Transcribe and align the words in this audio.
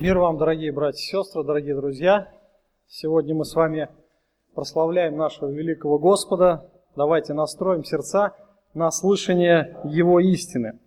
Мир 0.00 0.18
вам, 0.18 0.38
дорогие 0.38 0.72
братья 0.72 0.98
и 0.98 1.02
сестры, 1.02 1.44
дорогие 1.44 1.76
друзья. 1.76 2.28
Сегодня 2.88 3.34
мы 3.34 3.44
с 3.44 3.54
вами 3.54 3.88
прославляем 4.54 5.16
нашего 5.16 5.50
великого 5.50 5.98
Господа. 5.98 6.68
Давайте 6.96 7.32
настроим 7.32 7.84
сердца 7.84 8.34
на 8.74 8.90
слышание 8.90 9.78
Его 9.84 10.18
истины. 10.18 10.80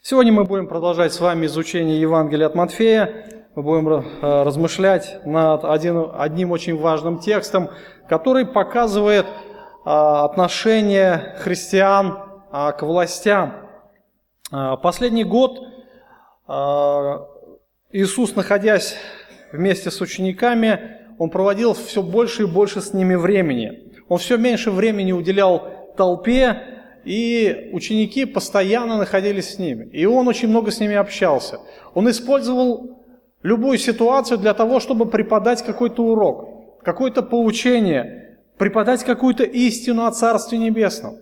Сегодня 0.00 0.32
мы 0.32 0.44
будем 0.44 0.66
продолжать 0.66 1.12
с 1.12 1.20
вами 1.20 1.44
изучение 1.46 2.00
Евангелия 2.00 2.46
от 2.46 2.54
Матфея. 2.54 3.26
Мы 3.54 3.62
будем 3.62 3.88
э, 3.88 4.02
размышлять 4.20 5.20
над 5.26 5.64
один, 5.64 6.10
одним 6.14 6.50
очень 6.50 6.76
важным 6.76 7.18
текстом, 7.18 7.68
который 8.08 8.46
показывает 8.46 9.26
э, 9.26 9.30
отношение 9.84 11.36
христиан 11.38 12.18
э, 12.50 12.72
к 12.72 12.82
властям. 12.82 13.54
Последний 14.50 15.24
год 15.24 15.58
Иисус, 17.94 18.34
находясь 18.34 18.96
вместе 19.52 19.88
с 19.88 20.00
учениками, 20.00 20.98
он 21.16 21.30
проводил 21.30 21.74
все 21.74 22.02
больше 22.02 22.42
и 22.42 22.46
больше 22.46 22.80
с 22.80 22.92
ними 22.92 23.14
времени. 23.14 23.92
Он 24.08 24.18
все 24.18 24.36
меньше 24.36 24.72
времени 24.72 25.12
уделял 25.12 25.94
толпе, 25.96 26.60
и 27.04 27.70
ученики 27.72 28.24
постоянно 28.24 28.96
находились 28.96 29.54
с 29.54 29.58
ними. 29.60 29.88
И 29.92 30.06
он 30.06 30.26
очень 30.26 30.48
много 30.48 30.72
с 30.72 30.80
ними 30.80 30.96
общался. 30.96 31.60
Он 31.94 32.10
использовал 32.10 33.04
любую 33.44 33.78
ситуацию 33.78 34.38
для 34.38 34.54
того, 34.54 34.80
чтобы 34.80 35.06
преподать 35.06 35.64
какой-то 35.64 36.02
урок, 36.02 36.82
какое-то 36.82 37.22
поучение, 37.22 38.40
преподать 38.58 39.04
какую-то 39.04 39.44
истину 39.44 40.04
о 40.04 40.10
Царстве 40.10 40.58
Небесном. 40.58 41.18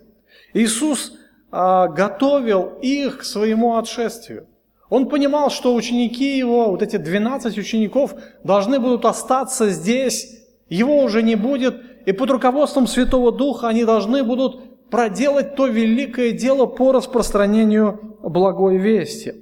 Иисус 0.53 1.13
а, 1.51 1.87
готовил 1.87 2.79
их 2.81 3.19
к 3.19 3.23
своему 3.25 3.77
отшествию. 3.77 4.47
Он 4.93 5.09
понимал, 5.09 5.49
что 5.49 5.73
ученики 5.73 6.37
его, 6.37 6.69
вот 6.69 6.83
эти 6.83 6.97
12 6.97 7.57
учеников, 7.57 8.13
должны 8.43 8.79
будут 8.79 9.05
остаться 9.05 9.71
здесь, 9.71 10.43
его 10.69 10.99
уже 10.99 11.23
не 11.23 11.33
будет, 11.33 11.81
и 12.05 12.11
под 12.11 12.29
руководством 12.29 12.85
Святого 12.85 13.31
Духа 13.31 13.69
они 13.69 13.85
должны 13.85 14.23
будут 14.23 14.89
проделать 14.91 15.55
то 15.55 15.65
великое 15.65 16.31
дело 16.31 16.67
по 16.67 16.91
распространению 16.91 18.17
благой 18.21 18.77
вести. 18.77 19.33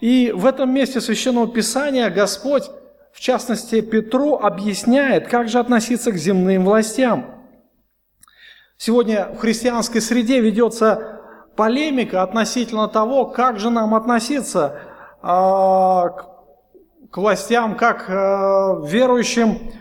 И 0.00 0.32
в 0.34 0.46
этом 0.46 0.72
месте 0.72 1.02
Священного 1.02 1.48
Писания 1.48 2.08
Господь, 2.08 2.70
в 3.12 3.20
частности 3.20 3.82
Петру, 3.82 4.36
объясняет, 4.36 5.28
как 5.28 5.50
же 5.50 5.58
относиться 5.58 6.12
к 6.12 6.16
земным 6.16 6.64
властям. 6.64 7.44
Сегодня 8.78 9.28
в 9.34 9.36
христианской 9.36 10.00
среде 10.00 10.40
ведется 10.40 11.17
полемика 11.58 12.22
относительно 12.22 12.86
того, 12.86 13.26
как 13.26 13.58
же 13.58 13.68
нам 13.68 13.96
относиться 13.96 14.78
а, 15.20 16.10
к, 16.10 16.26
к 17.10 17.16
властям, 17.18 17.76
как 17.76 18.08
а, 18.08 18.80
верующим 18.86 19.72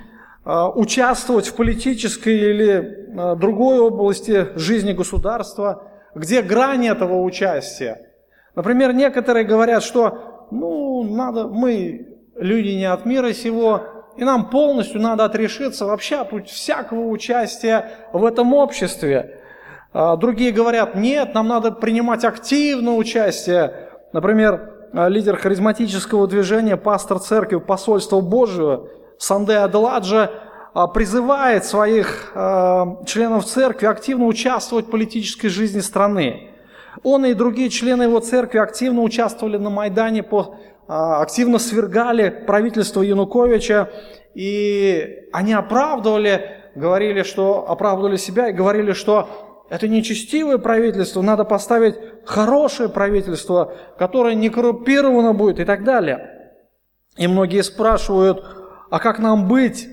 а, 0.44 0.72
участвовать 0.72 1.47
в 1.47 1.56
политической 1.56 2.36
или 2.36 3.14
а, 3.16 3.36
другой 3.36 3.78
области 3.80 4.58
жизни 4.58 4.94
государства, 4.94 5.84
где 6.16 6.42
грань 6.42 6.88
этого 6.88 7.22
участия. 7.22 8.09
Например, 8.56 8.91
некоторые 8.91 9.45
говорят, 9.45 9.84
что 9.84 10.47
ну, 10.50 11.03
надо, 11.03 11.47
мы 11.47 12.08
люди 12.36 12.69
не 12.69 12.86
от 12.86 13.06
мира 13.06 13.34
сего, 13.34 13.84
и 14.17 14.23
нам 14.23 14.50
полностью 14.50 15.00
надо 15.00 15.25
отрешиться 15.25 15.86
вообще 15.86 16.22
от 16.22 16.50
всякого 16.50 17.08
участия 17.09 17.91
в 18.14 18.25
этом 18.25 18.56
обществе. 18.56 19.36
А, 20.00 20.16
другие 20.16 20.52
говорят, 20.52 20.94
нет, 20.94 21.34
нам 21.34 21.48
надо 21.48 21.72
принимать 21.72 22.23
активное 22.23 22.94
участие. 22.94 23.90
Например, 24.14 24.90
а, 24.94 25.08
лидер 25.08 25.38
харизматического 25.38 26.28
движения, 26.28 26.78
пастор 26.78 27.17
церкви 27.17 27.58
Посольства 27.58 28.22
Божьего 28.22 28.90
Санде 29.18 29.53
Аделаджа 29.53 30.30
а, 30.75 30.86
призывает 30.86 31.66
своих 31.66 32.31
членов 33.08 33.45
церкви 33.45 33.88
активно 33.88 34.28
участвовать 34.28 34.86
в 34.86 34.91
политической 34.91 35.47
жизни 35.47 35.80
страны. 35.80 36.52
Он 37.02 37.25
и 37.25 37.34
другие 37.34 37.69
члены 37.69 38.03
его 38.03 38.19
церкви 38.19 38.59
активно 38.59 39.02
участвовали 39.02 39.57
на 39.57 39.72
Майдане, 39.72 40.24
активно 40.88 41.57
свергали 41.57 42.30
правительство 42.46 43.02
Януковича, 43.02 43.90
и 44.36 45.24
они 45.34 45.53
оправдывали, 45.53 46.52
говорили, 46.75 47.24
что 47.24 47.68
оправдывали 47.68 48.18
себя 48.18 48.50
и 48.50 48.53
говорили, 48.53 48.94
что 48.94 49.47
это 49.69 49.88
нечестивое 49.88 50.57
правительство, 50.57 51.22
надо 51.22 51.44
поставить 51.44 51.95
хорошее 52.25 52.89
правительство, 52.89 53.73
которое 53.97 54.35
не 54.35 54.50
коррумпировано 54.50 55.33
будет 55.33 55.59
и 55.59 55.66
так 55.66 55.83
далее. 55.83 56.53
И 57.17 57.28
многие 57.28 57.63
спрашивают, 57.63 58.44
а 58.89 59.00
как 59.00 59.19
нам 59.19 59.47
быть? 59.47 59.88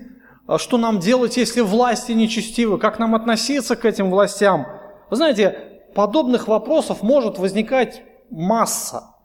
А 0.47 0.57
что 0.57 0.77
нам 0.77 0.99
делать, 0.99 1.37
если 1.37 1.61
власти 1.61 2.11
нечестивы? 2.11 2.77
Как 2.77 2.99
нам 2.99 3.15
относиться 3.15 3.75
к 3.75 3.83
этим 3.83 4.11
властям? 4.11 4.67
Вы 5.09 5.17
знаете, 5.17 5.81
подобных 5.95 6.47
вопросов 6.47 7.01
может 7.01 7.39
возникать 7.39 8.03
масса. 8.29 9.15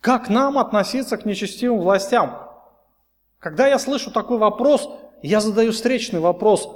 Как 0.00 0.28
нам 0.28 0.58
относиться 0.58 1.16
к 1.16 1.24
нечестивым 1.24 1.80
властям? 1.80 2.38
Когда 3.38 3.66
я 3.66 3.78
слышу 3.78 4.10
такой 4.10 4.38
вопрос, 4.38 4.88
я 5.22 5.40
задаю 5.40 5.72
встречный 5.72 6.20
вопрос. 6.20 6.68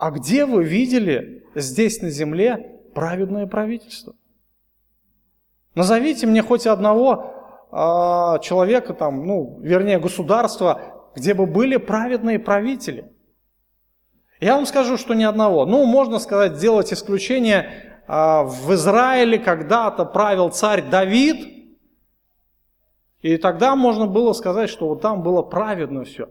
А 0.00 0.10
где 0.10 0.46
вы 0.46 0.64
видели 0.64 1.44
здесь 1.54 2.00
на 2.00 2.08
земле 2.08 2.80
праведное 2.94 3.46
правительство. 3.46 4.14
Назовите 5.74 6.26
мне 6.26 6.42
хоть 6.42 6.66
одного 6.66 7.34
э, 7.70 7.76
человека, 8.40 8.94
там, 8.94 9.26
ну, 9.26 9.60
вернее, 9.60 9.98
государства, 9.98 11.10
где 11.14 11.34
бы 11.34 11.44
были 11.44 11.76
праведные 11.76 12.38
правители. 12.38 13.12
Я 14.40 14.56
вам 14.56 14.64
скажу, 14.64 14.96
что 14.96 15.12
ни 15.12 15.22
одного. 15.22 15.66
Ну, 15.66 15.84
можно 15.84 16.18
сказать, 16.18 16.56
сделать 16.56 16.94
исключение. 16.94 18.00
Э, 18.08 18.44
в 18.44 18.72
Израиле 18.72 19.38
когда-то 19.38 20.06
правил 20.06 20.48
царь 20.48 20.88
Давид, 20.88 21.46
и 23.20 23.36
тогда 23.36 23.76
можно 23.76 24.06
было 24.06 24.32
сказать, 24.32 24.70
что 24.70 24.88
вот 24.88 25.02
там 25.02 25.22
было 25.22 25.42
праведно 25.42 26.04
все. 26.04 26.30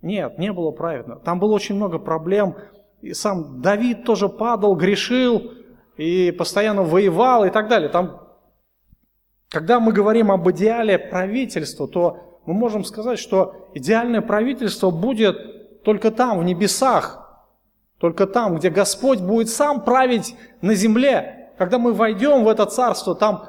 Нет, 0.00 0.38
не 0.38 0.54
было 0.54 0.70
праведно. 0.70 1.16
Там 1.16 1.38
было 1.38 1.52
очень 1.52 1.74
много 1.74 1.98
проблем 1.98 2.56
и 3.04 3.12
сам 3.12 3.60
Давид 3.60 4.04
тоже 4.04 4.28
падал, 4.28 4.74
грешил 4.74 5.52
и 5.96 6.30
постоянно 6.32 6.82
воевал 6.82 7.44
и 7.44 7.50
так 7.50 7.68
далее. 7.68 7.90
Там, 7.90 8.20
когда 9.50 9.78
мы 9.78 9.92
говорим 9.92 10.32
об 10.32 10.50
идеале 10.50 10.98
правительства, 10.98 11.86
то 11.86 12.40
мы 12.46 12.54
можем 12.54 12.82
сказать, 12.84 13.18
что 13.18 13.68
идеальное 13.74 14.22
правительство 14.22 14.90
будет 14.90 15.82
только 15.84 16.10
там, 16.10 16.38
в 16.38 16.44
небесах, 16.44 17.20
только 17.98 18.26
там, 18.26 18.56
где 18.56 18.70
Господь 18.70 19.20
будет 19.20 19.50
сам 19.50 19.84
править 19.84 20.34
на 20.62 20.74
земле. 20.74 21.52
Когда 21.58 21.78
мы 21.78 21.92
войдем 21.92 22.44
в 22.44 22.48
это 22.48 22.64
царство, 22.64 23.14
там 23.14 23.44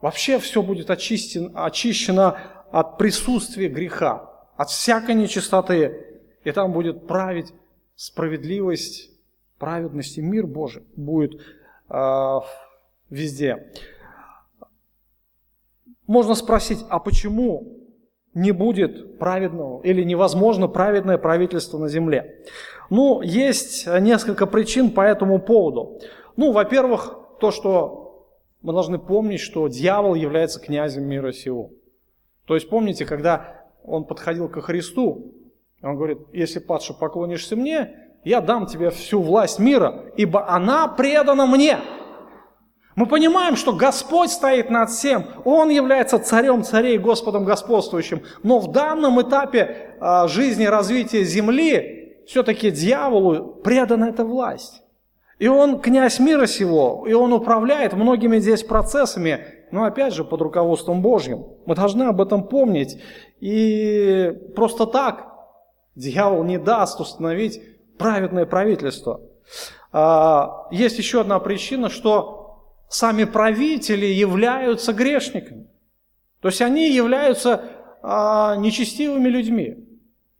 вообще 0.00 0.38
все 0.40 0.62
будет 0.62 0.90
очищено, 0.90 1.64
очищено 1.64 2.38
от 2.72 2.98
присутствия 2.98 3.68
греха, 3.68 4.30
от 4.56 4.68
всякой 4.68 5.14
нечистоты. 5.14 6.02
И 6.42 6.50
там 6.50 6.72
будет 6.72 7.06
править 7.06 7.52
справедливость, 7.96 9.10
праведность 9.58 10.18
и 10.18 10.22
мир 10.22 10.46
Божий 10.46 10.84
будет 10.94 11.40
э, 11.88 12.40
везде. 13.10 13.72
Можно 16.06 16.34
спросить, 16.34 16.84
а 16.88 17.00
почему 17.00 17.80
не 18.34 18.52
будет 18.52 19.18
праведного 19.18 19.82
или 19.82 20.04
невозможно 20.04 20.68
праведное 20.68 21.18
правительство 21.18 21.78
на 21.78 21.88
земле? 21.88 22.44
Ну, 22.90 23.22
есть 23.22 23.86
несколько 23.86 24.46
причин 24.46 24.90
по 24.90 25.00
этому 25.00 25.40
поводу. 25.40 26.00
Ну, 26.36 26.52
во-первых, 26.52 27.18
то, 27.40 27.50
что 27.50 28.28
мы 28.62 28.72
должны 28.72 28.98
помнить, 28.98 29.40
что 29.40 29.66
дьявол 29.68 30.14
является 30.14 30.60
князем 30.60 31.04
мира 31.04 31.32
сего. 31.32 31.70
То 32.46 32.54
есть 32.54 32.68
помните, 32.68 33.04
когда 33.04 33.64
он 33.82 34.04
подходил 34.04 34.48
ко 34.48 34.60
Христу, 34.60 35.34
он 35.86 35.96
говорит, 35.96 36.18
если, 36.32 36.58
падше, 36.58 36.94
поклонишься 36.94 37.54
мне, 37.56 37.94
я 38.24 38.40
дам 38.40 38.66
тебе 38.66 38.90
всю 38.90 39.22
власть 39.22 39.58
мира, 39.58 40.06
ибо 40.16 40.48
она 40.48 40.88
предана 40.88 41.46
мне. 41.46 41.78
Мы 42.96 43.06
понимаем, 43.06 43.56
что 43.56 43.72
Господь 43.72 44.30
стоит 44.30 44.70
над 44.70 44.90
всем, 44.90 45.26
Он 45.44 45.68
является 45.68 46.18
царем 46.18 46.64
царей, 46.64 46.98
Господом 46.98 47.44
господствующим. 47.44 48.22
Но 48.42 48.58
в 48.58 48.72
данном 48.72 49.20
этапе 49.20 49.96
а, 50.00 50.26
жизни, 50.28 50.64
развития 50.64 51.22
земли, 51.22 52.22
все-таки 52.26 52.70
дьяволу 52.70 53.60
предана 53.62 54.06
эта 54.06 54.24
власть. 54.24 54.82
И 55.38 55.46
он 55.46 55.80
князь 55.80 56.18
мира 56.18 56.46
сего, 56.46 57.04
и 57.06 57.12
он 57.12 57.34
управляет 57.34 57.92
многими 57.92 58.38
здесь 58.38 58.62
процессами, 58.62 59.40
но 59.70 59.84
опять 59.84 60.14
же 60.14 60.24
под 60.24 60.40
руководством 60.40 61.02
Божьим. 61.02 61.44
Мы 61.66 61.74
должны 61.74 62.04
об 62.04 62.20
этом 62.22 62.48
помнить. 62.48 62.98
И 63.40 64.32
просто 64.56 64.86
так 64.86 65.35
Дьявол 65.96 66.44
не 66.44 66.58
даст 66.58 67.00
установить 67.00 67.60
праведное 67.98 68.44
правительство. 68.44 69.22
А, 69.92 70.68
есть 70.70 70.98
еще 70.98 71.22
одна 71.22 71.38
причина, 71.38 71.88
что 71.88 72.66
сами 72.88 73.24
правители 73.24 74.06
являются 74.06 74.92
грешниками. 74.92 75.66
То 76.40 76.48
есть 76.48 76.60
они 76.60 76.92
являются 76.92 77.64
а, 78.02 78.56
нечестивыми 78.56 79.28
людьми. 79.28 79.88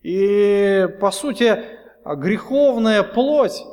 И, 0.02 0.88
по 1.00 1.10
сути, 1.10 1.64
греховная 2.04 3.02
плоть, 3.02 3.64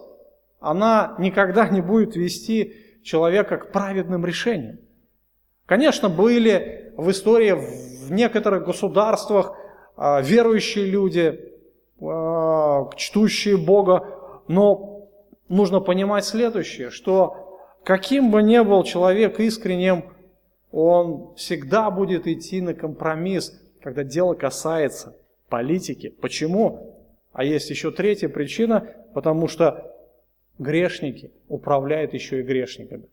она 0.61 1.15
никогда 1.19 1.67
не 1.67 1.81
будет 1.81 2.15
вести 2.15 2.75
человека 3.03 3.57
к 3.57 3.73
праведным 3.73 4.25
решениям. 4.25 4.79
Конечно, 5.65 6.07
были 6.07 6.93
в 6.95 7.11
истории 7.11 7.51
в 7.51 8.11
некоторых 8.11 8.65
государствах 8.65 9.57
а, 9.97 10.21
верующие 10.21 10.85
люди, 10.85 11.52
чтущие 12.97 13.57
Бога, 13.57 14.41
но 14.47 15.07
нужно 15.49 15.79
понимать 15.79 16.25
следующее, 16.25 16.89
что 16.89 17.59
каким 17.83 18.31
бы 18.31 18.43
ни 18.43 18.59
был 18.59 18.83
человек 18.83 19.39
искренним, 19.39 20.05
он 20.71 21.35
всегда 21.35 21.91
будет 21.91 22.27
идти 22.27 22.61
на 22.61 22.73
компромисс, 22.73 23.61
когда 23.81 24.03
дело 24.03 24.33
касается 24.33 25.15
политики. 25.49 26.09
Почему? 26.09 26.97
А 27.31 27.43
есть 27.43 27.69
еще 27.69 27.91
третья 27.91 28.27
причина, 28.27 28.87
потому 29.13 29.47
что 29.47 29.95
грешники 30.57 31.31
управляют 31.47 32.13
еще 32.13 32.39
и 32.39 32.43
грешниками. 32.43 33.05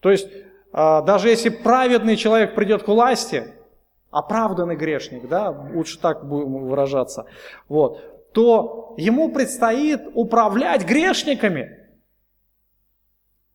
То 0.00 0.10
есть, 0.10 0.28
а, 0.72 1.02
даже 1.02 1.28
если 1.28 1.48
праведный 1.48 2.16
человек 2.16 2.54
придет 2.54 2.82
к 2.82 2.88
власти, 2.88 3.44
оправданный 4.10 4.76
грешник, 4.76 5.28
да, 5.28 5.50
лучше 5.50 6.00
так 6.00 6.26
будем 6.26 6.66
выражаться, 6.66 7.26
вот, 7.68 8.15
то 8.36 8.92
ему 8.98 9.30
предстоит 9.30 10.02
управлять 10.12 10.84
грешниками. 10.84 11.70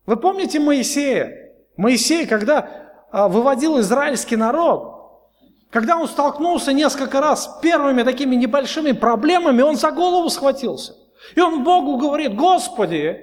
Вы 0.06 0.16
помните 0.16 0.58
Моисея? 0.58 1.52
Моисей, 1.76 2.26
когда 2.26 2.68
а, 3.12 3.28
выводил 3.28 3.78
израильский 3.78 4.34
народ, 4.34 5.30
когда 5.70 5.96
он 5.96 6.08
столкнулся 6.08 6.72
несколько 6.72 7.20
раз 7.20 7.44
с 7.44 7.60
первыми 7.60 8.02
такими 8.02 8.34
небольшими 8.34 8.90
проблемами, 8.90 9.62
он 9.62 9.76
за 9.76 9.92
голову 9.92 10.28
схватился. 10.30 10.96
И 11.36 11.40
он 11.40 11.62
Богу 11.62 11.96
говорит, 11.96 12.34
Господи, 12.34 13.20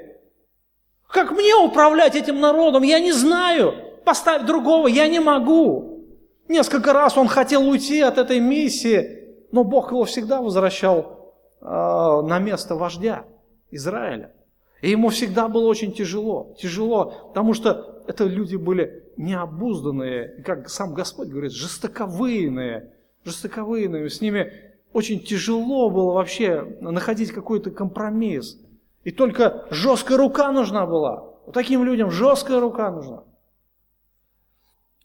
как 1.10 1.32
мне 1.32 1.56
управлять 1.56 2.16
этим 2.16 2.40
народом? 2.40 2.84
Я 2.84 3.02
не 3.02 3.12
знаю. 3.12 3.74
Поставь 4.06 4.44
другого, 4.44 4.88
я 4.88 5.10
не 5.10 5.20
могу. 5.20 6.06
Несколько 6.48 6.94
раз 6.94 7.18
он 7.18 7.28
хотел 7.28 7.68
уйти 7.68 8.00
от 8.00 8.18
этой 8.18 8.40
миссии, 8.40 9.50
но 9.52 9.66
Бог 9.66 9.92
его 9.92 10.06
всегда 10.06 10.40
возвращал 10.40 11.19
на 11.62 12.40
место 12.40 12.76
вождя 12.76 13.26
Израиля. 13.72 14.34
И 14.82 14.90
ему 14.90 15.10
всегда 15.10 15.48
было 15.48 15.68
очень 15.68 15.92
тяжело. 15.92 16.56
Тяжело, 16.58 17.30
потому 17.30 17.54
что 17.54 18.04
это 18.08 18.24
люди 18.24 18.56
были 18.56 19.04
необузданные, 19.18 20.42
как 20.46 20.70
сам 20.70 20.94
Господь 20.94 21.28
говорит, 21.28 21.52
жестоковыйные. 21.52 22.94
Жестоковыйные. 23.26 24.10
С 24.10 24.22
ними 24.22 24.54
очень 24.94 25.20
тяжело 25.20 25.90
было 25.90 26.14
вообще 26.14 26.78
находить 26.80 27.32
какой-то 27.32 27.72
компромисс. 27.72 28.58
И 29.04 29.12
только 29.12 29.66
жесткая 29.70 30.18
рука 30.18 30.52
нужна 30.52 30.86
была. 30.86 31.22
Вот 31.46 31.54
таким 31.54 31.84
людям 31.84 32.12
жесткая 32.12 32.60
рука 32.60 32.90
нужна. 32.92 33.24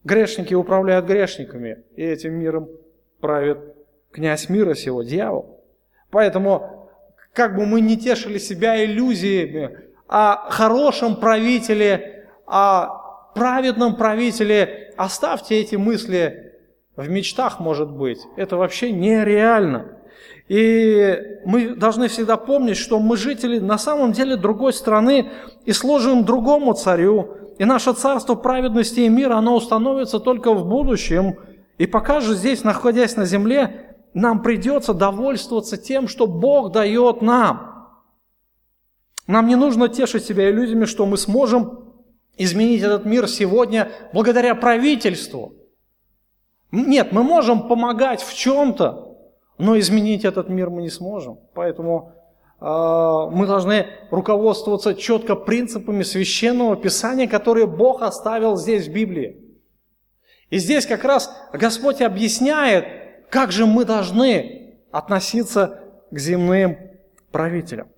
Грешники 0.04 0.52
управляют 0.54 1.06
грешниками, 1.06 1.84
и 1.96 2.02
этим 2.02 2.34
миром 2.34 2.68
правит 3.20 3.58
князь 4.10 4.50
мира 4.50 4.74
сего, 4.74 5.02
дьявол. 5.02 5.53
Поэтому, 6.14 6.90
как 7.32 7.56
бы 7.56 7.66
мы 7.66 7.80
не 7.80 7.96
тешили 7.96 8.38
себя 8.38 8.84
иллюзиями 8.84 9.76
о 10.06 10.48
хорошем 10.48 11.16
правителе, 11.16 12.28
о 12.46 13.32
праведном 13.34 13.96
правителе, 13.96 14.94
оставьте 14.96 15.56
эти 15.56 15.74
мысли 15.74 16.52
в 16.94 17.10
мечтах, 17.10 17.58
может 17.58 17.90
быть. 17.90 18.20
Это 18.36 18.56
вообще 18.56 18.92
нереально. 18.92 19.86
И 20.46 21.18
мы 21.44 21.74
должны 21.74 22.06
всегда 22.06 22.36
помнить, 22.36 22.76
что 22.76 23.00
мы 23.00 23.16
жители 23.16 23.58
на 23.58 23.76
самом 23.76 24.12
деле 24.12 24.36
другой 24.36 24.72
страны 24.72 25.32
и 25.64 25.72
сложим 25.72 26.24
другому 26.24 26.74
царю. 26.74 27.38
И 27.58 27.64
наше 27.64 27.92
царство 27.92 28.36
праведности 28.36 29.00
и 29.00 29.08
мира, 29.08 29.34
оно 29.34 29.56
установится 29.56 30.20
только 30.20 30.54
в 30.54 30.64
будущем. 30.64 31.34
И 31.78 31.86
пока 31.88 32.20
же 32.20 32.34
здесь, 32.34 32.62
находясь 32.62 33.16
на 33.16 33.24
земле, 33.24 33.83
нам 34.14 34.42
придется 34.42 34.94
довольствоваться 34.94 35.76
тем, 35.76 36.06
что 36.06 36.26
Бог 36.26 36.72
дает 36.72 37.20
нам. 37.20 37.90
Нам 39.26 39.48
не 39.48 39.56
нужно 39.56 39.88
тешить 39.88 40.24
себя 40.24 40.50
иллюзиями, 40.50 40.84
что 40.84 41.04
мы 41.04 41.16
сможем 41.16 41.94
изменить 42.36 42.82
этот 42.82 43.04
мир 43.04 43.28
сегодня 43.28 43.90
благодаря 44.12 44.54
правительству. 44.54 45.54
Нет, 46.70 47.12
мы 47.12 47.22
можем 47.22 47.68
помогать 47.68 48.22
в 48.22 48.34
чем-то, 48.34 49.16
но 49.58 49.78
изменить 49.78 50.24
этот 50.24 50.48
мир 50.48 50.70
мы 50.70 50.82
не 50.82 50.90
сможем. 50.90 51.38
Поэтому 51.54 52.12
э, 52.60 52.64
мы 52.64 53.46
должны 53.46 53.86
руководствоваться 54.10 54.94
четко 54.94 55.34
принципами 55.36 56.02
священного 56.02 56.76
писания, 56.76 57.26
которые 57.26 57.66
Бог 57.66 58.02
оставил 58.02 58.56
здесь 58.56 58.86
в 58.88 58.92
Библии. 58.92 59.40
И 60.50 60.58
здесь 60.58 60.86
как 60.86 61.04
раз 61.04 61.34
Господь 61.52 62.02
объясняет, 62.02 63.03
как 63.34 63.50
же 63.50 63.66
мы 63.66 63.84
должны 63.84 64.76
относиться 64.92 65.80
к 66.12 66.18
земным 66.20 66.78
правителям? 67.32 67.88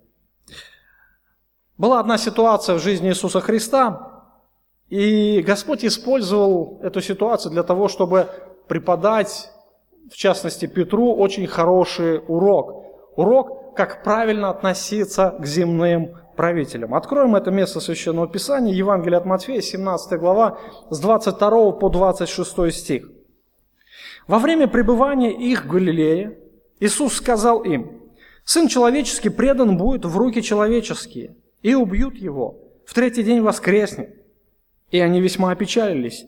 Была 1.76 2.00
одна 2.00 2.16
ситуация 2.16 2.76
в 2.76 2.78
жизни 2.78 3.10
Иисуса 3.10 3.42
Христа, 3.42 4.32
и 4.88 5.42
Господь 5.46 5.84
использовал 5.84 6.80
эту 6.82 7.02
ситуацию 7.02 7.52
для 7.52 7.64
того, 7.64 7.88
чтобы 7.88 8.30
преподать, 8.66 9.50
в 10.10 10.16
частности, 10.16 10.64
Петру 10.64 11.14
очень 11.14 11.46
хороший 11.46 12.18
урок. 12.26 12.86
Урок, 13.14 13.76
как 13.76 14.02
правильно 14.04 14.48
относиться 14.48 15.36
к 15.38 15.44
земным 15.44 16.16
правителям. 16.34 16.94
Откроем 16.94 17.36
это 17.36 17.50
место 17.50 17.80
Священного 17.80 18.26
Писания, 18.26 18.72
Евангелие 18.72 19.18
от 19.18 19.26
Матфея, 19.26 19.60
17 19.60 20.18
глава, 20.18 20.56
с 20.88 20.98
22 20.98 21.72
по 21.72 21.90
26 21.90 22.72
стих. 22.72 23.15
Во 24.26 24.38
время 24.40 24.66
пребывания 24.66 25.32
их 25.32 25.64
в 25.64 25.68
Галилее 25.68 26.38
Иисус 26.80 27.14
сказал 27.14 27.62
им, 27.62 28.02
«Сын 28.44 28.68
человеческий 28.68 29.28
предан 29.28 29.76
будет 29.76 30.04
в 30.04 30.16
руки 30.16 30.42
человеческие, 30.42 31.36
и 31.62 31.74
убьют 31.74 32.16
его, 32.16 32.58
в 32.84 32.94
третий 32.94 33.22
день 33.22 33.40
воскреснет». 33.40 34.14
И 34.90 35.00
они 35.00 35.20
весьма 35.20 35.50
опечалились. 35.52 36.26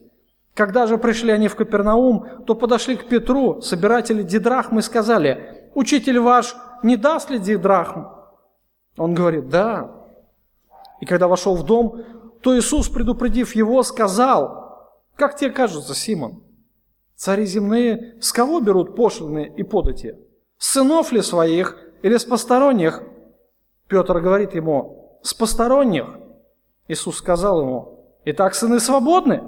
Когда 0.54 0.86
же 0.86 0.98
пришли 0.98 1.30
они 1.30 1.48
в 1.48 1.54
Капернаум, 1.54 2.44
то 2.46 2.54
подошли 2.54 2.96
к 2.96 3.08
Петру, 3.08 3.60
собиратели 3.60 4.22
дидрахм, 4.22 4.78
и 4.78 4.82
сказали, 4.82 5.70
«Учитель 5.74 6.18
ваш 6.18 6.56
не 6.82 6.96
даст 6.96 7.30
ли 7.30 7.38
дидрахм?» 7.38 8.06
Он 8.96 9.14
говорит, 9.14 9.48
«Да». 9.48 9.92
И 11.00 11.06
когда 11.06 11.28
вошел 11.28 11.54
в 11.54 11.64
дом, 11.64 12.02
то 12.42 12.56
Иисус, 12.56 12.88
предупредив 12.88 13.54
его, 13.54 13.82
сказал, 13.82 14.90
«Как 15.14 15.36
тебе 15.36 15.50
кажется, 15.50 15.94
Симон, 15.94 16.42
Цари 17.18 17.46
земные 17.46 18.14
с 18.20 18.32
кого 18.32 18.60
берут 18.60 18.94
пошлины 18.94 19.52
и 19.56 19.64
подати? 19.64 20.14
С 20.56 20.74
сынов 20.74 21.10
ли 21.10 21.20
своих 21.20 21.76
или 22.02 22.16
с 22.16 22.24
посторонних? 22.24 23.02
Петр 23.88 24.20
говорит 24.20 24.54
ему, 24.54 25.18
с 25.22 25.34
посторонних. 25.34 26.06
Иисус 26.86 27.16
сказал 27.16 27.60
ему, 27.62 28.14
итак, 28.24 28.54
сыны 28.54 28.78
свободны. 28.78 29.42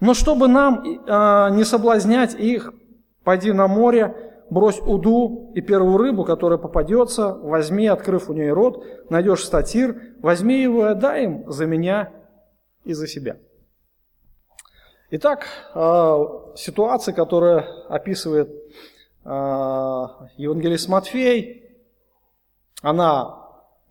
Но 0.00 0.12
чтобы 0.12 0.46
нам 0.46 0.84
э, 0.84 1.48
не 1.52 1.64
соблазнять 1.64 2.34
их, 2.34 2.74
пойди 3.24 3.52
на 3.52 3.66
море, 3.66 4.14
брось 4.50 4.78
уду 4.78 5.52
и 5.54 5.62
первую 5.62 5.96
рыбу, 5.96 6.24
которая 6.24 6.58
попадется, 6.58 7.32
возьми, 7.32 7.86
открыв 7.86 8.28
у 8.28 8.34
нее 8.34 8.52
рот, 8.52 8.84
найдешь 9.08 9.42
статир, 9.42 9.98
возьми 10.20 10.60
его 10.60 10.86
и 10.86 10.90
отдай 10.90 11.24
им 11.24 11.50
за 11.50 11.64
меня 11.64 12.12
и 12.84 12.92
за 12.92 13.06
себя. 13.06 13.38
Итак, 15.12 15.48
а, 15.74 16.54
ситуация, 16.54 17.12
которая 17.12 17.66
описывает 17.88 18.48
а, 19.24 20.28
Евангелист 20.36 20.88
Матфей, 20.88 21.64
она 22.80 23.22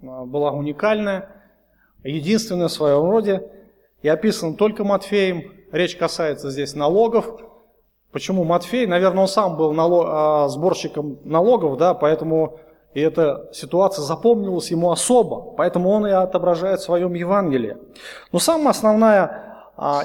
а, 0.01 0.23
была 0.23 0.51
уникальная, 0.51 1.29
единственная 2.05 2.69
в 2.69 2.71
своем 2.71 3.01
роде, 3.01 3.51
и 4.01 4.07
описана 4.07 4.55
только 4.55 4.85
Матфеем. 4.85 5.51
Речь 5.73 5.97
касается 5.97 6.51
здесь 6.51 6.73
налогов. 6.73 7.41
Почему 8.13 8.45
Матфей? 8.45 8.87
Наверное, 8.87 9.23
он 9.23 9.27
сам 9.27 9.57
был 9.57 9.73
налог, 9.73 10.49
сборщиком 10.49 11.19
налогов, 11.25 11.77
да, 11.77 11.95
поэтому 11.95 12.59
и 12.93 13.01
эта 13.01 13.49
ситуация 13.51 14.03
запомнилась 14.03 14.71
ему 14.71 14.89
особо, 14.89 15.53
поэтому 15.57 15.89
он 15.89 16.07
и 16.07 16.11
отображает 16.11 16.79
в 16.79 16.83
своем 16.83 17.13
Евангелии. 17.13 17.75
Но 18.31 18.39
самая 18.39 18.69
основная 18.69 19.48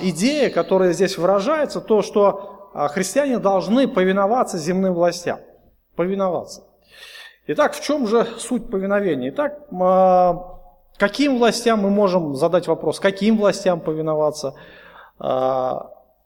идея, 0.02 0.50
которая 0.50 0.92
здесь 0.92 1.18
выражается, 1.18 1.80
то, 1.80 2.02
что 2.02 2.70
а, 2.74 2.88
христиане 2.88 3.38
должны 3.38 3.88
повиноваться 3.88 4.58
земным 4.58 4.94
властям. 4.94 5.40
Повиноваться. 5.96 6.64
Итак, 7.46 7.74
в 7.74 7.82
чем 7.82 8.06
же 8.06 8.26
суть 8.38 8.70
повиновения? 8.70 9.30
Итак, 9.30 9.58
а, 9.80 10.60
каким 10.96 11.38
властям 11.38 11.80
мы 11.80 11.90
можем 11.90 12.34
задать 12.34 12.66
вопрос, 12.66 13.00
каким 13.00 13.38
властям 13.38 13.80
повиноваться? 13.80 14.54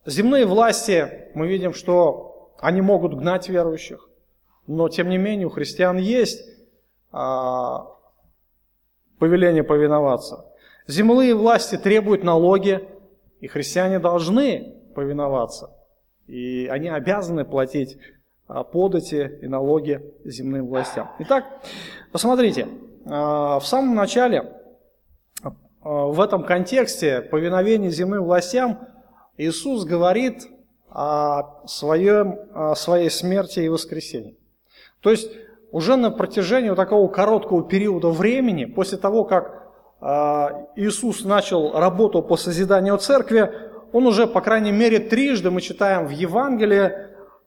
Земные 0.06 0.46
власти, 0.46 1.28
мы 1.34 1.48
видим, 1.48 1.74
что 1.74 2.54
они 2.58 2.80
могут 2.80 3.14
гнать 3.14 3.50
верующих, 3.50 4.08
но 4.66 4.88
тем 4.88 5.10
не 5.10 5.18
менее 5.18 5.46
у 5.46 5.50
христиан 5.50 5.98
есть 5.98 6.40
а, 7.12 7.86
повеление 9.18 9.64
повиноваться. 9.64 10.46
Земные 10.86 11.34
власти 11.34 11.76
требуют 11.76 12.24
налоги, 12.24 12.88
и 13.40 13.46
христиане 13.46 13.98
должны 13.98 14.74
повиноваться. 14.94 15.70
И 16.26 16.66
они 16.66 16.88
обязаны 16.88 17.44
платить 17.44 17.98
а, 18.46 18.64
подати 18.64 19.38
и 19.42 19.46
налоги 19.46 20.02
земным 20.24 20.66
властям. 20.66 21.10
Итак, 21.20 21.44
посмотрите, 22.12 22.68
а, 23.06 23.58
в 23.58 23.66
самом 23.66 23.94
начале, 23.94 24.52
а, 25.42 25.50
в 26.06 26.20
этом 26.20 26.44
контексте 26.44 27.22
повиновения 27.22 27.90
земным 27.90 28.24
властям, 28.24 28.80
Иисус 29.36 29.84
говорит 29.84 30.48
о, 30.90 31.66
своем, 31.66 32.38
о 32.52 32.74
своей 32.74 33.10
смерти 33.10 33.60
и 33.60 33.68
воскресении. 33.68 34.36
То 35.00 35.10
есть 35.10 35.30
уже 35.70 35.96
на 35.96 36.10
протяжении 36.10 36.70
вот 36.70 36.76
такого 36.76 37.08
короткого 37.08 37.68
периода 37.68 38.08
времени, 38.08 38.64
после 38.64 38.98
того, 38.98 39.24
как 39.24 39.67
Иисус 40.00 41.24
начал 41.24 41.72
работу 41.72 42.22
по 42.22 42.36
созиданию 42.36 42.96
церкви, 42.98 43.50
он 43.92 44.06
уже, 44.06 44.26
по 44.26 44.40
крайней 44.40 44.72
мере, 44.72 45.00
трижды 45.00 45.50
мы 45.50 45.60
читаем 45.60 46.06
в 46.06 46.10
Евангелии, 46.10 46.92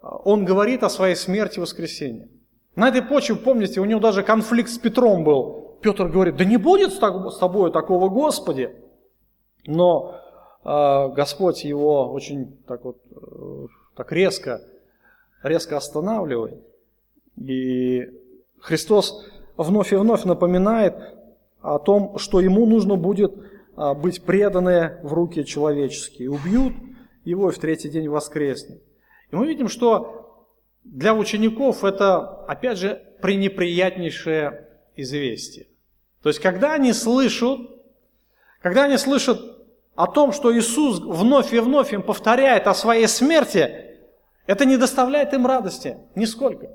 он 0.01 0.43
говорит 0.43 0.83
о 0.83 0.89
своей 0.89 1.15
смерти 1.15 1.59
и 1.59 1.61
воскресении. 1.61 2.27
На 2.75 2.89
этой 2.89 3.01
почве, 3.01 3.35
помните, 3.35 3.79
у 3.79 3.85
него 3.85 3.99
даже 3.99 4.23
конфликт 4.23 4.69
с 4.69 4.77
Петром 4.77 5.23
был. 5.23 5.77
Петр 5.81 6.07
говорит, 6.07 6.37
да 6.37 6.45
не 6.45 6.57
будет 6.57 6.93
с 6.93 7.37
тобой 7.37 7.71
такого 7.71 8.09
Господи. 8.09 8.75
Но 9.67 10.15
э, 10.63 11.09
Господь 11.13 11.63
его 11.63 12.11
очень 12.11 12.57
так 12.67 12.83
вот, 12.83 12.97
э, 13.11 13.67
так 13.95 14.11
резко, 14.11 14.61
резко 15.43 15.77
останавливает. 15.77 16.63
И 17.37 18.09
Христос 18.59 19.25
вновь 19.57 19.91
и 19.93 19.95
вновь 19.95 20.23
напоминает 20.23 20.95
о 21.61 21.79
том, 21.79 22.17
что 22.17 22.39
ему 22.39 22.65
нужно 22.65 22.95
будет 22.95 23.33
а, 23.75 23.93
быть 23.93 24.23
преданы 24.23 24.99
в 25.03 25.13
руки 25.13 25.45
человеческие. 25.45 26.29
Убьют 26.29 26.73
его 27.23 27.49
и 27.49 27.53
в 27.53 27.59
третий 27.59 27.89
день 27.89 28.09
воскреснет. 28.09 28.81
И 29.31 29.35
мы 29.35 29.47
видим, 29.47 29.67
что 29.67 30.47
для 30.83 31.13
учеников 31.13 31.83
это, 31.83 32.43
опять 32.45 32.77
же, 32.77 33.01
пренеприятнейшее 33.21 34.67
известие. 34.95 35.67
То 36.21 36.29
есть, 36.29 36.39
когда 36.39 36.73
они 36.73 36.93
слышат, 36.93 37.59
когда 38.61 38.85
они 38.85 38.97
слышат 38.97 39.39
о 39.95 40.07
том, 40.07 40.31
что 40.31 40.55
Иисус 40.55 40.99
вновь 40.99 41.53
и 41.53 41.59
вновь 41.59 41.93
им 41.93 42.01
повторяет 42.01 42.67
о 42.67 42.73
своей 42.73 43.07
смерти, 43.07 43.97
это 44.47 44.65
не 44.65 44.77
доставляет 44.77 45.33
им 45.33 45.45
радости 45.45 45.97
нисколько. 46.15 46.69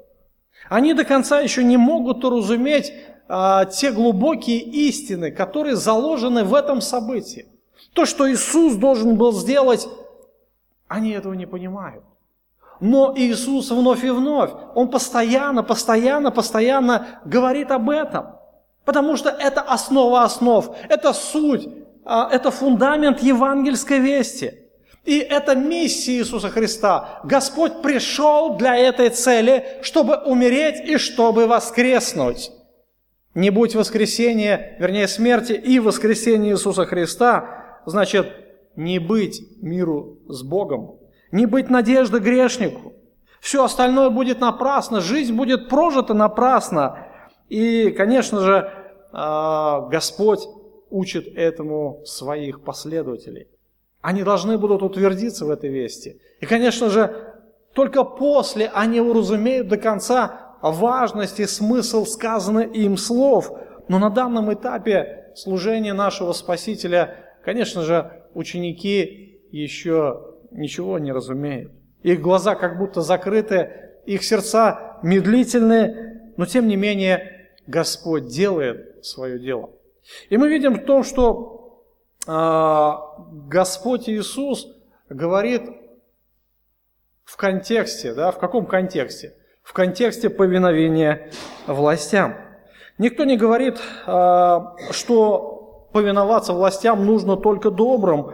Они 0.68 0.94
до 0.94 1.04
конца 1.04 1.40
еще 1.40 1.62
не 1.62 1.76
могут 1.76 2.24
уразуметь 2.24 2.92
те 3.28 3.90
глубокие 3.90 4.60
истины, 4.60 5.30
которые 5.30 5.76
заложены 5.76 6.44
в 6.44 6.54
этом 6.54 6.80
событии. 6.80 7.46
То, 7.92 8.04
что 8.04 8.30
Иисус 8.30 8.76
должен 8.76 9.16
был 9.16 9.32
сделать, 9.32 9.88
они 10.86 11.10
этого 11.10 11.34
не 11.34 11.46
понимают. 11.46 12.04
Но 12.80 13.14
Иисус 13.16 13.70
вновь 13.70 14.04
и 14.04 14.10
вновь, 14.10 14.50
Он 14.74 14.88
постоянно, 14.88 15.62
постоянно, 15.62 16.30
постоянно 16.30 17.20
говорит 17.24 17.70
об 17.70 17.88
этом. 17.90 18.36
Потому 18.84 19.16
что 19.16 19.30
это 19.30 19.62
основа 19.62 20.22
основ, 20.22 20.76
это 20.88 21.12
суть, 21.12 21.68
а, 22.04 22.28
это 22.30 22.50
фундамент 22.50 23.20
евангельской 23.20 23.98
вести. 23.98 24.52
И 25.04 25.18
это 25.18 25.54
миссия 25.54 26.18
Иисуса 26.18 26.50
Христа. 26.50 27.20
Господь 27.24 27.80
пришел 27.82 28.56
для 28.56 28.76
этой 28.76 29.10
цели, 29.10 29.78
чтобы 29.82 30.16
умереть 30.16 30.88
и 30.88 30.98
чтобы 30.98 31.46
воскреснуть. 31.46 32.50
Не 33.36 33.50
будь 33.50 33.74
воскресения, 33.74 34.76
вернее 34.78 35.06
смерти 35.06 35.52
и 35.52 35.78
воскресения 35.78 36.52
Иисуса 36.52 36.86
Христа, 36.86 37.80
значит 37.84 38.32
не 38.76 38.98
быть 38.98 39.42
миру 39.60 40.20
с 40.26 40.42
Богом, 40.42 40.96
не 41.30 41.44
быть 41.44 41.68
надежды 41.68 42.18
грешнику. 42.18 42.94
Все 43.40 43.62
остальное 43.62 44.08
будет 44.08 44.40
напрасно, 44.40 45.02
жизнь 45.02 45.34
будет 45.34 45.68
прожита 45.68 46.14
напрасно. 46.14 47.08
И, 47.50 47.90
конечно 47.90 48.40
же, 48.40 48.72
а, 49.12 49.82
Господь 49.82 50.48
учит 50.88 51.28
этому 51.36 52.00
своих 52.06 52.62
последователей. 52.64 53.48
Они 54.00 54.22
должны 54.22 54.56
будут 54.56 54.82
утвердиться 54.82 55.44
в 55.44 55.50
этой 55.50 55.68
вести. 55.68 56.22
И, 56.40 56.46
конечно 56.46 56.88
же, 56.88 57.34
только 57.74 58.02
после 58.02 58.70
они 58.72 59.02
уразумеют 59.02 59.68
до 59.68 59.76
конца, 59.76 60.45
важность 60.62 61.40
и 61.40 61.46
смысл 61.46 62.04
сказанных 62.04 62.74
им 62.74 62.96
слов. 62.96 63.52
Но 63.88 63.98
на 63.98 64.10
данном 64.10 64.52
этапе 64.52 65.32
служения 65.34 65.92
нашего 65.92 66.32
Спасителя, 66.32 67.16
конечно 67.44 67.82
же, 67.82 68.24
ученики 68.34 69.40
еще 69.50 70.34
ничего 70.50 70.98
не 70.98 71.12
разумеют. 71.12 71.72
Их 72.02 72.20
глаза 72.20 72.54
как 72.54 72.78
будто 72.78 73.00
закрыты, 73.00 73.92
их 74.06 74.24
сердца 74.24 74.98
медлительные, 75.02 76.32
но 76.36 76.46
тем 76.46 76.68
не 76.68 76.76
менее 76.76 77.50
Господь 77.66 78.28
делает 78.28 79.04
свое 79.04 79.38
дело. 79.38 79.70
И 80.28 80.36
мы 80.36 80.48
видим 80.48 80.74
в 80.74 80.84
том, 80.84 81.02
что 81.02 81.84
э, 82.26 82.92
Господь 83.48 84.08
Иисус 84.08 84.68
говорит 85.08 85.62
в 87.24 87.36
контексте, 87.36 88.14
да, 88.14 88.30
в 88.30 88.38
каком 88.38 88.66
контексте? 88.66 89.34
В 89.66 89.72
контексте 89.72 90.30
повиновения 90.30 91.28
властям. 91.66 92.36
Никто 92.98 93.24
не 93.24 93.36
говорит, 93.36 93.80
а, 94.06 94.76
что 94.92 95.88
повиноваться 95.92 96.52
властям 96.52 97.04
нужно 97.04 97.36
только 97.36 97.72
добрым. 97.72 98.30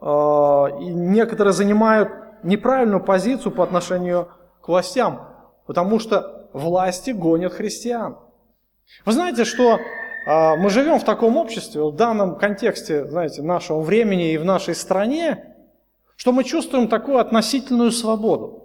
А, 0.00 0.68
и 0.80 0.86
некоторые 0.86 1.52
занимают 1.52 2.08
неправильную 2.42 3.04
позицию 3.04 3.52
по 3.52 3.62
отношению 3.62 4.28
к 4.62 4.68
властям, 4.68 5.28
потому 5.66 5.98
что 5.98 6.48
власти 6.54 7.10
гонят 7.10 7.52
христиан. 7.52 8.16
Вы 9.04 9.12
знаете, 9.12 9.44
что 9.44 9.78
а, 10.26 10.56
мы 10.56 10.70
живем 10.70 10.98
в 10.98 11.04
таком 11.04 11.36
обществе, 11.36 11.82
в 11.82 11.94
данном 11.94 12.36
контексте, 12.36 13.04
знаете, 13.04 13.42
нашего 13.42 13.82
времени 13.82 14.32
и 14.32 14.38
в 14.38 14.46
нашей 14.46 14.74
стране, 14.74 15.54
что 16.16 16.32
мы 16.32 16.44
чувствуем 16.44 16.88
такую 16.88 17.18
относительную 17.18 17.90
свободу 17.90 18.61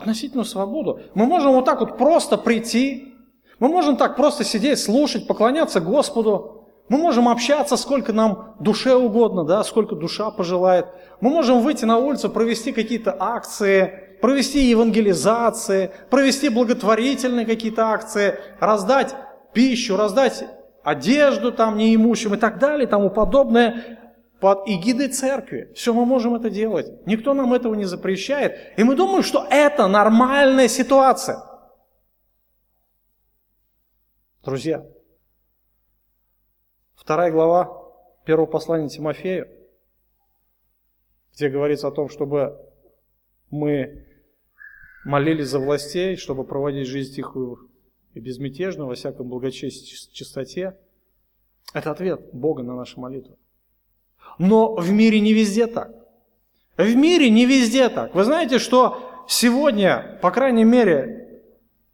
относительную 0.00 0.44
свободу. 0.44 1.00
Мы 1.14 1.26
можем 1.26 1.52
вот 1.52 1.64
так 1.64 1.80
вот 1.80 1.98
просто 1.98 2.36
прийти, 2.36 3.14
мы 3.58 3.68
можем 3.68 3.96
так 3.96 4.16
просто 4.16 4.44
сидеть, 4.44 4.78
слушать, 4.78 5.26
поклоняться 5.26 5.80
Господу, 5.80 6.60
мы 6.88 6.98
можем 6.98 7.28
общаться, 7.28 7.76
сколько 7.76 8.12
нам 8.12 8.56
душе 8.58 8.96
угодно, 8.96 9.44
да, 9.44 9.62
сколько 9.62 9.94
душа 9.94 10.32
пожелает. 10.32 10.86
Мы 11.20 11.30
можем 11.30 11.60
выйти 11.60 11.84
на 11.84 11.98
улицу, 11.98 12.30
провести 12.30 12.72
какие-то 12.72 13.14
акции, 13.16 14.16
провести 14.20 14.64
евангелизации, 14.64 15.92
провести 16.10 16.48
благотворительные 16.48 17.46
какие-то 17.46 17.90
акции, 17.90 18.40
раздать 18.58 19.14
пищу, 19.52 19.96
раздать 19.96 20.44
одежду 20.82 21.52
там 21.52 21.76
неимущим 21.76 22.34
и 22.34 22.38
так 22.38 22.58
далее 22.58 22.86
и 22.86 22.90
тому 22.90 23.10
подобное 23.10 23.99
под 24.40 24.66
эгидой 24.66 25.08
церкви. 25.08 25.70
Все 25.74 25.92
мы 25.92 26.06
можем 26.06 26.34
это 26.34 26.50
делать. 26.50 27.06
Никто 27.06 27.34
нам 27.34 27.52
этого 27.52 27.74
не 27.74 27.84
запрещает. 27.84 28.78
И 28.78 28.84
мы 28.84 28.96
думаем, 28.96 29.22
что 29.22 29.46
это 29.50 29.86
нормальная 29.86 30.68
ситуация. 30.68 31.42
Друзья, 34.42 34.86
вторая 36.94 37.30
глава 37.30 37.76
первого 38.24 38.46
послания 38.46 38.88
Тимофею, 38.88 39.48
где 41.34 41.50
говорится 41.50 41.88
о 41.88 41.92
том, 41.92 42.08
чтобы 42.08 42.58
мы 43.50 44.06
молились 45.04 45.48
за 45.48 45.58
властей, 45.58 46.16
чтобы 46.16 46.44
проводить 46.44 46.86
жизнь 46.86 47.14
тихую 47.14 47.70
и 48.14 48.20
безмятежную, 48.20 48.88
во 48.88 48.94
всяком 48.94 49.28
благочестии, 49.28 50.12
чистоте. 50.12 50.78
Это 51.74 51.90
ответ 51.90 52.30
Бога 52.32 52.62
на 52.62 52.74
нашу 52.74 52.98
молитву. 53.00 53.38
Но 54.40 54.74
в 54.74 54.90
мире 54.90 55.20
не 55.20 55.34
везде 55.34 55.66
так. 55.66 55.90
В 56.78 56.96
мире 56.96 57.28
не 57.28 57.44
везде 57.44 57.90
так. 57.90 58.14
Вы 58.14 58.24
знаете, 58.24 58.58
что 58.58 59.22
сегодня, 59.28 60.18
по 60.22 60.30
крайней 60.30 60.64
мере, 60.64 61.42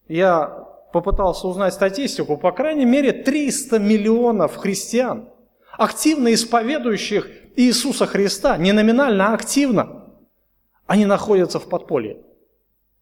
я 0.06 0.46
попытался 0.92 1.48
узнать 1.48 1.74
статистику, 1.74 2.36
по 2.36 2.52
крайней 2.52 2.84
мере 2.84 3.10
300 3.10 3.80
миллионов 3.80 4.54
христиан, 4.54 5.28
активно 5.72 6.32
исповедующих 6.32 7.28
Иисуса 7.56 8.06
Христа, 8.06 8.56
не 8.58 8.70
номинально, 8.70 9.32
а 9.32 9.34
активно, 9.34 10.04
они 10.86 11.04
находятся 11.04 11.58
в 11.58 11.68
подполье. 11.68 12.22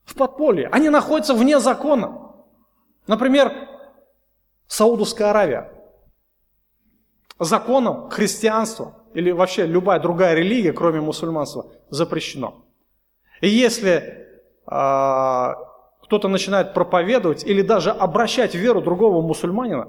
В 0.06 0.14
подполье. 0.14 0.68
Они 0.68 0.88
находятся 0.88 1.34
вне 1.34 1.60
закона. 1.60 2.32
Например, 3.06 3.52
Саудовская 4.68 5.28
Аравия. 5.28 5.70
Законом 7.38 8.08
христианства 8.08 9.03
или 9.14 9.30
вообще 9.30 9.66
любая 9.66 10.00
другая 10.00 10.35
религия, 10.35 10.73
кроме 10.73 11.00
мусульманства, 11.00 11.73
запрещено. 11.90 12.64
И 13.40 13.49
если 13.49 14.28
а, 14.66 15.56
кто-то 16.02 16.28
начинает 16.28 16.75
проповедовать 16.75 17.44
или 17.44 17.62
даже 17.62 17.90
обращать 17.90 18.54
веру 18.54 18.83
другого 18.83 19.23
мусульманина, 19.23 19.88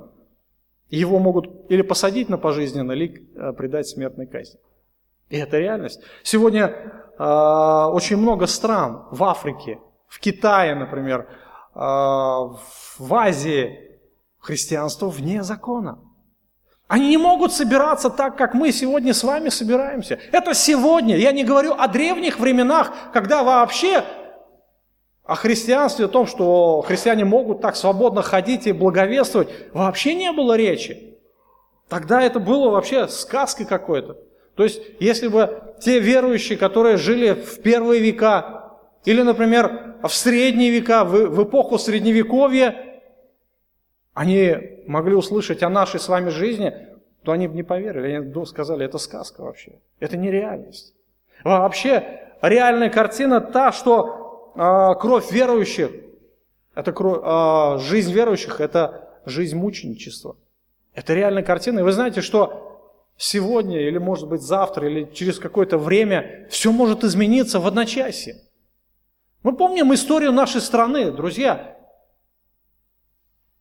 его 0.89 1.19
могут 1.19 1.69
или 1.69 1.81
посадить 1.81 2.29
на 2.29 2.37
пожизненно, 2.37 2.91
или 2.91 3.27
э, 3.35 3.53
предать 3.53 3.87
смертной 3.87 4.27
казни. 4.27 4.59
И 5.29 5.37
это 5.37 5.57
реальность. 5.57 5.99
Сегодня 6.23 6.67
э, 7.17 7.23
очень 7.23 8.17
много 8.17 8.45
стран 8.45 9.05
в 9.11 9.23
Африке, 9.23 9.79
в 10.07 10.19
Китае, 10.19 10.75
например, 10.75 11.27
э, 11.73 11.79
в 11.79 13.13
Азии 13.13 13.99
христианство 14.37 15.09
вне 15.09 15.43
закона. 15.43 15.99
Они 16.87 17.09
не 17.09 17.17
могут 17.17 17.51
собираться 17.51 18.09
так, 18.09 18.37
как 18.37 18.53
мы 18.53 18.71
сегодня 18.71 19.13
с 19.13 19.23
вами 19.23 19.49
собираемся. 19.49 20.19
Это 20.31 20.53
сегодня. 20.53 21.17
Я 21.17 21.31
не 21.31 21.43
говорю 21.43 21.73
о 21.73 21.87
древних 21.87 22.39
временах, 22.39 22.91
когда 23.11 23.43
вообще 23.43 24.03
о 25.23 25.33
христианстве, 25.33 26.05
о 26.05 26.09
том, 26.09 26.27
что 26.27 26.81
христиане 26.81 27.25
могут 27.25 27.61
так 27.61 27.75
свободно 27.75 28.21
ходить 28.21 28.67
и 28.67 28.71
благовествовать, 28.71 29.49
вообще 29.73 30.13
не 30.13 30.31
было 30.31 30.55
речи. 30.55 31.17
Тогда 31.89 32.21
это 32.21 32.39
было 32.39 32.69
вообще 32.69 33.07
сказкой 33.07 33.65
какой-то. 33.65 34.17
То 34.55 34.63
есть, 34.63 34.79
если 34.99 35.27
бы 35.27 35.73
те 35.81 35.99
верующие, 35.99 36.57
которые 36.57 36.97
жили 36.97 37.33
в 37.33 37.61
первые 37.61 37.99
века, 37.99 38.73
или, 39.05 39.21
например, 39.21 39.95
в 40.01 40.09
средние 40.09 40.71
века, 40.71 41.03
в, 41.03 41.43
эпоху 41.43 41.77
Средневековья, 41.77 42.84
они 44.15 44.81
могли 44.87 45.13
услышать 45.13 45.61
о 45.61 45.69
нашей 45.69 45.99
с 45.99 46.07
вами 46.07 46.29
жизни, 46.29 46.73
то 47.23 47.33
они 47.33 47.47
бы 47.47 47.55
не 47.55 47.63
поверили, 47.63 48.13
они 48.13 48.45
сказали, 48.45 48.85
это 48.85 48.97
сказка 48.97 49.41
вообще, 49.41 49.73
это 49.99 50.17
нереальность. 50.17 50.95
Вообще, 51.43 52.21
реальная 52.41 52.89
картина 52.89 53.41
та, 53.41 53.71
что 53.71 54.53
а, 54.55 54.95
кровь 54.95 55.31
верующих, 55.31 55.91
это 56.73 56.93
кровь, 56.93 57.19
а, 57.23 57.77
жизнь 57.77 58.11
верующих, 58.11 58.61
это 58.61 59.09
жизнь 59.25 59.57
мученичества. 59.57 60.37
Это 60.93 61.13
реальная 61.13 61.43
картина. 61.43 61.79
И 61.79 61.83
вы 61.83 61.91
знаете, 61.91 62.21
что 62.21 63.01
сегодня, 63.17 63.81
или 63.81 63.97
может 63.97 64.29
быть 64.29 64.41
завтра, 64.41 64.87
или 64.87 65.11
через 65.13 65.39
какое-то 65.39 65.77
время 65.77 66.47
все 66.49 66.71
может 66.71 67.03
измениться 67.03 67.59
в 67.59 67.67
одночасье. 67.67 68.37
Мы 69.43 69.55
помним 69.55 69.93
историю 69.93 70.31
нашей 70.31 70.61
страны, 70.61 71.11
друзья. 71.11 71.74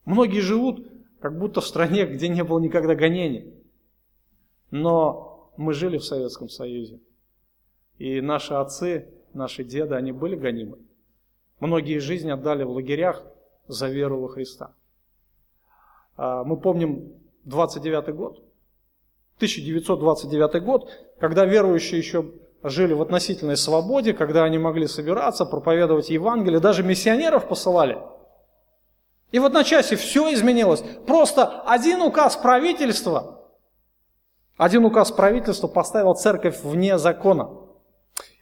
Многие 0.05 0.41
живут 0.41 0.87
как 1.21 1.39
будто 1.39 1.61
в 1.61 1.67
стране, 1.67 2.05
где 2.05 2.29
не 2.29 2.45
было 2.45 2.59
никогда 2.59 2.95
гонений. 2.95 3.55
Но 4.71 5.53
мы 5.57 5.73
жили 5.73 5.99
в 5.99 6.05
Советском 6.05 6.49
Союзе. 6.49 7.01
И 7.99 8.21
наши 8.21 8.55
отцы 8.55 9.09
наши 9.35 9.65
деды, 9.65 9.95
они 9.95 10.13
были 10.13 10.37
гонимы. 10.37 10.79
Многие 11.61 11.99
жизни 11.99 12.31
отдали 12.31 12.63
в 12.65 12.71
лагерях 12.71 13.23
за 13.67 13.89
веру 13.89 14.21
во 14.21 14.29
Христа. 14.29 14.75
А, 16.17 16.45
мы 16.45 16.57
помним 16.57 17.13
29 17.45 18.15
год, 18.15 18.43
1929 19.37 20.63
год, 20.63 20.91
когда 21.19 21.45
верующие 21.45 21.99
еще 21.99 22.33
жили 22.63 22.93
в 22.95 23.03
относительной 23.03 23.57
свободе, 23.57 24.15
когда 24.15 24.45
они 24.45 24.59
могли 24.59 24.87
собираться, 24.87 25.45
проповедовать 25.45 26.11
Евангелие, 26.11 26.61
даже 26.61 26.83
миссионеров 26.83 27.49
посылали. 27.49 27.99
И 29.33 29.39
в 29.39 29.45
одночасье 29.45 29.97
все 29.97 30.33
изменилось. 30.33 30.83
Просто 31.07 31.63
один 31.63 32.03
указ 32.03 32.37
правительства, 32.37 33.41
один 34.57 34.85
указ 34.85 35.11
правительства 35.11 35.67
поставил 35.67 36.15
церковь 36.15 36.61
вне 36.63 36.99
закона. 36.99 37.51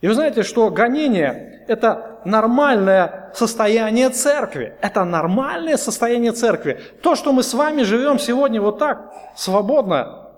И 0.03 0.09
вы 0.09 0.15
знаете, 0.15 0.43
что 0.43 0.69
гонение– 0.69 1.65
это 1.69 2.21
нормальное 2.25 3.33
состояние 3.35 4.11
церкви. 4.11 4.77
Это 4.83 5.05
нормальное 5.05 5.77
состояние 5.77 6.33
церкви. 6.33 6.81
То, 7.03 7.15
что 7.15 7.33
мы 7.33 7.43
с 7.43 7.55
вами 7.55 7.83
живем 7.83 8.19
сегодня 8.19 8.61
вот 8.61 8.79
так, 8.79 9.13
свободно, 9.37 10.33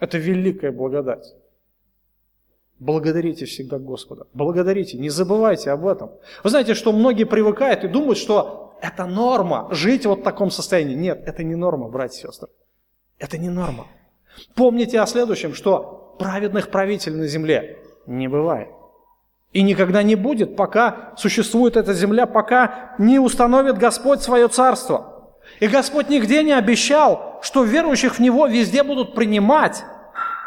это 0.00 0.18
великая 0.18 0.72
благодать. 0.72 1.34
Благодарите 2.78 3.44
всегда 3.44 3.78
Господа. 3.78 4.26
Благодарите, 4.32 4.98
не 4.98 5.10
забывайте 5.10 5.70
об 5.70 5.86
этом. 5.86 6.12
Вы 6.44 6.50
знаете, 6.50 6.74
что 6.74 6.92
многие 6.92 7.24
привыкают 7.24 7.84
и 7.84 7.88
думают, 7.88 8.18
что 8.18 8.67
это 8.80 9.06
норма 9.06 9.68
жить 9.70 10.06
вот 10.06 10.20
в 10.20 10.22
таком 10.22 10.50
состоянии. 10.50 10.94
Нет, 10.94 11.22
это 11.26 11.42
не 11.44 11.54
норма, 11.54 11.88
братья 11.88 12.18
и 12.18 12.30
сестры. 12.30 12.48
Это 13.18 13.38
не 13.38 13.48
норма. 13.48 13.86
Помните 14.54 15.00
о 15.00 15.06
следующем, 15.06 15.54
что 15.54 16.16
праведных 16.18 16.70
правителей 16.70 17.16
на 17.16 17.26
земле 17.26 17.78
не 18.06 18.28
бывает. 18.28 18.68
И 19.52 19.62
никогда 19.62 20.02
не 20.02 20.14
будет, 20.14 20.56
пока 20.56 21.14
существует 21.16 21.76
эта 21.76 21.94
земля, 21.94 22.26
пока 22.26 22.94
не 22.98 23.18
установит 23.18 23.78
Господь 23.78 24.20
свое 24.20 24.48
царство. 24.48 25.32
И 25.60 25.66
Господь 25.66 26.10
нигде 26.10 26.42
не 26.42 26.52
обещал, 26.52 27.38
что 27.42 27.64
верующих 27.64 28.16
в 28.16 28.18
Него 28.20 28.46
везде 28.46 28.82
будут 28.82 29.14
принимать. 29.14 29.82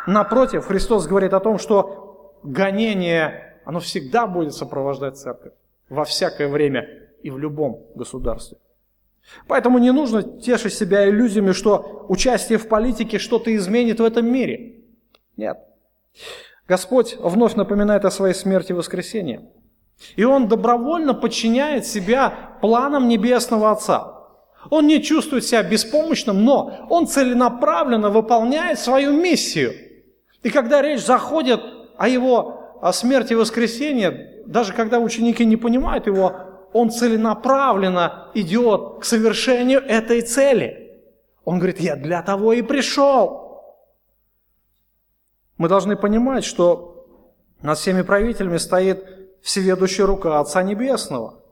Напротив, 0.06 0.68
Христос 0.68 1.08
говорит 1.08 1.34
о 1.34 1.40
том, 1.40 1.58
что 1.58 2.38
гонение, 2.44 3.58
оно 3.66 3.80
всегда 3.80 4.28
будет 4.28 4.54
сопровождать 4.54 5.18
церковь 5.18 5.54
во 5.90 6.06
всякое 6.06 6.48
время 6.48 7.01
и 7.24 7.30
в 7.30 7.38
любом 7.38 7.86
государстве. 7.96 8.58
Поэтому 9.48 9.78
не 9.80 9.92
нужно 9.92 10.24
тешить 10.24 10.74
себя 10.74 11.08
иллюзиями, 11.08 11.52
что 11.52 12.06
участие 12.10 12.58
в 12.58 12.68
политике 12.68 13.20
что-то 13.20 13.56
изменит 13.56 14.00
в 14.00 14.04
этом 14.04 14.26
мире. 14.26 14.82
Нет. 15.38 15.58
Господь 16.68 17.18
вновь 17.20 17.56
напоминает 17.56 18.06
о 18.06 18.12
своей 18.12 18.34
смерти 18.34 18.72
и 18.72 18.76
воскресении. 18.76 19.42
И 20.16 20.24
Он 20.24 20.48
добровольно 20.48 21.14
подчиняет 21.14 21.86
себя 21.86 22.58
планам 22.62 23.08
Небесного 23.08 23.72
Отца. 23.72 24.18
Он 24.70 24.88
не 24.88 25.02
чувствует 25.02 25.46
себя 25.46 25.64
беспомощным, 25.64 26.44
но 26.44 26.88
Он 26.90 27.08
целенаправленно 27.08 28.10
выполняет 28.10 28.80
свою 28.80 29.14
миссию. 29.14 29.74
И 30.44 30.50
когда 30.50 30.82
речь 30.82 31.06
заходит 31.06 31.62
о 31.98 32.08
Его 32.08 32.62
о 32.82 32.94
смерти 32.94 33.34
и 33.34 33.36
воскресении, 33.36 34.44
даже 34.48 34.74
когда 34.74 35.00
ученики 35.00 35.46
не 35.46 35.56
понимают 35.56 36.08
Его, 36.08 36.36
Он 36.74 36.90
целенаправленно 36.90 38.30
идет 38.34 39.00
к 39.02 39.06
совершению 39.06 39.82
этой 39.82 40.22
цели. 40.22 41.02
Он 41.44 41.58
говорит, 41.58 41.80
я 41.80 41.96
для 41.96 42.22
того 42.22 42.54
и 42.54 42.62
пришел. 42.62 43.42
Мы 45.58 45.68
должны 45.70 45.96
понимать, 45.96 46.44
что 46.44 47.24
над 47.62 47.78
всеми 47.78 48.02
правителями 48.02 48.58
стоит 48.58 49.06
всеведущая 49.42 50.06
рука 50.06 50.40
Отца 50.40 50.64
Небесного. 50.64 51.44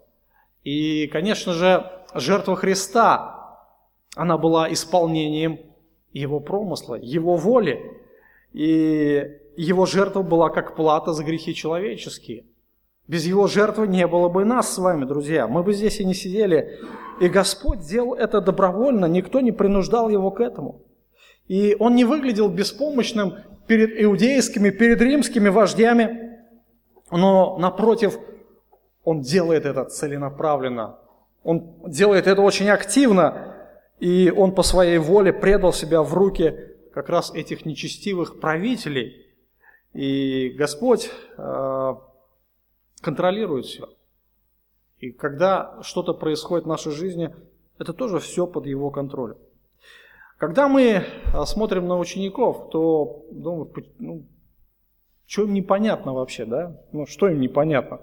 И, 0.63 1.07
конечно 1.07 1.53
же, 1.53 1.85
жертва 2.13 2.55
Христа, 2.55 3.59
она 4.15 4.37
была 4.37 4.71
исполнением 4.71 5.59
Его 6.11 6.39
промысла, 6.39 6.95
Его 6.95 7.35
воли. 7.35 8.01
И 8.53 9.23
Его 9.57 9.85
жертва 9.85 10.21
была 10.21 10.49
как 10.49 10.75
плата 10.75 11.13
за 11.13 11.23
грехи 11.23 11.53
человеческие. 11.53 12.45
Без 13.09 13.25
Его 13.25 13.47
жертвы 13.47 13.87
не 13.87 14.05
было 14.05 14.29
бы 14.29 14.45
нас 14.45 14.71
с 14.71 14.77
вами, 14.77 15.03
друзья. 15.03 15.47
Мы 15.47 15.63
бы 15.63 15.73
здесь 15.73 15.99
и 15.99 16.05
не 16.05 16.13
сидели. 16.13 16.77
И 17.19 17.27
Господь 17.27 17.79
делал 17.79 18.13
это 18.13 18.39
добровольно, 18.39 19.05
никто 19.07 19.41
не 19.41 19.51
принуждал 19.51 20.09
Его 20.09 20.29
к 20.29 20.39
этому. 20.39 20.83
И 21.47 21.75
Он 21.79 21.95
не 21.95 22.05
выглядел 22.05 22.49
беспомощным 22.49 23.33
перед 23.65 23.99
иудейскими, 23.99 24.69
перед 24.69 25.01
римскими 25.01 25.49
вождями, 25.49 26.37
но 27.09 27.57
напротив, 27.57 28.15
он 29.03 29.21
делает 29.21 29.65
это 29.65 29.85
целенаправленно, 29.85 30.99
он 31.43 31.73
делает 31.87 32.27
это 32.27 32.43
очень 32.43 32.69
активно, 32.69 33.55
и 33.99 34.31
он 34.37 34.53
по 34.53 34.61
своей 34.61 34.99
воле 34.99 35.33
предал 35.33 35.73
себя 35.73 36.03
в 36.03 36.13
руки 36.13 36.53
как 36.93 37.09
раз 37.09 37.33
этих 37.33 37.65
нечестивых 37.65 38.39
правителей. 38.39 39.25
И 39.93 40.53
Господь 40.55 41.09
э, 41.37 41.95
контролирует 43.01 43.65
все. 43.65 43.89
И 44.99 45.11
когда 45.11 45.79
что-то 45.81 46.13
происходит 46.13 46.65
в 46.65 46.69
нашей 46.69 46.91
жизни, 46.91 47.33
это 47.77 47.93
тоже 47.93 48.19
все 48.19 48.45
под 48.45 48.65
его 48.65 48.89
контролем. 48.91 49.37
Когда 50.37 50.67
мы 50.67 51.03
а, 51.33 51.45
смотрим 51.45 51.87
на 51.87 51.97
учеников, 51.97 52.69
то 52.71 53.25
думаю, 53.31 53.71
ну, 53.99 54.23
что 55.25 55.43
им 55.43 55.53
непонятно 55.53 56.13
вообще, 56.13 56.45
да? 56.45 56.77
Ну, 56.91 57.05
что 57.05 57.27
им 57.27 57.39
непонятно? 57.39 58.01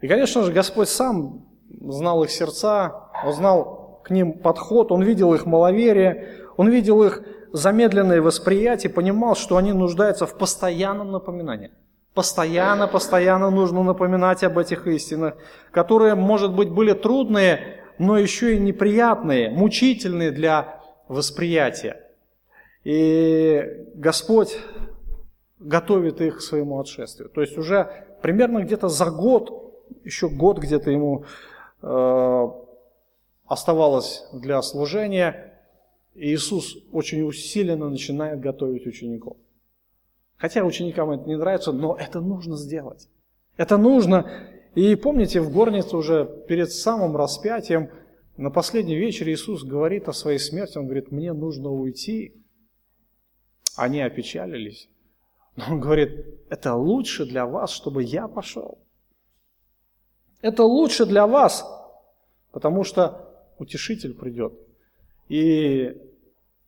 И, 0.00 0.08
конечно 0.08 0.42
же, 0.42 0.52
Господь 0.52 0.88
сам 0.88 1.46
знал 1.80 2.24
их 2.24 2.30
сердца, 2.30 3.10
он 3.24 3.32
знал 3.32 4.00
к 4.04 4.10
ним 4.10 4.34
подход, 4.34 4.92
он 4.92 5.02
видел 5.02 5.32
их 5.32 5.46
маловерие, 5.46 6.28
он 6.56 6.68
видел 6.68 7.02
их 7.02 7.24
замедленное 7.52 8.20
восприятие, 8.20 8.92
понимал, 8.92 9.36
что 9.36 9.56
они 9.56 9.72
нуждаются 9.72 10.26
в 10.26 10.36
постоянном 10.36 11.12
напоминании. 11.12 11.70
Постоянно, 12.14 12.86
постоянно 12.86 13.50
нужно 13.50 13.82
напоминать 13.82 14.44
об 14.44 14.56
этих 14.56 14.86
истинах, 14.86 15.36
которые, 15.72 16.14
может 16.14 16.54
быть, 16.54 16.70
были 16.70 16.92
трудные, 16.92 17.82
но 17.98 18.16
еще 18.16 18.54
и 18.54 18.60
неприятные, 18.60 19.50
мучительные 19.50 20.30
для 20.30 20.80
восприятия. 21.08 22.00
И 22.84 23.64
Господь 23.94 24.56
готовит 25.58 26.20
их 26.20 26.38
к 26.38 26.40
своему 26.40 26.78
отшествию. 26.78 27.28
То 27.30 27.40
есть 27.40 27.58
уже 27.58 28.06
примерно 28.22 28.62
где-то 28.62 28.88
за 28.88 29.10
год, 29.10 29.74
еще 30.04 30.28
год 30.28 30.58
где-то 30.58 30.90
ему 30.90 31.24
э, 31.82 32.48
оставалось 33.46 34.24
для 34.32 34.62
служения, 34.62 35.58
Иисус 36.14 36.76
очень 36.92 37.22
усиленно 37.22 37.88
начинает 37.90 38.40
готовить 38.40 38.86
учеников. 38.86 39.36
Хотя 40.36 40.64
ученикам 40.64 41.10
это 41.10 41.28
не 41.28 41.36
нравится, 41.36 41.72
но 41.72 41.96
это 41.96 42.20
нужно 42.20 42.56
сделать. 42.56 43.08
Это 43.56 43.76
нужно. 43.76 44.30
И 44.74 44.96
помните, 44.96 45.40
в 45.40 45.52
горнице 45.52 45.96
уже 45.96 46.28
перед 46.48 46.72
самым 46.72 47.16
распятием, 47.16 47.90
на 48.36 48.50
последний 48.50 48.96
вечер 48.96 49.28
Иисус 49.28 49.62
говорит 49.62 50.08
о 50.08 50.12
своей 50.12 50.38
смерти. 50.38 50.76
Он 50.76 50.86
говорит, 50.86 51.12
мне 51.12 51.32
нужно 51.32 51.70
уйти. 51.70 52.34
Они 53.76 54.00
опечалились. 54.00 54.88
Но 55.56 55.66
он 55.70 55.80
говорит, 55.80 56.26
это 56.50 56.74
лучше 56.74 57.26
для 57.26 57.46
вас, 57.46 57.70
чтобы 57.70 58.02
я 58.02 58.26
пошел. 58.26 58.78
Это 60.42 60.64
лучше 60.64 61.06
для 61.06 61.26
вас, 61.26 61.64
потому 62.50 62.84
что 62.84 63.32
утешитель 63.58 64.14
придет. 64.14 64.52
И 65.28 65.96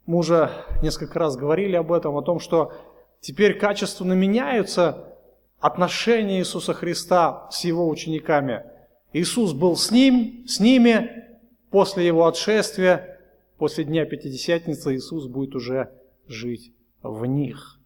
мы 0.06 0.18
уже 0.18 0.50
несколько 0.82 1.18
раз 1.18 1.36
говорили 1.36 1.74
об 1.76 1.92
этом, 1.92 2.16
о 2.16 2.22
том, 2.22 2.38
что 2.38 2.72
теперь 3.20 3.58
качественно 3.58 4.12
меняются 4.12 5.14
отношения 5.58 6.38
Иисуса 6.38 6.74
Христа 6.74 7.48
с 7.50 7.64
Его 7.64 7.88
учениками. 7.88 8.64
Иисус 9.12 9.52
был 9.52 9.76
с 9.76 9.90
ним, 9.90 10.46
с 10.46 10.60
ними, 10.60 11.24
после 11.70 12.06
Его 12.06 12.26
отшествия, 12.26 13.18
после 13.58 13.84
Дня 13.84 14.04
Пятидесятницы 14.04 14.94
Иисус 14.94 15.26
будет 15.26 15.54
уже 15.54 15.90
жить 16.28 16.72
в 17.02 17.24
них. 17.26 17.78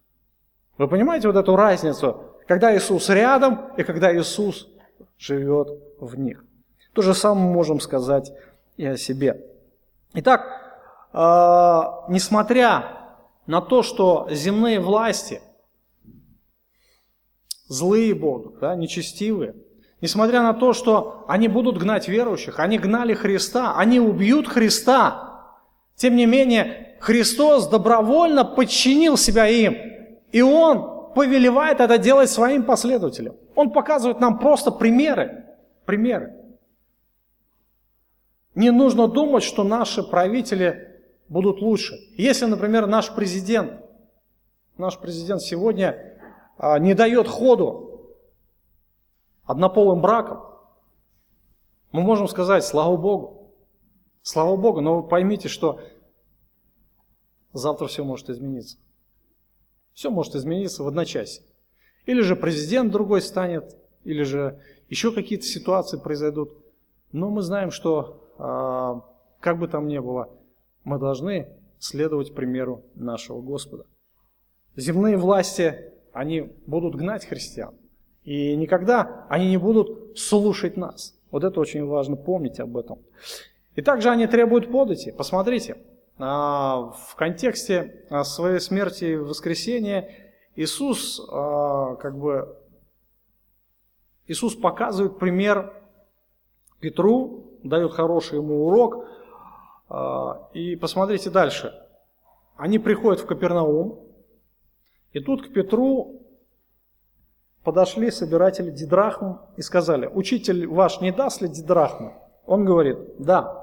Вы 0.77 0.87
понимаете 0.87 1.27
вот 1.27 1.37
эту 1.37 1.55
разницу? 1.55 2.23
Когда 2.47 2.75
Иисус 2.75 3.09
рядом 3.09 3.71
и 3.77 3.83
когда 3.83 4.15
Иисус 4.15 4.67
живет 5.17 5.69
в 5.99 6.17
них. 6.17 6.43
То 6.93 7.01
же 7.01 7.13
самое 7.13 7.47
можем 7.47 7.79
сказать 7.79 8.31
и 8.77 8.85
о 8.85 8.97
себе. 8.97 9.45
Итак, 10.13 10.41
э, 11.13 12.11
несмотря 12.11 13.00
на 13.47 13.61
то, 13.61 13.83
что 13.83 14.27
земные 14.31 14.79
власти– 14.79 15.41
злые 17.71 18.13
будут, 18.13 18.59
да, 18.59 18.75
нечестивые. 18.75 19.55
Несмотря 20.01 20.41
на 20.41 20.53
то, 20.53 20.73
что 20.73 21.23
они 21.27 21.47
будут 21.47 21.77
гнать 21.77 22.07
верующих, 22.07 22.59
они 22.59 22.77
гнали 22.77 23.13
Христа, 23.13 23.75
они 23.77 23.99
убьют 23.99 24.47
Христа. 24.47 25.55
Тем 25.95 26.15
не 26.15 26.25
менее, 26.25 26.97
Христос 26.99 27.69
добровольно 27.69 28.43
подчинил 28.43 29.15
себя 29.15 29.47
им. 29.47 29.77
И 30.33 30.41
Он 30.41 31.13
повелевает 31.13 31.79
это 31.79 31.97
делать 31.97 32.29
своим 32.29 32.63
последователям. 32.63 33.35
Он 33.55 33.71
показывает 33.71 34.19
нам 34.19 34.37
просто 34.39 34.71
примеры. 34.71 35.45
Примеры. 35.85 36.33
Не 38.53 38.71
нужно 38.71 39.07
думать, 39.07 39.43
что 39.43 39.63
наши 39.63 40.03
правители 40.03 40.90
будут 41.31 41.61
лучше. 41.61 41.97
Если, 42.17 42.45
например, 42.45 42.87
наш 42.87 43.15
президент, 43.15 43.81
наш 44.77 44.99
президент 44.99 45.41
сегодня 45.41 46.19
а, 46.57 46.77
не 46.77 46.93
дает 46.93 47.25
ходу 47.25 48.17
однополым 49.45 50.01
бракам, 50.01 50.43
мы 51.93 52.01
можем 52.01 52.27
сказать, 52.27 52.65
слава 52.65 52.97
Богу, 52.97 53.53
слава 54.21 54.57
Богу, 54.57 54.81
но 54.81 55.01
вы 55.01 55.07
поймите, 55.07 55.47
что 55.47 55.79
завтра 57.53 57.87
все 57.87 58.03
может 58.03 58.29
измениться. 58.29 58.77
Все 59.93 60.09
может 60.09 60.35
измениться 60.35 60.83
в 60.83 60.87
одночасье. 60.89 61.45
Или 62.05 62.21
же 62.21 62.35
президент 62.35 62.91
другой 62.91 63.21
станет, 63.21 63.77
или 64.03 64.23
же 64.23 64.61
еще 64.89 65.13
какие-то 65.13 65.45
ситуации 65.45 65.97
произойдут. 65.97 66.57
Но 67.13 67.29
мы 67.29 67.41
знаем, 67.41 67.71
что 67.71 68.33
а, 68.37 69.05
как 69.39 69.59
бы 69.59 69.69
там 69.69 69.87
ни 69.87 69.99
было, 69.99 70.29
мы 70.83 70.99
должны 70.99 71.47
следовать 71.79 72.33
примеру 72.33 72.83
нашего 72.95 73.41
Господа. 73.41 73.85
Земные 74.75 75.17
власти 75.17 75.91
они 76.13 76.51
будут 76.65 76.95
гнать 76.95 77.25
христиан. 77.25 77.75
И 78.23 78.55
никогда 78.55 79.25
они 79.29 79.49
не 79.49 79.57
будут 79.57 80.17
слушать 80.17 80.77
нас. 80.77 81.17
Вот 81.31 81.43
это 81.43 81.59
очень 81.59 81.85
важно 81.85 82.15
помнить 82.15 82.59
об 82.59 82.77
этом. 82.77 82.99
И 83.75 83.81
также 83.81 84.09
они 84.09 84.27
требуют 84.27 84.71
подати. 84.71 85.11
Посмотрите, 85.11 85.77
а, 86.17 86.91
в 86.91 87.15
контексте 87.15 88.05
а, 88.09 88.23
своей 88.23 88.59
смерти 88.59 89.05
и 89.05 89.15
воскресения 89.15 90.09
Иисус 90.55 91.21
а, 91.31 91.95
как 91.95 92.17
бы 92.17 92.57
Иисус 94.27 94.55
показывает 94.55 95.17
пример 95.17 95.73
Петру, 96.79 97.57
дает 97.63 97.91
хороший 97.93 98.37
ему 98.37 98.67
урок. 98.67 99.05
И 100.53 100.75
посмотрите 100.75 101.29
дальше. 101.29 101.73
Они 102.55 102.79
приходят 102.79 103.21
в 103.21 103.25
Капернаум, 103.25 103.99
и 105.11 105.19
тут 105.19 105.47
к 105.47 105.53
Петру 105.53 106.21
подошли 107.63 108.11
собиратели 108.11 108.71
дидрахм 108.71 109.37
и 109.57 109.61
сказали, 109.61 110.07
учитель 110.07 110.67
ваш 110.67 111.01
не 111.01 111.11
даст 111.11 111.41
ли 111.41 111.49
дидрахму? 111.49 112.13
Он 112.45 112.65
говорит, 112.65 112.97
да. 113.19 113.61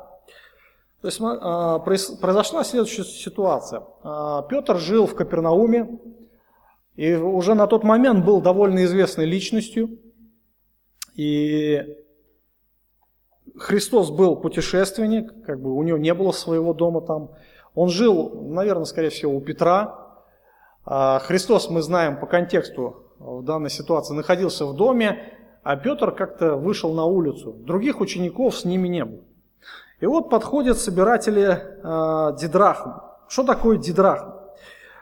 То 1.00 1.08
есть 1.08 1.20
а, 1.20 1.78
произошла 1.78 2.64
следующая 2.64 3.04
ситуация. 3.04 3.82
А, 4.02 4.42
Петр 4.42 4.78
жил 4.78 5.06
в 5.06 5.14
Капернауме 5.14 5.98
и 6.96 7.14
уже 7.14 7.54
на 7.54 7.66
тот 7.66 7.84
момент 7.84 8.24
был 8.24 8.40
довольно 8.40 8.84
известной 8.84 9.24
личностью. 9.24 9.98
И 11.14 11.96
Христос 13.58 14.10
был 14.10 14.36
путешественник, 14.36 15.44
как 15.44 15.60
бы 15.60 15.74
у 15.74 15.82
него 15.82 15.98
не 15.98 16.14
было 16.14 16.32
своего 16.32 16.72
дома 16.72 17.00
там. 17.00 17.30
Он 17.74 17.88
жил, 17.88 18.48
наверное, 18.50 18.84
скорее 18.84 19.10
всего, 19.10 19.34
у 19.34 19.40
Петра, 19.40 20.08
а, 20.84 21.18
Христос, 21.18 21.68
мы 21.68 21.82
знаем 21.82 22.18
по 22.18 22.26
контексту 22.26 23.12
в 23.18 23.42
данной 23.42 23.70
ситуации, 23.70 24.14
находился 24.14 24.64
в 24.64 24.74
доме, 24.74 25.18
а 25.62 25.76
Петр 25.76 26.12
как-то 26.12 26.56
вышел 26.56 26.94
на 26.94 27.04
улицу. 27.04 27.52
Других 27.52 28.00
учеников 28.00 28.56
с 28.56 28.64
ними 28.64 28.88
не 28.88 29.04
было. 29.04 29.20
И 30.00 30.06
вот 30.06 30.30
подходят 30.30 30.78
собиратели 30.78 31.50
э, 31.50 32.36
дидрахм. 32.40 33.00
Что 33.28 33.42
такое 33.42 33.76
дидрахм? 33.76 34.30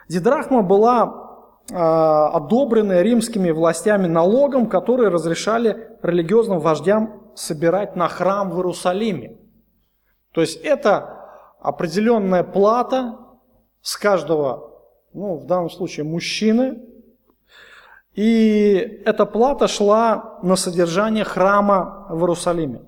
Дидрахма 0.09 0.63
была 0.63 1.53
э, 1.71 1.75
одобренная 1.75 3.01
римскими 3.01 3.51
властями 3.51 4.07
налогом, 4.07 4.67
который 4.67 5.09
разрешали 5.09 5.89
религиозным 6.01 6.59
вождям 6.59 7.26
собирать 7.37 7.95
на 7.95 8.07
храм 8.07 8.49
в 8.49 8.57
Иерусалиме. 8.57 9.37
То 10.33 10.41
есть 10.41 10.57
это 10.63 11.29
определенная 11.59 12.43
плата 12.43 13.17
с 13.81 13.95
каждого 13.95 14.81
ну, 15.13 15.35
в 15.37 15.45
данном 15.45 15.69
случае 15.69 16.03
мужчины. 16.03 16.79
И 18.13 19.01
эта 19.05 19.25
плата 19.25 19.67
шла 19.67 20.39
на 20.41 20.55
содержание 20.55 21.23
храма 21.23 22.07
в 22.09 22.19
Иерусалиме. 22.21 22.81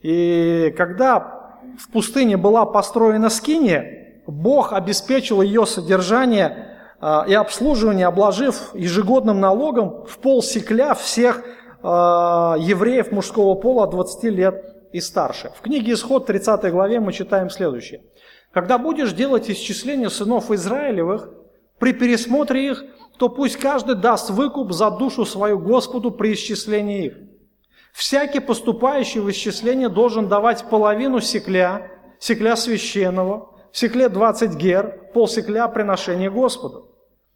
И 0.00 0.74
когда 0.76 1.54
в 1.78 1.90
пустыне 1.92 2.36
была 2.36 2.66
построена 2.66 3.30
скиния, 3.30 4.22
Бог 4.26 4.72
обеспечил 4.72 5.40
ее 5.42 5.66
содержание 5.66 6.78
а, 7.00 7.24
и 7.28 7.34
обслуживание, 7.34 8.06
обложив 8.06 8.74
ежегодным 8.74 9.38
налогом 9.40 10.04
в 10.06 10.18
пол 10.18 10.42
секля 10.42 10.94
всех 10.94 11.44
евреев 11.82 13.10
мужского 13.10 13.54
пола 13.54 13.84
от 13.84 13.90
20 13.90 14.24
лет 14.24 14.64
и 14.92 15.00
старше. 15.00 15.52
В 15.56 15.60
книге 15.62 15.94
Исход 15.94 16.26
30 16.26 16.70
главе 16.70 17.00
мы 17.00 17.12
читаем 17.12 17.50
следующее. 17.50 18.02
Когда 18.52 18.78
будешь 18.78 19.12
делать 19.12 19.50
исчисление 19.50 20.10
сынов 20.10 20.50
Израилевых, 20.50 21.30
при 21.78 21.92
пересмотре 21.92 22.70
их, 22.70 22.84
то 23.18 23.28
пусть 23.28 23.56
каждый 23.56 23.96
даст 23.96 24.30
выкуп 24.30 24.72
за 24.72 24.90
душу 24.90 25.24
свою 25.24 25.58
Господу 25.58 26.10
при 26.12 26.34
исчислении 26.34 27.06
их. 27.06 27.16
Всякий 27.92 28.40
поступающий 28.40 29.20
в 29.20 29.30
исчисление 29.30 29.88
должен 29.88 30.28
давать 30.28 30.64
половину 30.70 31.20
секля, 31.20 31.90
секля 32.18 32.56
священного, 32.56 33.50
в 33.72 33.78
секле 33.78 34.08
20 34.08 34.54
гер, 34.54 35.10
полсекля 35.12 35.66
приношения 35.68 36.30
Господу. 36.30 36.94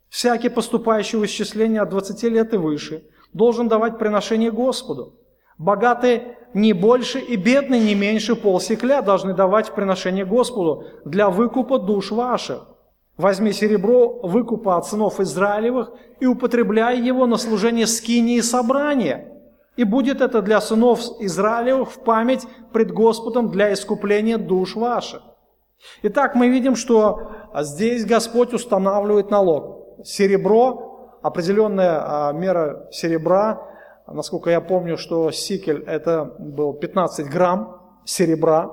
Всякий 0.09 0.49
поступающий 0.49 1.17
в 1.17 1.25
исчисление 1.25 1.81
от 1.81 1.89
20 1.89 2.23
лет 2.23 2.53
и 2.53 2.57
выше 2.57 3.03
должен 3.37 3.67
давать 3.67 3.97
приношение 3.97 4.51
Господу. 4.51 5.13
Богатые 5.57 6.37
не 6.53 6.73
больше 6.73 7.19
и 7.19 7.35
бедные 7.35 7.81
не 7.81 7.95
меньше 7.95 8.35
полсекля 8.35 9.01
должны 9.01 9.33
давать 9.33 9.71
приношение 9.71 10.25
Господу 10.25 10.83
для 11.05 11.29
выкупа 11.29 11.79
душ 11.79 12.11
ваших. 12.11 12.67
Возьми 13.17 13.51
серебро 13.51 14.19
выкупа 14.21 14.77
от 14.77 14.85
сынов 14.85 15.19
Израилевых 15.19 15.91
и 16.19 16.27
употребляй 16.27 17.01
его 17.01 17.25
на 17.25 17.37
служение 17.37 17.87
скинии 17.87 18.41
собрания. 18.41 19.33
И 19.75 19.83
будет 19.83 20.21
это 20.21 20.41
для 20.41 20.61
сынов 20.61 20.99
Израилевых 21.19 21.91
в 21.91 21.99
память 22.03 22.47
пред 22.73 22.91
Господом 22.91 23.49
для 23.49 23.73
искупления 23.73 24.37
душ 24.37 24.75
ваших. 24.75 25.23
Итак, 26.03 26.35
мы 26.35 26.49
видим, 26.49 26.75
что 26.75 27.31
здесь 27.55 28.05
Господь 28.05 28.53
устанавливает 28.53 29.31
налог. 29.31 30.03
Серебро, 30.03 30.86
определенная 31.27 32.29
а, 32.29 32.31
мера 32.33 32.87
серебра 32.91 33.67
насколько 34.13 34.49
я 34.49 34.61
помню, 34.61 34.97
что 34.97 35.31
сикель 35.31 35.83
это 35.85 36.35
был 36.39 36.73
15 36.73 37.29
грамм 37.29 37.81
серебра. 38.05 38.71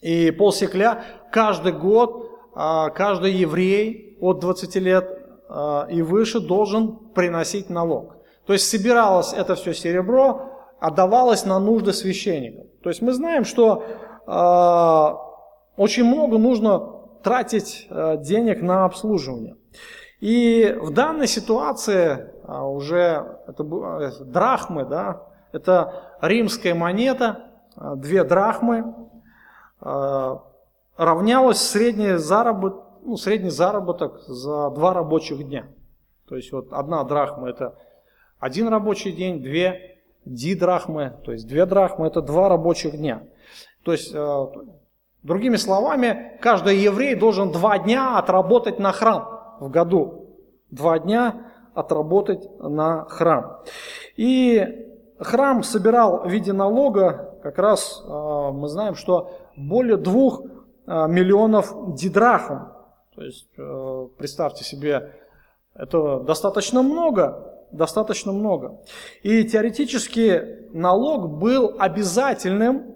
И 0.00 0.30
полсекля 0.30 1.04
каждый 1.30 1.72
год, 1.72 2.30
а, 2.54 2.90
каждый 2.90 3.32
еврей 3.32 4.16
от 4.20 4.40
20 4.40 4.76
лет 4.76 5.18
а, 5.48 5.86
и 5.90 6.00
выше 6.02 6.40
должен 6.40 6.96
приносить 7.14 7.68
налог. 7.70 8.16
То 8.46 8.52
есть 8.54 8.68
собиралось 8.68 9.32
это 9.32 9.54
все 9.54 9.74
серебро, 9.74 10.52
отдавалось 10.80 11.44
на 11.44 11.58
нужды 11.58 11.92
священников. 11.92 12.66
То 12.82 12.88
есть 12.88 13.02
мы 13.02 13.12
знаем, 13.12 13.44
что 13.44 13.84
очень 15.76 16.04
много 16.04 16.38
нужно 16.38 17.02
тратить 17.22 17.88
денег 18.20 18.62
на 18.62 18.84
обслуживание. 18.84 19.56
И 20.20 20.76
в 20.78 20.90
данной 20.90 21.26
ситуации 21.26 22.30
а, 22.44 22.66
уже 22.66 23.38
это 23.46 23.62
э, 23.62 24.24
драхмы, 24.24 24.84
да, 24.84 25.22
это 25.50 26.16
римская 26.20 26.74
монета, 26.74 27.46
а, 27.74 27.96
две 27.96 28.22
драхмы, 28.22 28.94
а, 29.80 30.42
равнялась 30.98 31.62
средний 31.62 32.18
заработок, 32.18 32.84
ну, 33.02 33.16
средний 33.16 33.48
заработок 33.48 34.20
за 34.26 34.68
два 34.70 34.92
рабочих 34.92 35.42
дня. 35.42 35.68
То 36.28 36.36
есть 36.36 36.52
вот 36.52 36.70
одна 36.70 37.02
драхма 37.04 37.48
это 37.48 37.76
один 38.38 38.68
рабочий 38.68 39.12
день, 39.12 39.42
две 39.42 40.02
дидрахмы, 40.26 41.14
то 41.24 41.32
есть 41.32 41.48
две 41.48 41.64
драхмы 41.64 42.06
это 42.06 42.20
два 42.20 42.50
рабочих 42.50 42.94
дня. 42.96 43.22
То 43.84 43.92
есть, 43.92 44.14
другими 45.22 45.56
словами, 45.56 46.38
каждый 46.42 46.76
еврей 46.76 47.14
должен 47.14 47.50
два 47.50 47.78
дня 47.78 48.18
отработать 48.18 48.78
на 48.78 48.92
храм 48.92 49.39
в 49.60 49.70
году. 49.70 50.36
Два 50.70 50.98
дня 50.98 51.52
отработать 51.74 52.48
на 52.58 53.04
храм. 53.04 53.60
И 54.16 54.86
храм 55.18 55.62
собирал 55.62 56.24
в 56.24 56.28
виде 56.28 56.52
налога, 56.52 57.38
как 57.42 57.58
раз 57.58 58.02
а, 58.06 58.50
мы 58.50 58.68
знаем, 58.68 58.94
что 58.94 59.30
более 59.56 59.96
двух 59.96 60.42
а, 60.86 61.06
миллионов 61.06 61.94
дидрахм. 61.94 62.70
То 63.14 63.22
есть, 63.22 63.50
э, 63.58 64.08
представьте 64.16 64.64
себе, 64.64 65.12
это 65.74 66.20
достаточно 66.20 66.80
много, 66.80 67.66
достаточно 67.70 68.32
много. 68.32 68.80
И 69.22 69.44
теоретически 69.44 70.68
налог 70.72 71.28
был 71.38 71.76
обязательным, 71.78 72.94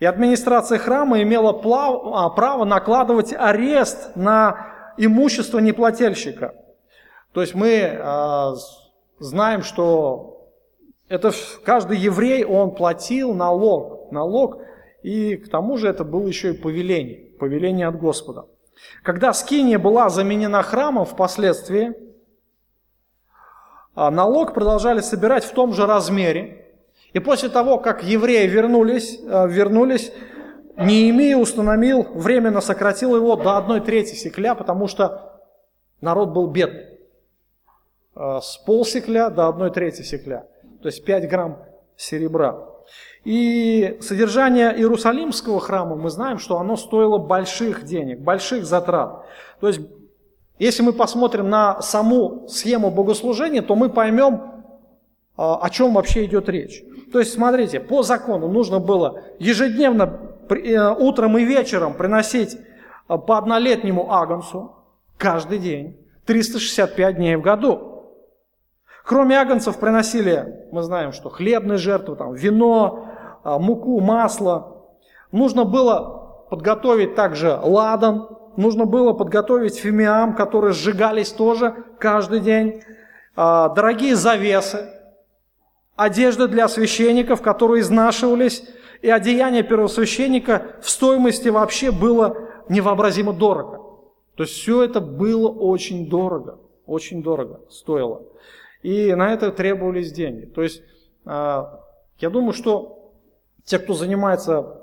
и 0.00 0.04
администрация 0.04 0.78
храма 0.78 1.20
имела 1.22 1.50
а, 1.50 2.30
право 2.30 2.64
накладывать 2.64 3.32
арест 3.32 4.14
на 4.14 4.77
имущество 4.98 5.58
неплательщика. 5.58 6.54
То 7.32 7.40
есть 7.40 7.54
мы 7.54 7.68
э, 7.68 8.52
знаем, 9.18 9.62
что 9.62 10.50
это 11.08 11.32
каждый 11.64 11.96
еврей, 11.96 12.44
он 12.44 12.74
платил 12.74 13.34
налог, 13.34 14.12
налог, 14.12 14.58
и 15.02 15.36
к 15.36 15.48
тому 15.48 15.78
же 15.78 15.88
это 15.88 16.04
было 16.04 16.26
еще 16.26 16.50
и 16.50 16.56
повеление, 16.56 17.30
повеление 17.38 17.86
от 17.86 17.98
Господа. 17.98 18.46
Когда 19.02 19.32
скиния 19.32 19.78
была 19.78 20.08
заменена 20.08 20.62
храмом 20.62 21.04
впоследствии, 21.04 21.94
а, 23.94 24.10
налог 24.10 24.54
продолжали 24.54 25.00
собирать 25.00 25.44
в 25.44 25.52
том 25.52 25.72
же 25.72 25.86
размере. 25.86 26.66
И 27.12 27.20
после 27.20 27.48
того, 27.48 27.78
как 27.78 28.04
евреи 28.04 28.46
вернулись, 28.46 29.18
а, 29.26 29.46
вернулись 29.46 30.12
Неемия 30.78 31.36
установил, 31.36 32.04
временно 32.14 32.60
сократил 32.60 33.16
его 33.16 33.34
до 33.34 33.56
одной 33.56 33.80
трети 33.80 34.14
секля, 34.14 34.54
потому 34.54 34.86
что 34.86 35.40
народ 36.00 36.30
был 36.30 36.46
бедный. 36.46 36.98
Э, 38.14 38.40
с 38.40 38.56
полсекля 38.58 39.30
до 39.30 39.48
одной 39.48 39.70
трети 39.70 40.02
секля, 40.02 40.46
то 40.82 40.88
есть 40.88 41.04
5 41.04 41.28
грамм 41.28 41.58
серебра. 41.96 42.64
И 43.24 43.98
содержание 44.00 44.72
Иерусалимского 44.76 45.60
храма, 45.60 45.96
мы 45.96 46.10
знаем, 46.10 46.38
что 46.38 46.58
оно 46.58 46.76
стоило 46.76 47.18
больших 47.18 47.84
денег, 47.84 48.20
больших 48.20 48.64
затрат. 48.64 49.24
То 49.60 49.68
есть, 49.68 49.80
если 50.58 50.82
мы 50.82 50.92
посмотрим 50.92 51.50
на 51.50 51.82
саму 51.82 52.48
схему 52.48 52.90
богослужения, 52.90 53.62
то 53.62 53.74
мы 53.74 53.88
поймем, 53.88 54.34
э, 54.34 54.42
о 55.36 55.68
чем 55.70 55.94
вообще 55.94 56.24
идет 56.24 56.48
речь. 56.48 56.84
То 57.12 57.18
есть, 57.18 57.32
смотрите, 57.32 57.80
по 57.80 58.02
закону 58.02 58.48
нужно 58.48 58.78
было 58.78 59.22
ежедневно 59.38 60.27
утром 60.50 61.38
и 61.38 61.44
вечером 61.44 61.94
приносить 61.94 62.56
э, 63.08 63.18
по 63.18 63.38
однолетнему 63.38 64.12
агнцу 64.12 64.76
каждый 65.16 65.58
день, 65.58 65.96
365 66.26 67.16
дней 67.16 67.36
в 67.36 67.42
году. 67.42 68.14
Кроме 69.04 69.38
агнцев 69.38 69.78
приносили, 69.78 70.68
мы 70.72 70.82
знаем, 70.82 71.12
что 71.12 71.30
хлебные 71.30 71.78
жертвы, 71.78 72.16
там, 72.16 72.34
вино, 72.34 73.08
э, 73.44 73.56
муку, 73.58 74.00
масло. 74.00 74.86
Нужно 75.32 75.64
было 75.64 76.46
подготовить 76.50 77.14
также 77.14 77.58
ладан, 77.62 78.28
нужно 78.56 78.86
было 78.86 79.12
подготовить 79.12 79.76
фимиам, 79.76 80.34
которые 80.34 80.72
сжигались 80.72 81.30
тоже 81.30 81.74
каждый 81.98 82.40
день, 82.40 82.82
дорогие 83.36 84.16
завесы, 84.16 84.88
одежда 85.98 86.48
для 86.48 86.68
священников, 86.68 87.42
которые 87.42 87.82
изнашивались, 87.82 88.62
и 89.02 89.10
одеяние 89.10 89.62
первосвященника 89.62 90.76
в 90.82 90.90
стоимости 90.90 91.48
вообще 91.48 91.90
было 91.90 92.36
невообразимо 92.68 93.32
дорого. 93.32 93.78
То 94.34 94.44
есть 94.44 94.54
все 94.54 94.84
это 94.84 95.00
было 95.00 95.48
очень 95.48 96.08
дорого, 96.08 96.58
очень 96.86 97.22
дорого 97.22 97.60
стоило. 97.70 98.22
И 98.82 99.14
на 99.14 99.32
это 99.32 99.50
требовались 99.50 100.12
деньги. 100.12 100.44
То 100.46 100.62
есть 100.62 100.82
а, 101.24 101.80
я 102.18 102.30
думаю, 102.30 102.52
что 102.52 103.12
те, 103.64 103.78
кто 103.78 103.94
занимается 103.94 104.82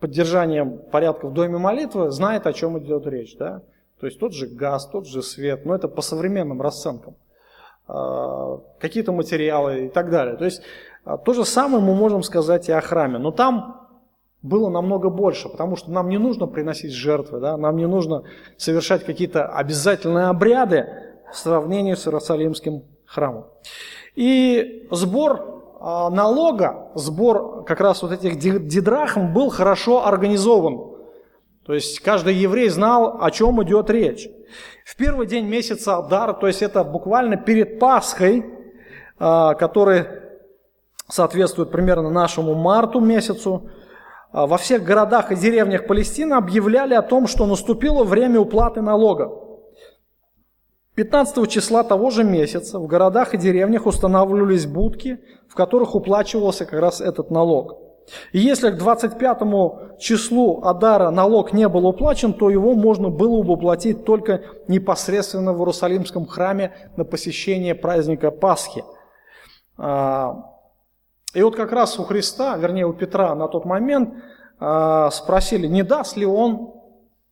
поддержанием 0.00 0.78
порядка 0.90 1.26
в 1.26 1.32
доме 1.32 1.58
молитвы, 1.58 2.10
знают, 2.10 2.46
о 2.46 2.52
чем 2.52 2.78
идет 2.78 3.06
речь. 3.06 3.36
Да? 3.36 3.62
То 4.00 4.06
есть 4.06 4.18
тот 4.18 4.34
же 4.34 4.46
газ, 4.46 4.86
тот 4.86 5.06
же 5.06 5.22
свет, 5.22 5.64
но 5.64 5.74
это 5.74 5.88
по 5.88 6.02
современным 6.02 6.60
расценкам. 6.60 7.14
А, 7.88 8.60
какие-то 8.78 9.12
материалы 9.12 9.86
и 9.86 9.88
так 9.88 10.10
далее. 10.10 10.36
То 10.36 10.44
есть 10.44 10.62
то 11.24 11.32
же 11.32 11.44
самое 11.44 11.82
мы 11.82 11.94
можем 11.94 12.22
сказать 12.22 12.68
и 12.68 12.72
о 12.72 12.80
храме. 12.80 13.18
Но 13.18 13.30
там 13.30 13.88
было 14.42 14.68
намного 14.68 15.08
больше, 15.08 15.48
потому 15.48 15.76
что 15.76 15.90
нам 15.90 16.08
не 16.08 16.18
нужно 16.18 16.46
приносить 16.46 16.92
жертвы, 16.92 17.40
да? 17.40 17.56
нам 17.56 17.76
не 17.76 17.86
нужно 17.86 18.24
совершать 18.56 19.04
какие-то 19.04 19.46
обязательные 19.46 20.26
обряды 20.26 20.86
в 21.30 21.36
сравнении 21.36 21.94
с 21.94 22.06
Иерусалимским 22.06 22.84
храмом. 23.04 23.46
И 24.14 24.86
сбор 24.90 25.78
а, 25.80 26.10
налога, 26.10 26.90
сбор 26.94 27.64
как 27.64 27.80
раз 27.80 28.02
вот 28.02 28.12
этих 28.12 28.38
дидрахм 28.38 29.32
был 29.32 29.50
хорошо 29.50 30.06
организован. 30.06 30.96
То 31.64 31.74
есть 31.74 32.00
каждый 32.00 32.34
еврей 32.34 32.68
знал, 32.68 33.18
о 33.20 33.30
чем 33.30 33.62
идет 33.62 33.90
речь. 33.90 34.28
В 34.84 34.96
первый 34.96 35.26
день 35.26 35.46
месяца 35.46 35.96
Адар, 35.96 36.34
то 36.34 36.46
есть 36.46 36.62
это 36.62 36.84
буквально 36.84 37.36
перед 37.36 37.78
Пасхой, 37.78 38.46
а, 39.18 39.54
который 39.54 40.06
соответствует 41.08 41.70
примерно 41.70 42.10
нашему 42.10 42.54
марту 42.54 43.00
месяцу, 43.00 43.70
а, 44.32 44.46
во 44.46 44.58
всех 44.58 44.82
городах 44.84 45.32
и 45.32 45.36
деревнях 45.36 45.86
Палестины 45.86 46.34
объявляли 46.34 46.94
о 46.94 47.02
том, 47.02 47.26
что 47.26 47.46
наступило 47.46 48.04
время 48.04 48.40
уплаты 48.40 48.82
налога. 48.82 49.30
15 50.94 51.46
числа 51.48 51.84
того 51.84 52.10
же 52.10 52.24
месяца 52.24 52.78
в 52.78 52.86
городах 52.86 53.34
и 53.34 53.38
деревнях 53.38 53.86
устанавливались 53.86 54.66
будки, 54.66 55.20
в 55.48 55.54
которых 55.54 55.94
уплачивался 55.94 56.64
как 56.64 56.80
раз 56.80 57.00
этот 57.00 57.30
налог. 57.30 57.78
И 58.32 58.38
если 58.38 58.70
к 58.70 58.78
25 58.78 59.98
числу 59.98 60.62
Адара 60.62 61.10
налог 61.10 61.52
не 61.52 61.68
был 61.68 61.86
уплачен, 61.86 62.32
то 62.32 62.50
его 62.50 62.74
можно 62.74 63.10
было 63.10 63.42
бы 63.42 63.54
уплатить 63.54 64.04
только 64.04 64.42
непосредственно 64.68 65.52
в 65.52 65.58
Иерусалимском 65.58 66.26
храме 66.26 66.72
на 66.96 67.04
посещение 67.04 67.74
праздника 67.74 68.30
Пасхи. 68.30 68.84
И 71.36 71.42
вот 71.42 71.54
как 71.54 71.70
раз 71.70 71.98
у 71.98 72.04
Христа, 72.04 72.56
вернее 72.56 72.86
у 72.86 72.94
Петра 72.94 73.34
на 73.34 73.46
тот 73.46 73.66
момент 73.66 74.14
а, 74.58 75.10
спросили, 75.10 75.66
не 75.66 75.82
даст 75.82 76.16
ли 76.16 76.24
он 76.24 76.72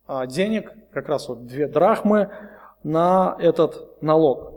а, 0.05 0.27
денег, 0.27 0.71
как 0.93 1.09
раз 1.09 1.27
вот 1.27 1.47
две 1.47 1.67
драхмы, 1.67 2.29
на 2.83 3.35
этот 3.39 3.99
налог. 4.03 4.53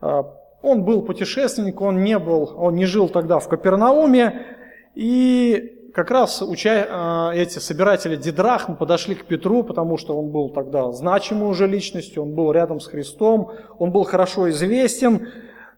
А, 0.00 0.32
он 0.62 0.84
был 0.84 1.02
путешественник, 1.02 1.80
он 1.80 2.04
не 2.04 2.16
был, 2.20 2.54
он 2.56 2.76
не 2.76 2.84
жил 2.86 3.08
тогда 3.08 3.40
в 3.40 3.48
Капернауме, 3.48 4.46
и 4.94 5.90
как 5.92 6.12
раз 6.12 6.40
уча... 6.40 7.32
эти 7.34 7.58
собиратели 7.58 8.14
Дидрахм 8.14 8.76
подошли 8.76 9.16
к 9.16 9.24
Петру, 9.24 9.64
потому 9.64 9.98
что 9.98 10.16
он 10.16 10.30
был 10.30 10.50
тогда 10.50 10.92
значимой 10.92 11.50
уже 11.50 11.66
личностью, 11.66 12.22
он 12.22 12.36
был 12.36 12.52
рядом 12.52 12.78
с 12.78 12.86
Христом, 12.86 13.50
он 13.80 13.90
был 13.90 14.04
хорошо 14.04 14.48
известен, 14.50 15.30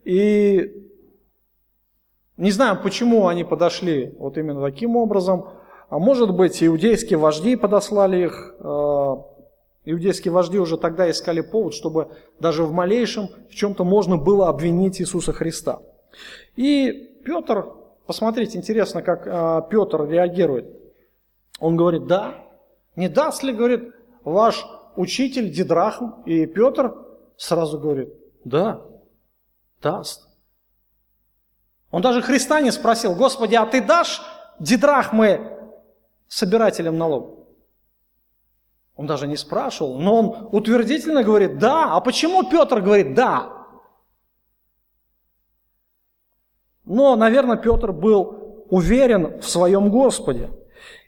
и 0.05 0.84
не 2.37 2.51
знаю, 2.51 2.81
почему 2.83 3.29
они 3.29 3.45
подошли 3.45 4.15
вот 4.19 4.37
именно 4.39 4.61
таким 4.61 4.97
образом. 4.97 5.47
А 5.89 5.99
может 5.99 6.35
быть, 6.35 6.63
иудейские 6.63 7.19
вожди 7.19 7.55
подослали 7.57 8.25
их. 8.25 8.55
Э, 8.59 9.15
иудейские 9.85 10.33
вожди 10.33 10.59
уже 10.59 10.77
тогда 10.77 11.09
искали 11.11 11.41
повод, 11.41 11.75
чтобы 11.75 12.09
даже 12.41 12.65
в 12.65 12.73
малейшем 12.73 13.29
в 13.49 13.55
чем-то 13.55 13.85
можно 13.85 14.17
было 14.17 14.49
обвинить 14.49 15.01
Иисуса 15.01 15.33
Христа. 15.33 15.81
И 16.57 17.13
Петр, 17.25 17.67
посмотрите, 18.07 18.59
интересно, 18.59 19.03
как 19.03 19.27
а, 19.27 19.61
Петр 19.63 20.09
реагирует. 20.09 20.67
Он 21.61 21.77
говорит, 21.77 22.07
да, 22.07 22.35
не 22.97 23.09
даст 23.09 23.43
ли, 23.43 23.53
говорит, 23.53 23.93
ваш 24.25 24.67
учитель 24.97 25.51
Дидрахм? 25.51 26.23
И 26.25 26.47
Петр 26.47 26.95
сразу 27.37 27.79
говорит, 27.79 28.13
да, 28.45 28.83
даст. 29.83 30.24
Он 31.95 32.03
даже 32.03 32.23
Христа 32.23 32.61
не 32.61 32.73
спросил, 32.73 33.15
Господи, 33.15 33.55
а 33.55 33.65
ты 33.67 33.81
дашь 33.81 34.21
Дидрахмы 34.59 35.73
собирателям 36.27 36.99
налогов? 36.99 37.47
Он 38.97 39.07
даже 39.07 39.29
не 39.29 39.37
спрашивал, 39.37 40.01
но 40.01 40.17
он 40.19 40.49
утвердительно 40.51 41.23
говорит 41.23 41.61
«да». 41.61 41.95
А 41.95 42.01
почему 42.01 42.51
Петр 42.51 42.81
говорит 42.81 43.15
«да»? 43.15 43.69
Но, 46.85 47.15
наверное, 47.15 47.59
Петр 47.59 47.93
был 47.93 48.65
уверен 48.71 49.41
в 49.41 49.49
своем 49.49 49.89
Господе. 49.89 50.51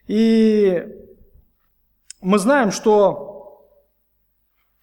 И 0.06 0.86
мы 2.20 2.38
знаем, 2.38 2.70
что 2.70 3.68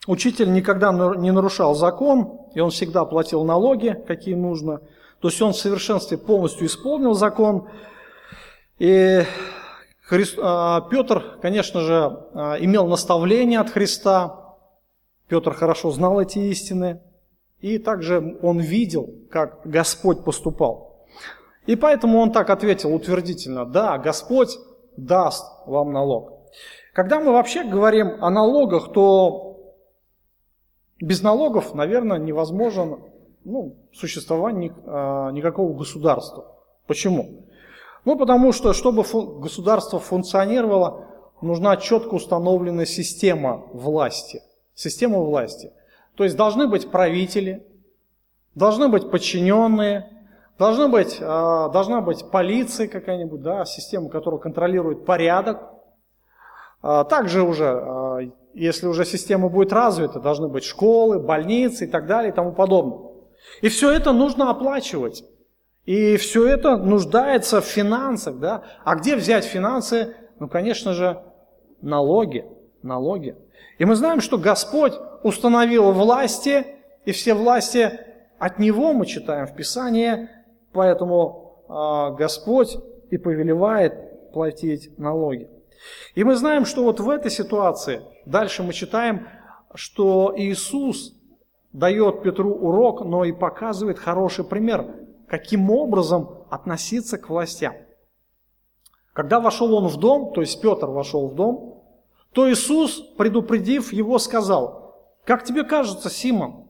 учитель 0.05 0.51
никогда 0.51 0.91
не 0.91 1.31
нарушал 1.31 1.75
закон, 1.75 2.41
и 2.53 2.59
он 2.59 2.71
всегда 2.71 3.05
платил 3.05 3.45
налоги, 3.45 4.03
какие 4.05 4.35
нужно. 4.35 4.81
То 5.23 5.29
есть 5.29 5.41
он 5.41 5.53
в 5.53 5.57
совершенстве 5.57 6.17
полностью 6.17 6.67
исполнил 6.67 7.13
закон. 7.13 7.69
И 8.77 9.23
Христ, 10.01 10.37
а, 10.37 10.81
Петр, 10.81 11.37
конечно 11.41 11.79
же, 11.79 12.27
а, 12.33 12.57
имел 12.59 12.87
наставление 12.87 13.61
от 13.61 13.69
Христа. 13.69 14.57
Петр 15.29 15.53
хорошо 15.53 15.91
знал 15.91 16.19
эти 16.19 16.39
истины. 16.39 16.99
И 17.61 17.77
также 17.77 18.37
он 18.41 18.59
видел, 18.59 19.15
как 19.31 19.61
Господь 19.63 20.25
поступал. 20.25 21.05
И 21.67 21.77
поэтому 21.77 22.19
он 22.19 22.33
так 22.33 22.49
ответил 22.49 22.93
утвердительно, 22.93 23.65
да, 23.65 23.97
Господь 23.97 24.59
даст 24.97 25.45
вам 25.65 25.93
налог. 25.93 26.33
Когда 26.91 27.21
мы 27.21 27.31
вообще 27.31 27.63
говорим 27.63 28.21
о 28.21 28.29
налогах, 28.29 28.91
то 28.91 29.73
без 30.99 31.21
налогов, 31.21 31.73
наверное, 31.73 32.17
невозможно 32.17 32.99
ну, 33.45 33.75
существование 33.93 34.73
а, 34.85 35.31
никакого 35.31 35.73
государства. 35.73 36.45
Почему? 36.87 37.45
Ну, 38.05 38.17
потому 38.17 38.51
что, 38.51 38.73
чтобы 38.73 39.03
фу- 39.03 39.39
государство 39.39 39.99
функционировало, 39.99 41.05
нужна 41.41 41.77
четко 41.77 42.15
установленная 42.15 42.85
система 42.85 43.63
власти. 43.73 44.41
Система 44.75 45.19
власти. 45.19 45.71
То 46.15 46.23
есть 46.23 46.35
должны 46.35 46.67
быть 46.67 46.89
правители, 46.91 47.65
должны 48.55 48.87
быть 48.87 49.09
подчиненные, 49.09 50.09
должны 50.57 50.87
быть, 50.87 51.17
э, 51.19 51.23
должна 51.23 52.01
быть 52.01 52.29
полиция 52.29 52.87
какая-нибудь, 52.87 53.41
да, 53.41 53.65
система, 53.65 54.09
которая 54.09 54.39
контролирует 54.39 55.05
порядок. 55.05 55.61
А 56.81 57.05
также 57.05 57.41
уже, 57.41 57.65
э, 57.65 58.29
если 58.53 58.87
уже 58.87 59.05
система 59.05 59.47
будет 59.49 59.71
развита, 59.71 60.19
должны 60.19 60.49
быть 60.49 60.65
школы, 60.65 61.19
больницы 61.19 61.85
и 61.85 61.87
так 61.87 62.05
далее 62.05 62.31
и 62.31 62.35
тому 62.35 62.51
подобное. 62.51 63.12
И 63.61 63.69
все 63.69 63.91
это 63.91 64.11
нужно 64.11 64.49
оплачивать. 64.49 65.23
И 65.85 66.17
все 66.17 66.47
это 66.47 66.77
нуждается 66.77 67.61
в 67.61 67.65
финансах, 67.65 68.39
да? 68.39 68.63
А 68.83 68.95
где 68.95 69.15
взять 69.15 69.45
финансы? 69.45 70.15
Ну, 70.39 70.47
конечно 70.47 70.93
же, 70.93 71.21
налоги, 71.81 72.45
налоги. 72.81 73.35
И 73.77 73.85
мы 73.85 73.95
знаем, 73.95 74.21
что 74.21 74.37
Господь 74.37 74.93
установил 75.23 75.91
власти, 75.91 76.65
и 77.05 77.11
все 77.11 77.33
власти 77.33 77.99
от 78.39 78.59
Него 78.59 78.93
мы 78.93 79.05
читаем 79.05 79.45
в 79.45 79.55
Писании, 79.55 80.29
поэтому 80.71 81.63
э, 81.67 82.15
Господь 82.15 82.77
и 83.09 83.17
повелевает 83.17 84.31
платить 84.31 84.97
налоги. 84.97 85.49
И 86.15 86.23
мы 86.23 86.35
знаем, 86.35 86.65
что 86.65 86.83
вот 86.83 86.99
в 86.99 87.09
этой 87.09 87.29
ситуации, 87.29 88.01
дальше 88.25 88.63
мы 88.63 88.73
читаем, 88.73 89.27
что 89.75 90.33
Иисус 90.35 91.13
дает 91.73 92.23
Петру 92.23 92.53
урок, 92.53 93.01
но 93.03 93.25
и 93.25 93.31
показывает 93.31 93.99
хороший 93.99 94.45
пример– 94.45 94.95
каким 95.33 95.71
образом 95.71 96.45
относиться 96.51 97.17
к 97.17 97.27
властям. 97.27 97.73
Когда 99.13 99.39
вошел 99.39 99.73
он 99.73 99.87
в 99.87 99.97
дом, 99.97 100.31
то 100.31 100.41
есть 100.41 100.61
Петр 100.61 100.85
вошел 100.85 101.27
в 101.27 101.33
дом, 101.33 101.83
то 102.33 102.47
Иисус, 102.51 102.99
предупредив 103.17 103.93
его, 103.93 104.19
сказал, 104.19 104.95
«Как 105.23 105.43
тебе 105.43 105.63
кажется, 105.63 106.11
Симон, 106.11 106.67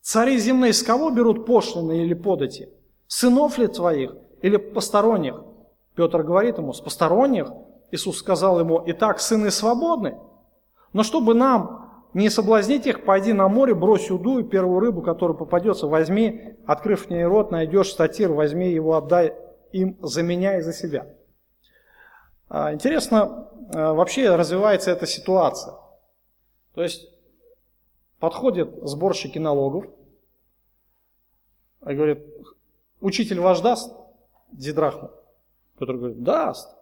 цари 0.00 0.38
земные 0.38 0.72
с 0.72 0.82
кого 0.82 1.10
берут 1.10 1.44
пошлины 1.44 2.04
или 2.04 2.14
подати? 2.14 2.70
Сынов 3.06 3.58
ли 3.58 3.66
твоих 3.66 4.16
или 4.40 4.56
посторонних?» 4.56 5.42
Петр 5.94 6.22
говорит 6.22 6.56
ему, 6.56 6.72
«С 6.72 6.80
посторонних?» 6.80 7.48
Иисус 7.90 8.16
сказал 8.16 8.60
ему, 8.60 8.82
«Итак, 8.86 9.20
сыны 9.20 9.50
свободны, 9.50 10.18
но 10.94 11.02
чтобы 11.02 11.34
нам 11.34 11.85
не 12.16 12.30
соблазнить 12.30 12.86
их, 12.86 13.04
пойди 13.04 13.34
на 13.34 13.46
море, 13.46 13.74
брось 13.74 14.10
уду 14.10 14.38
и 14.38 14.42
первую 14.42 14.80
рыбу, 14.80 15.02
которая 15.02 15.36
попадется, 15.36 15.86
возьми, 15.86 16.56
открыв 16.66 17.06
в 17.06 17.10
ней 17.10 17.24
рот, 17.24 17.50
найдешь 17.50 17.90
статир, 17.90 18.32
возьми 18.32 18.70
его, 18.70 18.96
отдай 18.96 19.34
им 19.72 19.98
за 20.00 20.22
меня 20.22 20.56
и 20.56 20.62
за 20.62 20.72
себя. 20.72 21.14
А, 22.48 22.72
интересно, 22.72 23.50
а, 23.74 23.92
вообще 23.92 24.34
развивается 24.34 24.92
эта 24.92 25.06
ситуация. 25.06 25.74
То 26.72 26.82
есть 26.82 27.06
подходят 28.18 28.70
сборщики 28.88 29.38
налогов 29.38 29.84
и 31.86 31.92
говорят, 31.92 32.20
учитель 33.02 33.40
ваш 33.40 33.60
даст 33.60 33.94
дидрахму? 34.52 35.10
Петр 35.78 35.92
говорит, 35.92 36.22
даст. 36.22 36.74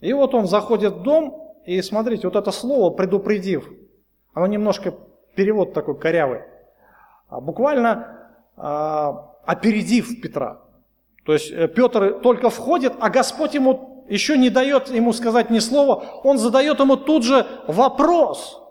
И 0.00 0.12
вот 0.12 0.34
он 0.34 0.48
заходит 0.48 0.94
в 0.94 1.02
дом, 1.02 1.45
и 1.66 1.82
смотрите, 1.82 2.26
вот 2.26 2.36
это 2.36 2.50
слово 2.52 2.90
«предупредив», 2.90 3.68
оно 4.32 4.46
немножко 4.46 4.94
перевод 5.34 5.74
такой 5.74 5.98
корявый. 5.98 6.42
А 7.28 7.40
буквально 7.40 8.30
а, 8.56 9.34
опередив 9.44 10.20
Петра. 10.20 10.60
То 11.24 11.32
есть 11.32 11.50
э, 11.50 11.66
Петр 11.68 12.20
только 12.20 12.50
входит, 12.50 12.92
а 13.00 13.10
Господь 13.10 13.54
ему 13.54 14.04
еще 14.08 14.38
не 14.38 14.48
дает 14.48 14.88
ему 14.88 15.12
сказать 15.12 15.50
ни 15.50 15.58
слова, 15.58 16.04
он 16.22 16.38
задает 16.38 16.78
ему 16.78 16.96
тут 16.96 17.24
же 17.24 17.44
вопрос. 17.66 18.62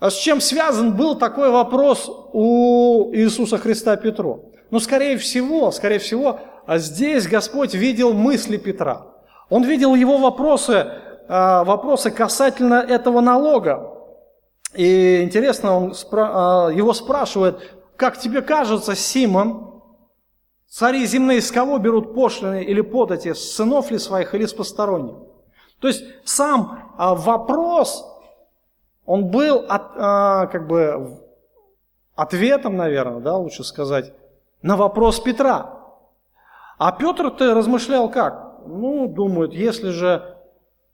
А 0.00 0.10
с 0.10 0.16
чем 0.16 0.40
связан 0.40 0.96
был 0.96 1.14
такой 1.14 1.50
вопрос 1.50 2.10
у 2.32 3.10
Иисуса 3.12 3.58
Христа 3.58 3.96
Петру? 3.96 4.52
Ну, 4.70 4.80
скорее 4.80 5.16
всего, 5.16 5.70
скорее 5.70 6.00
всего, 6.00 6.40
здесь 6.66 7.28
Господь 7.28 7.74
видел 7.74 8.12
мысли 8.12 8.56
Петра. 8.56 9.06
Он 9.48 9.62
видел 9.62 9.94
его 9.94 10.18
вопросы, 10.18 10.90
а, 11.28 11.64
вопросы 11.64 12.10
касательно 12.10 12.74
этого 12.74 13.20
налога. 13.20 13.90
И 14.74 15.22
интересно, 15.22 15.76
он, 15.76 15.94
а, 16.12 16.68
его 16.68 16.92
спрашивает, 16.92 17.60
как 17.96 18.18
тебе 18.18 18.42
кажется, 18.42 18.94
Симон, 18.94 19.82
цари 20.68 21.06
земные 21.06 21.40
с 21.40 21.50
кого 21.50 21.78
берут 21.78 22.14
пошлины 22.14 22.64
или 22.64 22.80
подати, 22.80 23.34
с 23.34 23.54
сынов 23.54 23.90
ли 23.90 23.98
своих 23.98 24.34
или 24.34 24.46
с 24.46 24.52
посторонних? 24.52 25.16
То 25.80 25.88
есть 25.88 26.02
сам 26.24 26.92
а, 26.96 27.14
вопрос, 27.14 28.06
он 29.04 29.30
был 29.30 29.64
от, 29.68 29.94
как 30.52 30.68
бы 30.68 31.18
ответом, 32.14 32.76
наверное, 32.76 33.20
да, 33.20 33.36
лучше 33.36 33.64
сказать, 33.64 34.12
на 34.62 34.76
вопрос 34.76 35.18
Петра. 35.20 35.80
А 36.78 36.92
Петр-то 36.92 37.54
размышлял 37.54 38.08
как? 38.08 38.60
Ну, 38.66 39.08
думает, 39.08 39.52
если 39.52 39.90
же 39.90 40.31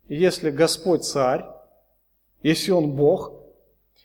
если 0.08 0.50
Господь 0.50 1.04
царь, 1.04 1.44
если 2.42 2.72
Он 2.72 2.92
Бог, 2.92 3.32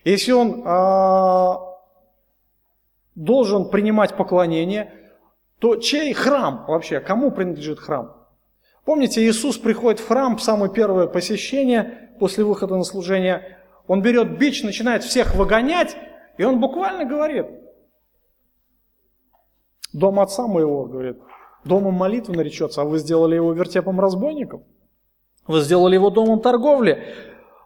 если 0.03 0.31
Он 0.31 0.63
а, 0.65 1.59
должен 3.15 3.69
принимать 3.69 4.15
поклонение, 4.15 4.93
то 5.59 5.77
чей 5.77 6.13
храм 6.13 6.65
вообще? 6.67 6.99
Кому 6.99 7.31
принадлежит 7.31 7.79
храм? 7.79 8.17
Помните, 8.85 9.25
Иисус 9.25 9.57
приходит 9.57 10.01
в 10.01 10.07
храм 10.07 10.35
в 10.35 10.43
самое 10.43 10.71
первое 10.71 11.07
посещение 11.07 12.11
после 12.19 12.43
выхода 12.43 12.75
на 12.75 12.83
служение. 12.83 13.59
Он 13.87 14.01
берет 14.01 14.37
бич, 14.37 14.61
начинает 14.63 15.03
всех 15.03 15.35
выгонять, 15.35 15.95
и 16.37 16.43
он 16.43 16.59
буквально 16.59 17.05
говорит, 17.05 17.45
дом 19.93 20.19
отца 20.19 20.47
моего, 20.47 20.85
говорит, 20.85 21.17
домом 21.63 21.93
молитвы 21.93 22.35
наречется, 22.35 22.81
а 22.81 22.85
вы 22.85 22.99
сделали 22.99 23.35
его 23.35 23.53
вертепом 23.53 23.99
разбойников. 23.99 24.63
Вы 25.47 25.61
сделали 25.61 25.95
его 25.95 26.09
домом 26.09 26.39
торговли. 26.41 27.15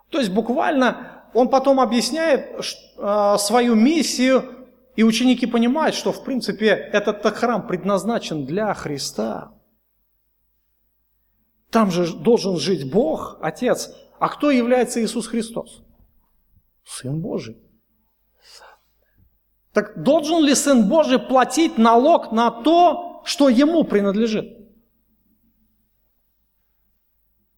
То 0.09 0.19
есть 0.19 0.31
буквально 0.31 1.25
он 1.33 1.49
потом 1.49 1.79
объясняет 1.79 2.65
а, 2.97 3.37
свою 3.37 3.75
миссию, 3.75 4.43
и 4.95 5.03
ученики 5.03 5.45
понимают, 5.45 5.95
что 5.95 6.11
в 6.11 6.23
принципе 6.23 6.69
этот 6.69 7.23
храм 7.35 7.67
предназначен 7.67 8.45
для 8.45 8.73
Христа. 8.73 9.51
Там 11.69 11.91
же 11.91 12.11
должен 12.15 12.57
жить 12.57 12.91
Бог, 12.91 13.37
Отец. 13.41 13.93
А 14.19 14.29
кто 14.29 14.49
является 14.49 15.03
Иисус 15.03 15.27
Христос? 15.27 15.83
Сын 16.83 17.21
Божий. 17.21 17.57
Так 19.73 20.01
должен 20.01 20.43
ли 20.43 20.55
Сын 20.55 20.89
Божий 20.89 21.19
платить 21.19 21.77
налог 21.77 22.31
на 22.31 22.49
то, 22.49 23.21
что 23.25 23.49
ему 23.49 23.83
принадлежит? 23.83 24.56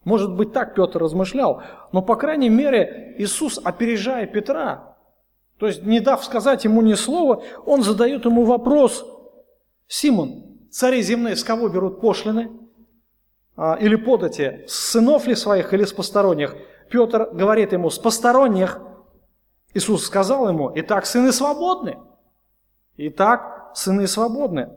Может 0.10 0.34
быть, 0.34 0.54
так 0.54 0.74
Петр 0.74 0.98
размышлял, 0.98 1.62
но, 1.92 2.02
по 2.02 2.16
крайней 2.16 2.50
мере, 2.50 3.14
Иисус, 3.20 3.62
опережая 3.64 4.26
Петра, 4.26 4.98
то 5.60 5.68
есть 5.68 5.84
не 5.84 6.00
дав 6.00 6.26
сказать 6.26 6.64
ему 6.66 6.82
ни 6.82 6.96
слова, 6.96 7.44
он 7.64 7.84
задает 7.84 8.26
ему 8.26 8.44
вопрос, 8.44 9.06
«Симон, 9.88 10.58
цари 10.72 11.04
земные 11.04 11.36
с 11.36 11.44
кого 11.44 11.70
берут 11.70 12.02
пошлины? 12.02 12.50
А, 13.56 13.78
или 13.80 13.96
подати? 13.98 14.64
С 14.66 14.74
сынов 14.94 15.28
ли 15.28 15.36
своих 15.36 15.76
или 15.76 15.84
с 15.84 15.94
посторонних?» 15.94 16.56
Петр 16.90 17.30
говорит 17.32 17.72
ему, 17.72 17.92
«С 17.92 18.00
посторонних». 18.00 18.82
Иисус 19.76 20.06
сказал 20.06 20.50
ему, 20.50 20.72
«Итак, 20.74 21.06
сыны 21.06 21.32
свободны». 21.32 22.00
Итак, 22.98 23.74
сыны 23.76 24.08
свободны. 24.08 24.72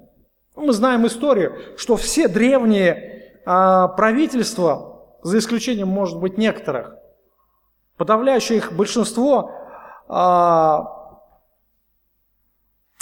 Мы 0.57 0.74
знаем 0.74 1.07
историю, 1.07 1.57
что 1.78 1.97
все 1.97 2.28
древние 2.28 3.41
а, 3.47 3.89
правительства 3.89 4.91
за 5.23 5.39
исключением, 5.39 5.89
может 5.89 6.18
быть, 6.18 6.39
некоторых. 6.39 6.95
Подавляющее 7.97 8.59
их 8.59 8.73
большинство 8.73 9.53
а, 10.09 11.03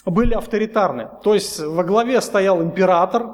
были 0.05 0.35
авторитарны. 0.35 1.09
То 1.23 1.35
есть 1.35 1.61
во 1.61 1.85
главе 1.85 2.21
стоял 2.21 2.62
император, 2.62 3.27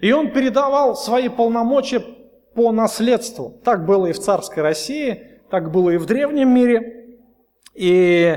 и 0.00 0.12
он 0.12 0.32
передавал 0.32 0.96
свои 0.96 1.28
полномочия 1.28 2.00
по 2.54 2.72
наследству. 2.72 3.60
Так 3.64 3.86
было 3.86 4.06
и 4.06 4.12
в 4.12 4.18
царской 4.18 4.62
России, 4.62 5.40
так 5.50 5.70
было 5.70 5.90
и 5.90 5.96
в 5.96 6.06
древнем 6.06 6.48
мире. 6.50 7.18
И 7.74 8.36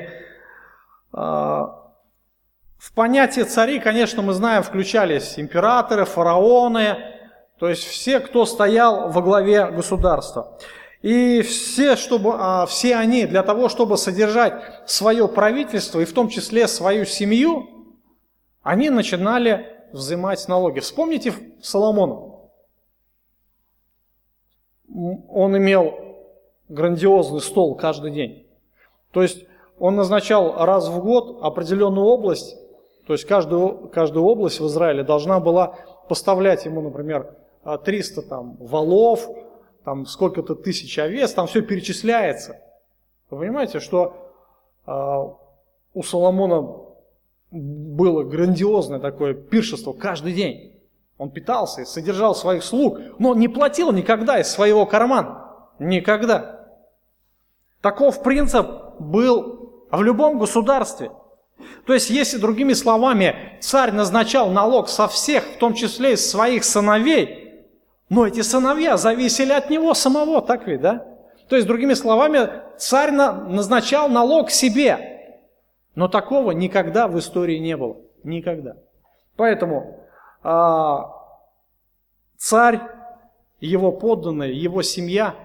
э, 1.13 1.17
в 1.17 2.93
понятие 2.93 3.45
цари, 3.45 3.79
конечно, 3.79 4.21
мы 4.21 4.33
знаем, 4.33 4.63
включались 4.63 5.37
императоры, 5.37 6.05
фараоны, 6.05 7.14
то 7.59 7.69
есть 7.69 7.83
все, 7.83 8.19
кто 8.19 8.45
стоял 8.45 9.09
во 9.09 9.21
главе 9.21 9.67
государства. 9.71 10.57
И 11.01 11.41
все, 11.41 11.95
чтобы, 11.95 12.31
а, 12.33 12.65
все 12.65 12.95
они 12.95 13.25
для 13.25 13.43
того, 13.43 13.69
чтобы 13.69 13.97
содержать 13.97 14.53
свое 14.87 15.27
правительство, 15.27 15.99
и 15.99 16.05
в 16.05 16.13
том 16.13 16.29
числе 16.29 16.67
свою 16.67 17.05
семью, 17.05 17.69
они 18.63 18.89
начинали 18.89 19.67
взимать 19.91 20.47
налоги. 20.47 20.79
Вспомните 20.79 21.33
Соломона. 21.61 22.31
Он 25.29 25.55
имел 25.57 25.93
грандиозный 26.67 27.41
стол 27.41 27.75
каждый 27.75 28.11
день. 28.11 28.47
То 29.11 29.21
есть 29.21 29.45
он 29.77 29.95
назначал 29.95 30.65
раз 30.65 30.87
в 30.87 30.99
год 30.99 31.39
определенную 31.41 32.05
область, 32.05 32.55
то 33.05 33.13
есть 33.13 33.25
каждую, 33.25 33.89
каждую 33.89 34.25
область 34.25 34.59
в 34.59 34.65
Израиле 34.67 35.03
должна 35.03 35.39
была 35.39 35.77
поставлять 36.09 36.65
ему, 36.65 36.81
например, 36.81 37.35
300 37.65 38.21
там 38.23 38.57
валов, 38.59 39.27
там 39.83 40.05
сколько-то 40.05 40.55
тысяч 40.55 40.97
овец, 40.99 41.33
там 41.33 41.47
все 41.47 41.61
перечисляется. 41.61 42.61
Вы 43.29 43.39
понимаете, 43.39 43.79
что 43.79 44.31
э, 44.85 44.91
у 45.93 46.03
Соломона 46.03 46.85
было 47.51 48.23
грандиозное 48.23 48.99
такое 48.99 49.33
пиршество 49.33 49.93
каждый 49.93 50.33
день. 50.33 50.73
Он 51.17 51.31
питался 51.31 51.81
и 51.81 51.85
содержал 51.85 52.35
своих 52.35 52.63
слуг, 52.63 52.99
но 53.19 53.33
не 53.33 53.47
платил 53.47 53.91
никогда 53.91 54.39
из 54.39 54.49
своего 54.49 54.85
кармана. 54.85 55.45
Никогда. 55.79 56.67
Таков 57.81 58.21
принцип 58.21 58.67
был 58.99 59.85
в 59.91 60.03
любом 60.03 60.37
государстве. 60.39 61.11
То 61.85 61.93
есть, 61.93 62.09
если 62.09 62.37
другими 62.37 62.73
словами 62.73 63.57
царь 63.61 63.91
назначал 63.91 64.49
налог 64.49 64.89
со 64.89 65.07
всех, 65.07 65.45
в 65.45 65.57
том 65.57 65.73
числе 65.73 66.13
из 66.13 66.29
своих 66.29 66.65
сыновей, 66.65 67.44
но 68.09 68.27
эти 68.27 68.41
сыновья 68.41 68.97
зависели 68.97 69.51
от 69.51 69.69
него 69.69 69.93
самого, 69.93 70.41
так 70.41 70.67
ведь, 70.67 70.81
да? 70.81 71.05
То 71.49 71.55
есть, 71.55 71.67
другими 71.67 71.93
словами, 71.93 72.49
царь 72.77 73.11
назначал 73.11 74.09
налог 74.09 74.49
себе. 74.49 75.37
Но 75.95 76.07
такого 76.07 76.51
никогда 76.51 77.07
в 77.07 77.17
истории 77.17 77.57
не 77.57 77.77
было. 77.77 77.97
Никогда. 78.23 78.75
Поэтому 79.35 79.99
а, 80.43 81.11
царь, 82.37 82.81
его 83.59 83.91
подданные, 83.91 84.59
его 84.59 84.81
семья, 84.81 85.35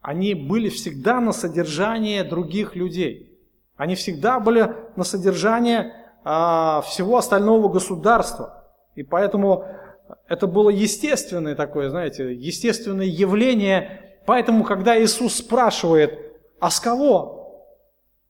они 0.00 0.34
были 0.34 0.68
всегда 0.68 1.20
на 1.20 1.32
содержании 1.32 2.22
других 2.22 2.76
людей. 2.76 3.38
Они 3.76 3.94
всегда 3.94 4.40
были 4.40 4.74
на 4.96 5.04
содержании 5.04 5.92
а, 6.24 6.80
всего 6.82 7.18
остального 7.18 7.68
государства. 7.68 8.64
И 8.94 9.02
поэтому 9.02 9.66
это 10.28 10.46
было 10.46 10.70
естественное 10.70 11.54
такое, 11.54 11.90
знаете, 11.90 12.32
естественное 12.32 13.06
явление. 13.06 14.18
Поэтому, 14.26 14.64
когда 14.64 15.00
Иисус 15.00 15.36
спрашивает, 15.36 16.18
а 16.58 16.70
с 16.70 16.80
кого 16.80 17.68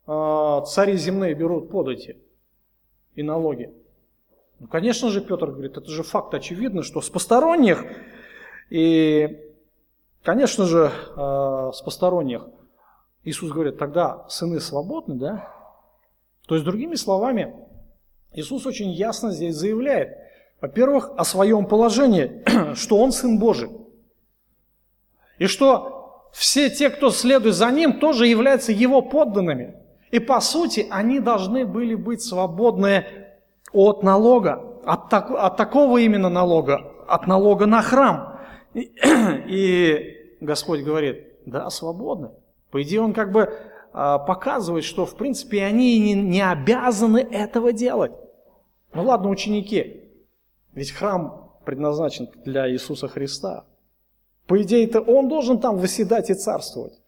э, 0.07 0.63
цари 0.67 0.97
земные 0.97 1.35
берут 1.35 1.71
подати 1.71 2.19
и 3.15 3.23
налоги? 3.23 3.73
Ну, 4.59 4.69
конечно 4.69 5.11
же, 5.11 5.21
Петр 5.21 5.51
говорит, 5.51 5.77
это 5.77 5.91
же 5.91 6.03
факт 6.03 6.35
очевидно, 6.35 6.83
что 6.83 7.01
с 7.01 7.09
посторонних. 7.09 7.85
И, 8.71 9.39
конечно 10.23 10.65
же, 10.65 10.91
э, 10.91 11.71
с 11.75 11.81
посторонних. 11.83 12.47
Иисус 13.23 13.51
говорит, 13.51 13.79
тогда 13.79 14.27
сыны 14.29 14.61
свободны, 14.61 15.17
да? 15.17 15.53
То 16.47 16.55
есть, 16.55 16.65
другими 16.65 16.95
словами, 16.95 17.55
Иисус 18.33 18.67
очень 18.67 18.91
ясно 18.93 19.31
здесь 19.31 19.55
заявляет– 19.55 20.17
во-первых, 20.61 21.11
о 21.17 21.25
своем 21.25 21.67
положении, 21.67 22.43
что 22.75 22.99
он 22.99 23.13
Сын 23.13 23.39
Божий. 23.39 23.71
И 25.39 25.47
что 25.47 26.29
все 26.33 26.71
те, 26.71 26.91
кто 26.91 27.11
следует 27.11 27.55
за 27.55 27.71
ним, 27.71 27.99
тоже 27.99 28.27
являются 28.27 28.73
его 28.73 29.03
подданными. 29.03 29.75
И 30.11 30.19
по 30.19 30.41
сути, 30.41 30.87
они 30.91 31.21
должны 31.21 31.67
были 31.67 31.95
быть 31.95 32.23
свободны 32.23 33.07
от 33.73 34.03
налога, 34.03 34.81
от, 34.85 35.09
так, 35.11 35.31
от 35.31 35.57
такого 35.57 35.99
именно 35.99 36.29
налога, 36.29 36.93
от 37.07 37.27
налога 37.27 37.67
на 37.67 37.83
храм. 37.83 38.39
И, 38.73 38.81
и 39.47 40.37
Господь 40.41 40.81
говорит, 40.83 41.25
да, 41.45 41.69
свободны. 41.71 42.31
По 42.71 42.83
идее, 42.83 43.03
Он 43.03 43.13
как 43.13 43.33
бы 43.33 43.53
а, 43.93 44.19
показывает, 44.19 44.85
что 44.85 45.07
в 45.07 45.17
принципе 45.17 45.65
они 45.65 45.99
не, 45.99 46.15
не 46.15 46.43
обязаны 46.43 47.19
этого 47.19 47.73
делать. 47.73 48.13
Ну 48.93 49.05
ладно, 49.05 49.29
ученики, 49.29 50.06
ведь 50.77 50.93
храм 50.93 51.59
предназначен 51.65 52.29
для 52.45 52.71
Иисуса 52.71 53.09
Христа. 53.09 53.65
По 54.47 54.63
идее-то 54.63 55.01
он 55.01 55.27
должен 55.27 55.59
там 55.59 55.79
выседать 55.79 56.31
и 56.31 56.35
царствовать. 56.35 57.01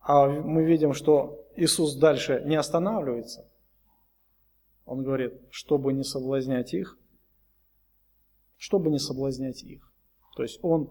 А 0.00 0.26
мы 0.26 0.64
видим, 0.64 0.94
что 0.94 1.46
Иисус 1.56 1.94
дальше 1.94 2.42
не 2.46 2.56
останавливается. 2.56 3.46
Он 4.86 5.02
говорит, 5.02 5.34
чтобы 5.50 5.92
не 5.92 6.04
соблазнять 6.04 6.72
их, 6.72 6.98
чтобы 8.56 8.88
не 8.90 8.98
соблазнять 8.98 9.62
их. 9.62 9.92
То 10.36 10.44
есть 10.44 10.58
он 10.62 10.90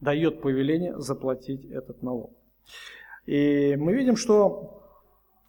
дает 0.00 0.42
повеление 0.42 0.98
заплатить 0.98 1.64
этот 1.70 2.02
налог. 2.02 2.32
И 3.24 3.76
мы 3.76 3.94
видим, 3.94 4.16
что 4.16 4.82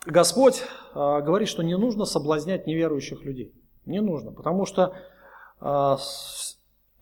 Господь 0.06 0.62
а, 0.94 1.22
говорит, 1.22 1.48
что 1.48 1.64
не 1.64 1.76
нужно 1.76 2.06
соблазнять 2.06 2.68
неверующих 2.68 3.24
людей. 3.26 3.59
Не 3.86 4.02
нужно, 4.02 4.32
потому 4.32 4.66
что 4.66 4.94
э, 5.62 5.98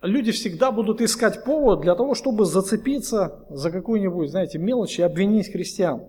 люди 0.02 0.32
всегда 0.32 0.72
будут 0.72 1.02
искать 1.02 1.44
повод 1.44 1.82
для 1.82 1.96
того, 1.96 2.16
чтобы 2.16 2.46
зацепиться 2.46 3.46
за 3.50 3.72
какую-нибудь, 3.72 4.30
знаете, 4.30 4.58
мелочь 4.58 5.00
и 5.00 5.04
обвинить 5.04 5.52
христиан. 5.52 6.04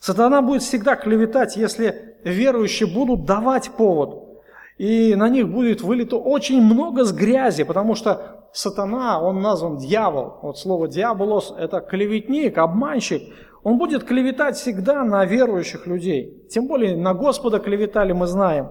Сатана 0.00 0.42
будет 0.42 0.62
всегда 0.62 0.96
клеветать, 0.96 1.56
если 1.56 2.16
верующие 2.24 2.88
будут 2.88 3.24
давать 3.24 3.70
повод. 3.70 4.24
И 4.78 5.16
на 5.16 5.28
них 5.28 5.48
будет 5.48 5.82
вылито 5.82 6.16
очень 6.16 6.62
много 6.62 7.04
с 7.04 7.12
грязи, 7.12 7.64
потому 7.64 7.96
что 7.96 8.46
сатана, 8.52 9.20
он 9.20 9.42
назван 9.42 9.76
дьявол. 9.78 10.38
Вот 10.42 10.58
слово 10.58 10.86
«диаболос»– 10.86 11.52
это 11.58 11.80
клеветник, 11.80 12.58
обманщик. 12.58 13.22
Он 13.64 13.76
будет 13.76 14.04
клеветать 14.04 14.56
всегда 14.56 15.02
на 15.02 15.24
верующих 15.24 15.88
людей. 15.88 16.46
Тем 16.48 16.68
более 16.68 16.96
на 16.96 17.12
Господа 17.12 17.58
клеветали, 17.58 18.12
мы 18.12 18.28
знаем. 18.28 18.68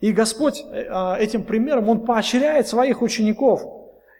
И 0.00 0.12
Господь 0.12 0.64
э, 0.64 0.86
а, 0.90 1.16
этим 1.16 1.44
примером, 1.44 1.88
Он 1.88 2.00
поощряет 2.00 2.66
своих 2.66 3.02
учеников. 3.02 3.62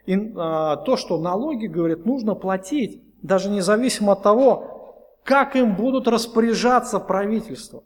И 0.07 0.33
а, 0.37 0.77
то, 0.77 0.97
что 0.97 1.19
налоги, 1.19 1.67
говорит, 1.67 2.05
нужно 2.05 2.35
платить, 2.35 3.03
даже 3.23 3.49
независимо 3.49 4.13
от 4.13 4.23
того, 4.23 5.17
как 5.25 5.57
им 5.57 5.75
будут 5.75 6.07
распоряжаться 6.09 7.01
правительство. 7.01 7.83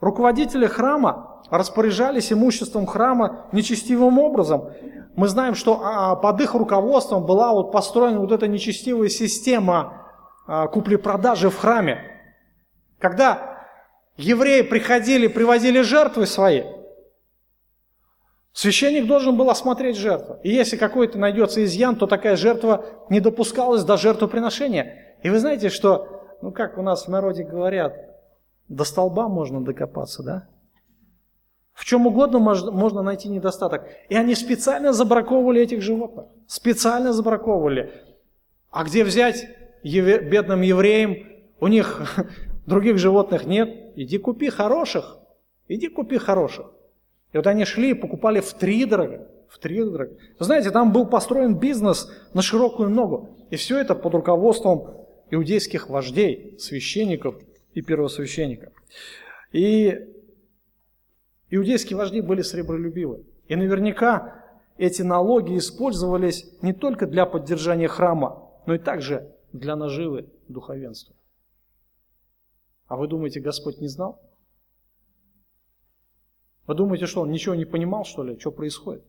Руководители 0.00 0.66
храма 0.66 1.42
распоряжались 1.50 2.32
имуществом 2.32 2.86
храма 2.86 3.46
нечестивым 3.52 4.18
образом. 4.18 4.70
Мы 5.14 5.28
знаем, 5.28 5.54
что 5.54 5.80
а, 5.82 6.16
под 6.16 6.40
их 6.40 6.54
руководством 6.54 7.26
была 7.26 7.52
вот 7.52 7.72
построена 7.72 8.20
вот 8.20 8.32
эта 8.32 8.48
нечестивая 8.48 9.08
система 9.08 10.00
купли-продажи 10.46 11.48
в 11.48 11.56
храме. 11.56 12.02
Когда 12.98 13.60
евреи 14.18 14.60
приходили, 14.60 15.26
привозили 15.26 15.80
жертвы 15.80 16.26
свои, 16.26 16.64
священник 18.54 19.06
должен 19.06 19.36
был 19.36 19.50
осмотреть 19.50 19.98
жертву. 19.98 20.38
И 20.42 20.48
если 20.48 20.76
какой-то 20.76 21.18
найдется 21.18 21.62
изъян, 21.64 21.96
то 21.96 22.06
такая 22.06 22.36
жертва 22.36 22.86
не 23.10 23.20
допускалась 23.20 23.84
до 23.84 23.98
жертвоприношения. 23.98 25.16
И 25.22 25.28
вы 25.28 25.38
знаете, 25.38 25.68
что, 25.68 26.24
ну 26.40 26.52
как 26.52 26.78
у 26.78 26.82
нас 26.82 27.06
в 27.06 27.08
народе 27.08 27.44
говорят, 27.44 27.94
до 28.68 28.84
столба 28.84 29.28
можно 29.28 29.62
докопаться, 29.62 30.22
да? 30.22 30.48
В 31.74 31.84
чем 31.84 32.06
угодно 32.06 32.38
можно 32.38 33.02
найти 33.02 33.28
недостаток. 33.28 33.84
И 34.08 34.14
они 34.14 34.36
специально 34.36 34.92
забраковывали 34.92 35.60
этих 35.60 35.82
животных. 35.82 36.26
Специально 36.46 37.12
забраковывали. 37.12 37.92
А 38.70 38.84
где 38.84 39.02
взять 39.02 39.44
бедным 39.82 40.62
евреям? 40.62 41.16
У 41.58 41.66
них 41.66 42.16
других 42.66 42.98
животных 42.98 43.44
нет. 43.44 43.92
Иди 43.96 44.18
купи 44.18 44.50
хороших. 44.50 45.18
Иди 45.66 45.88
купи 45.88 46.18
хороших. 46.18 46.66
И 47.34 47.36
вот 47.36 47.46
они 47.46 47.66
шли 47.66 47.90
и 47.90 47.94
покупали 47.94 48.40
в 48.40 48.54
три 48.54 48.86
дорого. 48.86 49.28
В 49.50 49.58
три 49.58 49.84
дорого. 49.84 50.16
Вы 50.38 50.44
знаете, 50.46 50.70
там 50.70 50.90
был 50.90 51.04
построен 51.04 51.58
бизнес 51.58 52.10
на 52.32 52.40
широкую 52.40 52.88
ногу. 52.88 53.36
И 53.50 53.56
все 53.56 53.78
это 53.78 53.94
под 53.94 54.14
руководством 54.14 55.04
иудейских 55.30 55.90
вождей, 55.90 56.56
священников 56.58 57.36
и 57.74 57.82
первосвященников. 57.82 58.72
И 59.52 59.98
Иудейские 61.54 61.96
вожди 61.96 62.20
были 62.20 62.42
сребролюбивы. 62.42 63.24
И 63.46 63.54
наверняка 63.54 64.42
эти 64.76 65.02
налоги 65.02 65.56
использовались 65.56 66.50
не 66.62 66.72
только 66.72 67.06
для 67.06 67.26
поддержания 67.26 67.86
храма, 67.86 68.50
но 68.66 68.74
и 68.74 68.78
также 68.78 69.32
для 69.52 69.76
наживы 69.76 70.28
духовенства. 70.48 71.14
А 72.88 72.96
вы 72.96 73.06
думаете, 73.06 73.38
Господь 73.38 73.80
не 73.80 73.86
знал? 73.86 74.20
Вы 76.66 76.74
думаете, 76.74 77.06
что 77.06 77.20
он 77.20 77.30
ничего 77.30 77.54
не 77.54 77.64
понимал, 77.64 78.04
что 78.04 78.22
ли, 78.22 78.38
что 78.38 78.50
происходит? 78.50 79.04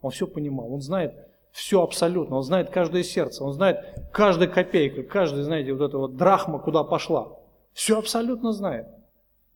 Он 0.00 0.10
все 0.10 0.26
понимал, 0.26 0.72
он 0.72 0.80
знает 0.80 1.14
все 1.52 1.82
абсолютно, 1.82 2.36
он 2.36 2.42
знает 2.42 2.70
каждое 2.70 3.02
сердце, 3.02 3.42
он 3.42 3.52
знает 3.52 3.78
каждая 4.12 4.48
копейка, 4.48 5.02
каждая, 5.02 5.42
знаете, 5.42 5.72
вот 5.72 5.88
эта 5.88 5.96
вот 5.96 6.16
драхма, 6.16 6.58
куда 6.58 6.84
пошла. 6.84 7.32
Все 7.72 7.98
абсолютно 7.98 8.52
знает. 8.52 8.86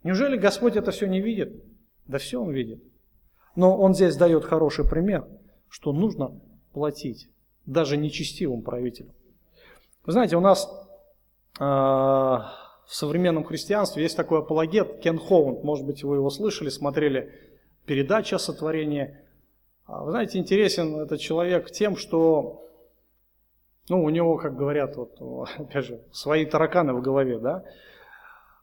Неужели 0.02 0.36
Господь 0.36 0.76
это 0.76 0.92
все 0.92 1.06
не 1.06 1.20
видит? 1.20 1.62
Да 2.06 2.18
все 2.18 2.40
он 2.40 2.50
видит. 2.52 2.82
Но 3.54 3.76
он 3.76 3.94
здесь 3.94 4.16
дает 4.16 4.44
хороший 4.44 4.88
пример, 4.88 5.26
что 5.68 5.92
нужно 5.92 6.40
платить 6.72 7.28
даже 7.66 7.96
нечестивым 7.96 8.62
правителям. 8.62 9.12
Вы 10.06 10.12
знаете, 10.12 10.36
у 10.36 10.40
нас 10.40 10.68
э, 11.58 12.38
в 12.91 12.95
современном 12.97 13.45
христианстве 13.45 14.03
есть 14.03 14.16
такой 14.16 14.41
апологет 14.41 14.99
Кен 14.99 15.16
Хоунд, 15.16 15.62
может 15.62 15.86
быть, 15.86 16.03
вы 16.03 16.16
его 16.16 16.28
слышали, 16.28 16.70
смотрели 16.70 17.32
передачи 17.86 18.34
о 18.34 18.41
сотворении. 18.41 19.16
А 19.86 20.03
вы 20.03 20.11
знаете, 20.11 20.38
интересен 20.38 20.97
этот 20.97 21.20
человек 21.20 21.70
тем, 21.70 21.97
что 21.97 22.68
ну, 23.88 24.03
у 24.03 24.11
него, 24.11 24.38
как 24.38 24.57
говорят, 24.57 24.97
вот, 24.97 25.16
опять 25.57 25.84
же, 25.84 26.01
свои 26.11 26.45
тараканы 26.45 26.93
в 26.93 27.01
голове, 27.01 27.38
да. 27.38 27.62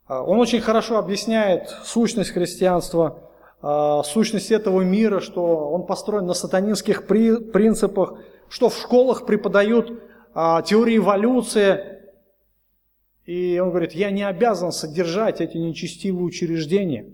А 0.07 0.21
он 0.21 0.39
очень 0.39 0.59
хорошо 0.59 0.97
объясняет 0.97 1.69
сущность 1.86 2.32
христианства, 2.32 3.30
э, 3.63 4.01
сущность 4.03 4.51
этого 4.51 4.82
мира, 4.82 5.21
что 5.21 5.69
он 5.69 5.86
построен 5.86 6.25
на 6.25 6.34
сатанинских 6.34 7.07
при, 7.07 7.38
принципах, 7.38 8.15
что 8.49 8.67
в 8.67 8.78
школах 8.78 9.25
преподают 9.25 10.03
теории 10.65 10.97
эволюции. 10.97 11.96
И 13.28 13.59
он 13.59 13.71
говорит, 13.71 13.91
я 13.91 14.09
не 14.09 14.23
обязан 14.23 14.71
содержать 14.71 15.41
эти 15.41 15.57
нечестивые 15.57 16.23
учреждения, 16.23 17.13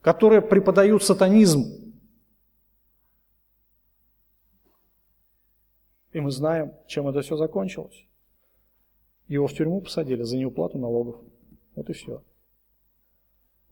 которые 0.00 0.42
преподают 0.42 1.04
сатанизм. 1.04 1.94
И 6.10 6.20
мы 6.20 6.32
знаем, 6.32 6.74
чем 6.88 7.06
это 7.06 7.22
все 7.22 7.36
закончилось. 7.36 8.06
Его 9.28 9.46
в 9.46 9.54
тюрьму 9.54 9.80
посадили 9.80 10.24
за 10.24 10.36
неуплату 10.36 10.78
налогов. 10.78 11.20
Вот 11.76 11.88
и 11.88 11.92
все. 11.92 12.24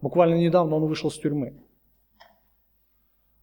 Буквально 0.00 0.36
недавно 0.36 0.76
он 0.76 0.86
вышел 0.86 1.10
с 1.10 1.18
тюрьмы. 1.18 1.60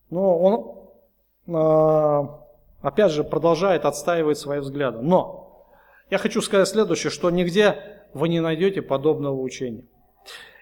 Но 0.10 0.40
он, 0.40 1.54
а, 1.54 2.46
опять 2.80 3.12
же, 3.12 3.26
продолжает 3.26 3.84
отстаивать 3.84 4.38
свои 4.38 4.60
взгляды. 4.60 5.02
Но 5.02 5.68
я 6.10 6.18
хочу 6.18 6.42
сказать 6.42 6.70
следующее, 6.70 7.12
что 7.12 7.30
нигде 7.30 7.97
вы 8.18 8.30
не 8.30 8.42
найдете 8.42 8.82
подобного 8.82 9.40
учения. 9.40 9.86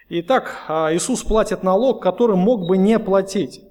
Итак, 0.08 0.64
а, 0.68 0.94
Иисус 0.94 1.24
платит 1.24 1.62
налог, 1.62 2.00
который 2.00 2.36
мог 2.36 2.66
бы 2.68 2.76
не 2.76 2.98
платить. 2.98 3.62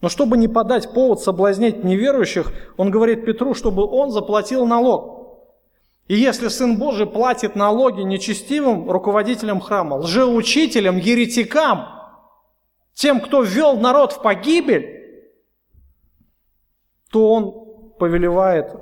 Но 0.00 0.08
чтобы 0.08 0.36
не 0.36 0.48
подать 0.48 0.92
повод 0.92 1.20
соблазнять 1.20 1.84
неверующих, 1.84 2.52
он 2.76 2.90
говорит 2.90 3.24
Петру, 3.24 3.54
чтобы 3.54 3.84
он 3.84 4.10
заплатил 4.10 4.66
налог. 4.66 5.16
И 6.08 6.14
если 6.14 6.48
Сын 6.48 6.78
Божий 6.78 7.06
платит 7.06 7.56
налоги 7.56 8.02
нечестивым 8.02 8.90
руководителям 8.90 9.60
храма, 9.60 9.94
лжеучителям, 9.96 10.96
еретикам, 10.98 11.88
тем, 12.92 13.20
кто 13.20 13.42
ввел 13.42 13.78
народ 13.78 14.12
в 14.12 14.22
погибель, 14.22 14.96
то 17.10 17.32
он 17.32 17.94
повелевает 17.98 18.74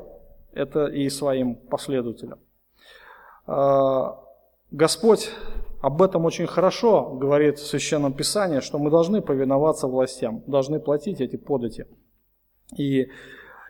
это 0.52 0.86
и 0.86 1.08
своим 1.08 1.56
последователям. 1.56 2.38
Господь 4.74 5.30
об 5.80 6.02
этом 6.02 6.24
очень 6.24 6.48
хорошо 6.48 7.10
говорит 7.10 7.58
в 7.58 7.66
Священном 7.66 8.12
Писании, 8.12 8.58
что 8.58 8.78
мы 8.78 8.90
должны 8.90 9.22
повиноваться 9.22 9.86
властям, 9.86 10.42
должны 10.46 10.80
платить 10.80 11.20
эти 11.20 11.36
подати. 11.36 11.86
И 12.76 13.08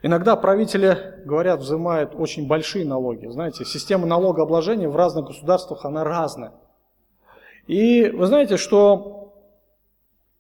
иногда 0.03 0.35
правители, 0.35 1.23
говорят, 1.27 1.61
взимают 1.61 2.15
очень 2.15 2.49
большие 2.49 2.87
налоги. 2.87 3.27
Знаете, 3.27 3.67
система 3.67 4.07
налогообложения 4.07 4.89
в 4.89 4.97
разных 4.97 5.27
государствах, 5.27 5.85
она 5.85 6.05
разная. 6.05 6.55
И 7.67 8.09
вы 8.09 8.25
знаете, 8.25 8.57
что, 8.57 9.35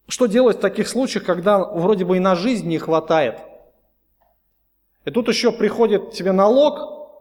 что 0.08 0.24
делать 0.24 0.56
в 0.56 0.60
таких 0.60 0.88
случаях, 0.88 1.24
когда 1.24 1.58
вроде 1.58 2.06
бы 2.06 2.16
и 2.16 2.20
на 2.20 2.34
жизнь 2.34 2.66
не 2.66 2.78
хватает– 2.78 3.38
и 5.04 5.10
тут 5.10 5.28
еще 5.28 5.52
приходит 5.52 6.12
тебе 6.12 6.32
налог. 6.32 7.20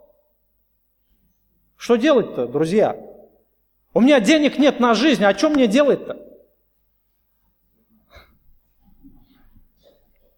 Что 1.76 1.98
делать-то, 1.98 2.48
друзья? 2.48 3.13
У 3.94 4.02
меня 4.02 4.20
денег 4.20 4.58
нет 4.58 4.80
на 4.80 4.94
жизнь, 4.94 5.24
а 5.24 5.38
что 5.38 5.50
мне 5.50 5.68
делать-то? 5.68 6.20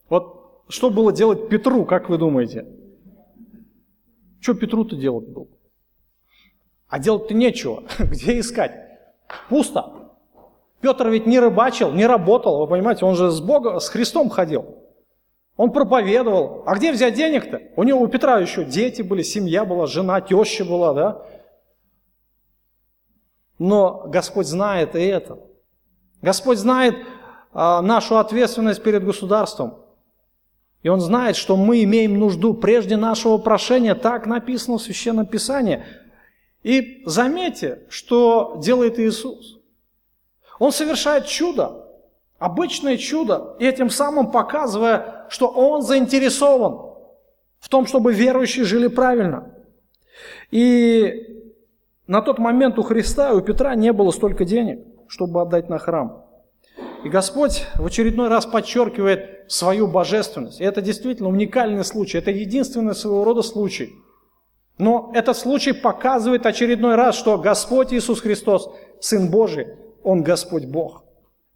Вот 0.09 0.65
что 0.67 0.89
было 0.89 1.13
делать 1.13 1.47
Петру, 1.49 1.85
как 1.85 2.09
вы 2.09 2.17
думаете? 2.17 2.65
Что 4.41 4.53
Петру-то 4.53 4.95
делать 4.95 5.27
было? 5.27 5.47
А 6.87 6.99
делать-то 6.99 7.33
нечего. 7.33 7.83
Где 7.99 8.39
искать? 8.39 8.73
Пусто. 9.49 10.11
Петр 10.81 11.09
ведь 11.09 11.25
не 11.25 11.39
рыбачил, 11.39 11.91
не 11.91 12.05
работал, 12.05 12.59
вы 12.59 12.67
понимаете, 12.67 13.05
он 13.05 13.15
же 13.15 13.31
с 13.31 13.39
Богом, 13.39 13.79
с 13.79 13.89
Христом 13.89 14.29
ходил. 14.29 14.83
Он 15.57 15.71
проповедовал. 15.71 16.63
А 16.65 16.75
где 16.75 16.91
взять 16.91 17.15
денег-то? 17.15 17.61
У 17.75 17.83
него, 17.83 18.01
у 18.01 18.07
Петра 18.07 18.39
еще 18.39 18.65
дети 18.65 19.01
были, 19.01 19.23
семья 19.23 19.65
была, 19.65 19.87
жена, 19.87 20.19
теща 20.21 20.65
была, 20.65 20.93
да? 20.93 21.25
Но 23.57 24.03
Господь 24.07 24.47
знает 24.47 24.95
и 24.95 25.01
это. 25.01 25.39
Господь 26.21 26.57
знает 26.57 26.95
а, 27.53 27.81
нашу 27.81 28.17
ответственность 28.17 28.83
перед 28.83 29.03
государством. 29.05 29.79
И 30.83 30.89
Он 30.89 30.99
знает, 30.99 31.35
что 31.35 31.55
мы 31.55 31.83
имеем 31.83 32.19
нужду 32.19 32.53
прежде 32.53 32.97
нашего 32.97 33.37
прошения. 33.37 33.95
Так 33.95 34.25
написано 34.27 34.77
в 34.77 34.81
Священном 34.81 35.25
Писании. 35.25 35.83
И 36.63 37.03
заметьте, 37.05 37.83
что 37.89 38.59
делает 38.61 38.99
Иисус. 38.99 39.59
Он 40.59 40.71
совершает 40.71 41.27
чудо. 41.27 41.85
Обычное 42.37 42.97
чудо, 42.97 43.55
и 43.59 43.65
этим 43.65 43.89
самым 43.89 44.29
показывая, 44.29 45.25
что 45.29 45.47
он 45.47 45.81
заинтересован 45.81 46.93
в 47.59 47.69
том, 47.69 47.87
чтобы 47.87 48.13
верующие 48.13 48.65
жили 48.65 48.87
правильно. 48.87 49.53
И 50.51 51.44
на 52.07 52.21
тот 52.21 52.39
момент 52.39 52.77
у 52.77 52.83
Христа 52.83 53.31
и 53.31 53.35
у 53.35 53.41
Петра 53.41 53.75
не 53.75 53.91
было 53.91 54.11
столько 54.11 54.45
денег, 54.45 54.79
чтобы 55.07 55.41
отдать 55.41 55.69
на 55.69 55.79
храм. 55.79 56.25
И 57.03 57.09
Господь 57.09 57.65
в 57.75 57.85
очередной 57.85 58.29
раз 58.29 58.45
подчеркивает 58.45 59.51
свою 59.51 59.87
божественность. 59.87 60.59
И 60.59 60.63
это 60.63 60.81
действительно 60.81 61.29
уникальный 61.29 61.83
случай, 61.83 62.17
это 62.17 62.31
единственный 62.31 62.95
своего 62.95 63.23
рода 63.23 63.41
случай. 63.41 63.93
Но 64.77 65.11
этот 65.13 65.37
случай 65.37 65.71
показывает 65.71 66.45
очередной 66.45 66.95
раз, 66.95 67.15
что 67.15 67.37
Господь 67.37 67.93
Иисус 67.93 68.21
Христос, 68.21 68.69
Сын 68.99 69.29
Божий, 69.29 69.67
Он 70.03 70.23
Господь 70.23 70.65
Бог. 70.65 71.03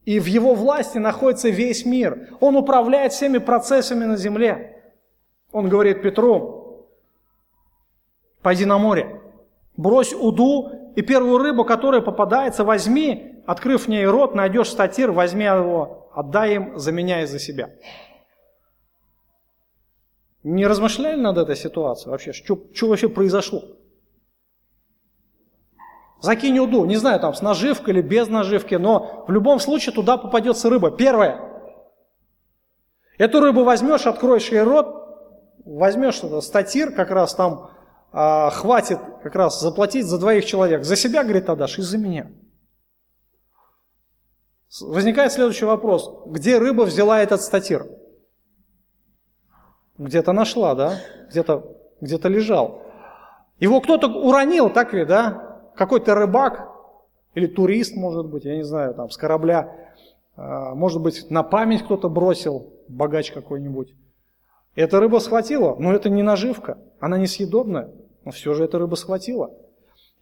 И 0.06 0.20
в 0.20 0.26
его 0.26 0.56
власти 0.56 0.98
находится 0.98 1.50
весь 1.50 1.86
мир. 1.86 2.30
Он 2.40 2.56
управляет 2.56 3.14
всеми 3.14 3.38
процессами 3.38 4.06
на 4.06 4.18
земле. 4.18 4.82
Он 5.52 5.68
говорит 5.68 6.02
Петру, 6.02 6.88
пойди 8.42 8.66
на 8.66 8.78
море, 8.78 9.22
брось 9.80 10.14
уду, 10.14 10.92
и 10.96 11.02
первую 11.02 11.38
рыбу, 11.38 11.64
которая 11.64 12.02
попадается, 12.02 12.66
возьми, 12.66 13.42
открыв 13.48 13.86
в 13.86 13.88
ней 13.88 14.06
рот, 14.06 14.36
найдешь 14.36 14.70
статир, 14.70 15.12
возьми 15.12 15.46
его, 15.46 16.10
отдай 16.14 16.56
им, 16.56 16.78
заменяй 16.78 17.26
за 17.26 17.40
себя. 17.40 17.70
Не 20.44 20.68
размышляли 20.68 21.20
над 21.20 21.38
этой 21.38 21.56
ситуацией 21.56 22.12
вообще? 22.12 22.34
Что, 22.34 22.60
что 22.74 22.88
вообще 22.90 23.08
произошло? 23.08 23.64
Закинь 26.22 26.60
уду, 26.60 26.84
не 26.84 26.98
знаю, 26.98 27.22
там 27.22 27.34
с 27.34 27.42
наживкой 27.42 27.94
или 27.94 28.02
без 28.02 28.28
наживки, 28.28 28.76
но 28.76 29.24
в 29.28 29.32
любом 29.32 29.60
случае 29.60 29.96
туда 29.96 30.18
попадется 30.18 30.70
рыба. 30.70 30.92
Первое. 30.92 31.40
Эту 33.18 33.40
рыбу 33.40 33.64
возьмешь, 33.64 34.06
откроешь 34.06 34.50
ей 34.50 34.64
рот, 34.64 34.88
возьмешь 35.64 36.22
статир, 36.44 36.92
как 36.92 37.12
раз 37.12 37.34
там 37.36 37.70
а, 38.12 38.50
хватит 38.50 39.00
как 39.24 39.36
раз 39.36 39.60
заплатить 39.62 40.06
за 40.06 40.20
двоих 40.20 40.46
человек. 40.46 40.84
За 40.84 40.96
себя, 40.96 41.24
говорит, 41.24 41.50
отдашь, 41.50 41.80
и 41.80 41.82
за 41.82 41.98
меня. 41.98 42.32
Возникает 44.82 45.32
следующий 45.32 45.66
вопрос. 45.66 46.12
Где 46.28 46.58
рыба 46.58 46.84
взяла 46.84 47.22
этот 47.22 47.42
статир? 47.42 47.88
Где-то 49.98 50.32
нашла, 50.32 50.76
да? 50.76 51.00
Где-то 51.30 51.76
где 52.02 52.18
лежал. 52.30 52.84
Его 53.60 53.82
кто-то 53.82 54.08
уронил, 54.08 54.70
так 54.70 54.94
ли, 54.94 55.06
да? 55.06 55.72
Какой-то 55.76 56.16
рыбак 56.16 56.70
или 57.34 57.48
турист, 57.48 57.96
может 57.96 58.28
быть, 58.28 58.46
я 58.46 58.56
не 58.56 58.64
знаю, 58.64 58.94
там, 58.94 59.10
с 59.10 59.18
корабля. 59.18 59.94
А, 60.36 60.74
может 60.76 61.02
быть, 61.02 61.30
на 61.30 61.44
память 61.44 61.84
кто-то 61.84 62.10
бросил, 62.10 62.74
богач 62.88 63.32
какой-нибудь. 63.32 63.94
Эта 64.76 65.00
рыба 65.00 65.20
схватила, 65.20 65.76
но 65.78 65.94
это 65.94 66.10
не 66.10 66.24
наживка, 66.24 66.78
она 67.00 67.18
несъедобная, 67.18 67.92
но 68.26 68.32
все 68.32 68.54
же 68.54 68.66
эта 68.66 68.78
рыба 68.78 68.96
схватила. 68.96 69.52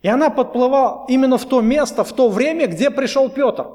И 0.02 0.08
она 0.08 0.30
подплывала 0.30 1.06
именно 1.08 1.38
в 1.38 1.45
то 1.45 1.62
место, 1.62 2.04
в 2.04 2.14
то 2.14 2.30
время, 2.30 2.68
где 2.68 2.91
пришел 2.91 3.30
Петр. 3.30 3.68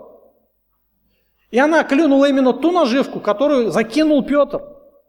И 1.51 1.59
она 1.59 1.85
клюнула 1.85 2.29
именно 2.29 2.53
ту 2.53 2.71
наживку, 2.71 3.21
которую 3.21 3.71
закинул 3.71 4.25
Петр. 4.25 4.63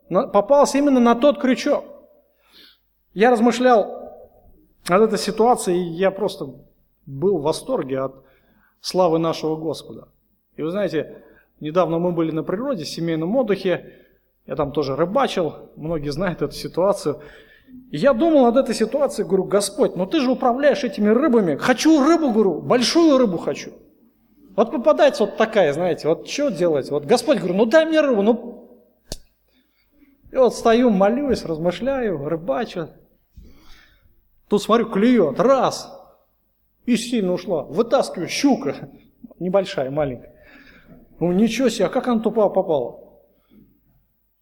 Попалась 0.09 0.75
именно 0.75 0.99
на 0.99 1.15
тот 1.15 1.39
крючок. 1.39 1.85
Я 3.13 3.31
размышлял 3.31 4.11
над 4.89 5.01
этой 5.03 5.17
ситуацией, 5.17 5.77
и 5.77 5.93
я 5.93 6.11
просто 6.11 6.47
был 7.05 7.37
в 7.37 7.43
восторге 7.43 7.99
от 7.99 8.15
славы 8.81 9.19
нашего 9.19 9.55
Господа. 9.55 10.09
И 10.57 10.61
вы 10.61 10.71
знаете, 10.71 11.23
недавно 11.59 11.99
мы 11.99 12.11
были 12.11 12.31
на 12.31 12.43
природе, 12.43 12.83
в 12.83 12.89
семейном 12.89 13.35
отдыхе, 13.35 14.03
я 14.45 14.55
там 14.55 14.71
тоже 14.71 14.95
рыбачил, 14.95 15.71
многие 15.75 16.09
знают 16.09 16.41
эту 16.41 16.53
ситуацию. 16.53 17.21
Я 17.91 18.13
думал 18.13 18.45
над 18.45 18.57
этой 18.57 18.73
ситуацией, 18.73 19.27
говорю, 19.27 19.43
Господь, 19.43 19.95
ну 19.95 20.07
ты 20.07 20.19
же 20.19 20.31
управляешь 20.31 20.83
этими 20.83 21.09
рыбами. 21.09 21.55
Хочу 21.57 22.03
рыбу, 22.03 22.31
говорю, 22.31 22.59
большую 22.59 23.19
рыбу 23.19 23.37
хочу. 23.37 23.71
Вот 24.55 24.71
попадается 24.71 25.25
вот 25.25 25.37
такая, 25.37 25.73
знаете, 25.73 26.07
вот 26.07 26.27
что 26.27 26.49
делать? 26.49 26.89
Вот 26.89 27.05
Господь, 27.05 27.37
говорю, 27.37 27.53
ну 27.53 27.65
дай 27.65 27.85
мне 27.85 28.01
рыбу, 28.01 28.21
ну... 28.23 28.81
И 30.31 30.35
вот 30.35 30.55
стою, 30.55 30.89
молюсь, 30.89 31.45
размышляю, 31.45 32.27
рыбачу. 32.27 32.89
Тут 34.49 34.63
смотрю, 34.63 34.89
клюет, 34.89 35.39
раз, 35.39 35.95
и 36.85 36.97
сильно 36.97 37.33
ушла. 37.33 37.63
Вытаскиваю, 37.63 38.27
щука, 38.27 38.89
небольшая, 39.37 39.91
маленькая. 39.91 40.33
Ну 41.19 41.31
ничего 41.31 41.69
себе, 41.69 41.85
а 41.85 41.89
как 41.89 42.07
она 42.07 42.21
тупо 42.21 42.49
попала? 42.49 42.99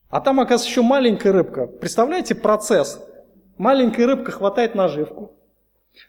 А 0.10 0.22
там, 0.22 0.40
оказывается, 0.40 0.70
еще 0.70 0.82
маленькая 0.82 1.34
рыбка. 1.34 1.68
Представляете 1.68 2.36
процесс? 2.36 3.02
Маленькая 3.62 4.08
рыбка 4.08 4.32
хватает 4.32 4.74
наживку. 4.74 5.36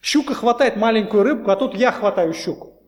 Щука 0.01 0.33
хватает 0.33 0.77
маленькую 0.77 1.23
рыбку, 1.23 1.51
а 1.51 1.57
тут 1.57 1.75
я 1.75 1.93
хватаю 1.93 2.33
щуку. 2.33 2.81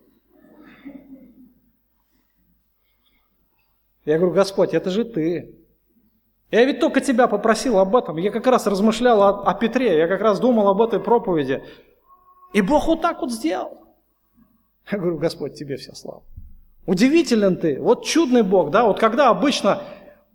Я 4.07 4.17
говорю, 4.17 4.33
Господь, 4.33 4.73
это 4.73 4.89
же 4.89 5.05
ты. 5.05 5.55
Я 6.51 6.65
ведь 6.65 6.81
только 6.81 7.03
тебя 7.03 7.27
попросил 7.27 7.79
об 7.79 7.95
этом. 7.95 8.17
Я 8.17 8.31
как 8.31 8.47
раз 8.47 8.67
размышлял 8.67 9.23
о, 9.23 9.43
о 9.43 9.53
Петре, 9.53 9.99
я 9.99 10.09
как 10.09 10.23
раз 10.23 10.41
думал 10.41 10.67
об 10.69 10.81
этой 10.81 10.99
проповеди. 10.99 11.62
И 12.55 12.62
Бог 12.62 12.87
вот 12.87 13.03
так 13.03 13.21
вот 13.21 13.31
сделал. 13.31 13.87
Я 14.91 14.97
говорю, 14.97 15.19
Господь, 15.19 15.57
тебе 15.57 15.77
вся 15.77 15.95
слава. 15.95 16.23
Удивителен 16.87 17.59
ты, 17.59 17.79
вот 17.79 18.07
чудный 18.07 18.43
Бог, 18.43 18.71
да, 18.71 18.85
вот 18.85 18.99
когда 18.99 19.29
обычно 19.29 19.83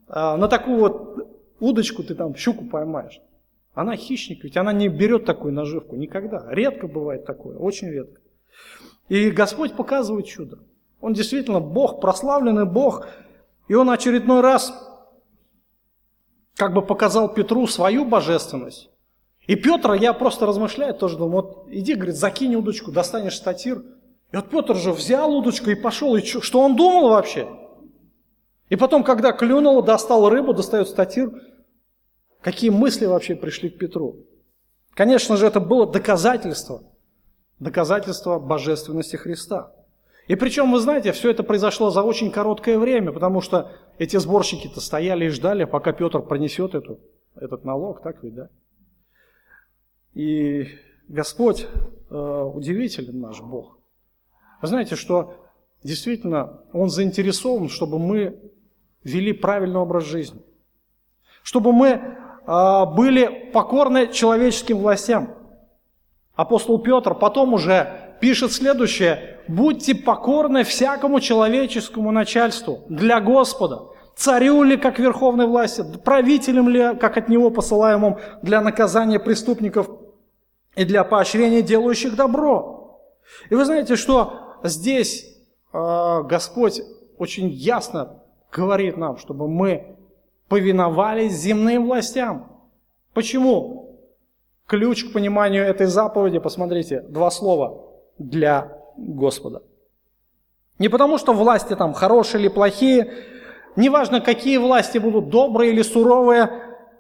а, 0.08 0.38
на 0.38 0.48
такую 0.48 0.78
вот 0.78 1.32
удочку 1.60 2.04
ты 2.04 2.14
там 2.14 2.36
щуку 2.36 2.66
поймаешь. 2.66 3.20
Она 3.80 3.96
хищник, 3.96 4.44
ведь 4.44 4.58
она 4.58 4.74
не 4.74 4.90
берет 4.90 5.24
такую 5.24 5.54
наживку 5.54 5.96
никогда. 5.96 6.46
Редко 6.50 6.86
бывает 6.86 7.26
такое, 7.26 7.56
очень 7.58 7.88
редко. 7.88 8.20
И 9.08 9.32
Господь 9.32 9.74
показывает 9.74 10.26
чудо. 10.26 10.60
Он 11.00 11.14
действительно 11.14 11.62
Бог, 11.62 12.02
прославленный 12.02 12.66
Бог. 12.66 13.08
И 13.70 13.76
Он 13.76 13.90
очередной 13.90 14.42
раз 14.42 14.74
как 16.58 16.74
бы 16.74 16.82
показал 16.82 17.34
Петру 17.34 17.68
свою 17.68 18.04
божественность. 18.04 18.90
И 19.48 19.56
Петр, 19.56 19.94
я 19.94 20.12
просто 20.12 20.46
размышляю, 20.46 20.94
тоже 20.94 21.18
думаю, 21.18 21.46
вот 21.46 21.68
иди, 21.70 21.96
говорит, 21.96 22.18
закинь 22.18 22.56
удочку, 22.56 22.92
достанешь 22.92 23.38
статир. 23.38 23.82
И 24.34 24.36
вот 24.36 24.50
Петр 24.50 24.76
же 24.76 24.92
взял 24.92 25.34
удочку 25.34 25.70
и 25.70 25.76
пошел. 25.76 26.18
И 26.18 26.22
что, 26.22 26.42
что 26.42 26.60
он 26.60 26.76
думал 26.76 27.12
вообще? 27.12 27.48
И 28.68 28.76
потом, 28.76 29.06
когда 29.06 29.32
клюнул, 29.32 29.82
достал 29.82 30.28
рыбу, 30.28 30.54
достает 30.54 30.90
статир, 30.90 31.32
какие 32.42 32.70
мысли 32.70 33.06
вообще 33.06 33.36
пришли 33.36 33.70
к 33.70 33.78
Петру? 33.78 34.26
Конечно 34.94 35.38
же, 35.38 35.48
это 35.48 35.60
было 35.60 35.90
доказательство, 35.90 36.84
доказательство 37.60 38.40
божественности 38.40 39.16
Христа. 39.16 39.74
И 40.28 40.36
причем, 40.36 40.72
вы 40.72 40.80
знаете, 40.80 41.12
все 41.12 41.32
это 41.32 41.42
произошло 41.42 41.90
за 41.90 42.04
очень 42.04 42.30
короткое 42.32 42.78
время, 42.78 43.12
потому 43.12 43.42
что 43.42 43.72
эти 43.98 44.18
сборщики-то 44.18 44.80
стояли 44.80 45.26
и 45.26 45.30
ждали, 45.30 45.64
пока 45.64 45.92
Петр 45.92 46.22
пронесет 46.22 46.76
эту, 46.76 47.00
этот 47.36 47.66
налог, 47.66 48.02
так 48.04 48.22
ведь, 48.24 48.36
да? 48.36 48.50
И 50.14 50.68
Господь 51.08 51.66
э, 52.10 52.52
удивителен 52.54 53.20
наш 53.20 53.42
Бог. 53.42 53.80
Вы 54.62 54.68
знаете, 54.68 54.96
что 54.96 55.34
действительно 55.84 56.62
Он 56.74 56.90
заинтересован, 56.90 57.70
чтобы 57.70 57.98
мы 57.98 58.40
вели 59.04 59.34
правильный 59.34 59.80
образ 59.80 60.04
жизни. 60.04 60.42
Чтобы 61.42 61.72
мы 61.72 62.19
были 62.46 63.50
покорны 63.54 64.08
человеческим 64.08 64.80
властям. 64.80 65.36
Апостол 66.36 66.80
Петр 66.80 67.14
потом 67.16 67.54
уже 67.54 68.16
пишет 68.22 68.52
следующее. 68.52 69.38
«Будьте 69.48 69.96
покорны 69.96 70.64
всякому 70.64 71.20
человеческому 71.20 72.12
начальству 72.12 72.86
для 72.88 73.20
Господа, 73.20 73.90
царю 74.16 74.64
ли, 74.64 74.78
как 74.78 75.00
верховной 75.00 75.48
власти, 75.48 75.84
правителям 76.04 76.70
ли, 76.70 76.96
как 76.96 77.18
от 77.18 77.30
него 77.30 77.50
посылаемым 77.50 78.18
для 78.42 78.62
наказания 78.62 79.20
преступников 79.20 79.90
и 80.76 80.86
для 80.86 81.04
поощрения 81.04 81.62
делающих 81.62 82.16
добро». 82.16 83.02
И 83.50 83.56
вы 83.56 83.66
знаете, 83.66 83.96
что 83.96 84.58
здесь 84.64 85.26
э, 85.74 86.24
Господь 86.24 86.82
очень 87.18 87.50
ясно 87.50 88.22
говорит 88.52 88.98
нам, 88.98 89.18
чтобы 89.18 89.48
мы 89.48 89.98
повиновались 90.50 91.34
земным 91.34 91.86
властям. 91.86 92.52
Почему? 93.14 94.00
Ключ 94.66 95.06
к 95.06 95.14
пониманию 95.14 95.64
этой 95.64 95.88
заповеди, 95.88 96.40
посмотрите, 96.40 97.02
два 97.02 97.32
слова 97.32 97.86
для 98.18 98.78
Господа. 98.98 99.64
Не 100.80 100.90
потому, 100.90 101.18
что 101.18 101.34
власти 101.34 101.76
там 101.76 101.94
хорошие 101.94 102.42
или 102.42 102.50
плохие, 102.50 103.12
неважно, 103.76 104.22
какие 104.22 104.58
власти 104.58 104.98
будут, 104.98 105.30
добрые 105.30 105.72
или 105.72 105.82
суровые, 105.82 106.50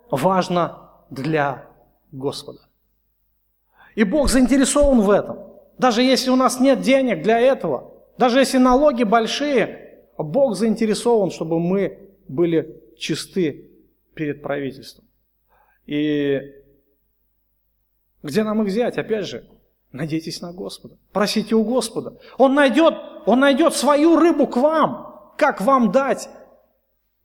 важно 0.09 0.89
для 1.09 1.65
Господа. 2.11 2.59
И 3.95 4.03
Бог 4.03 4.29
заинтересован 4.29 5.01
в 5.01 5.09
этом. 5.09 5.39
Даже 5.77 6.03
если 6.03 6.29
у 6.29 6.35
нас 6.35 6.59
нет 6.59 6.81
денег 6.81 7.23
для 7.23 7.39
этого, 7.39 7.93
даже 8.17 8.39
если 8.39 8.57
налоги 8.57 9.03
большие, 9.03 10.01
Бог 10.17 10.55
заинтересован, 10.55 11.31
чтобы 11.31 11.59
мы 11.59 12.09
были 12.27 12.78
чисты 12.99 13.69
перед 14.13 14.41
правительством. 14.41 15.05
И 15.85 16.39
где 18.21 18.43
нам 18.43 18.61
их 18.61 18.67
взять? 18.67 18.97
Опять 18.97 19.25
же, 19.25 19.47
надейтесь 19.91 20.41
на 20.41 20.53
Господа. 20.53 20.97
Просите 21.11 21.55
у 21.55 21.63
Господа. 21.63 22.17
Он 22.37 22.53
найдет, 22.53 22.93
он 23.25 23.39
найдет 23.39 23.73
свою 23.73 24.17
рыбу 24.17 24.45
к 24.47 24.57
вам. 24.57 25.33
Как 25.37 25.61
вам 25.61 25.91
дать 25.91 26.29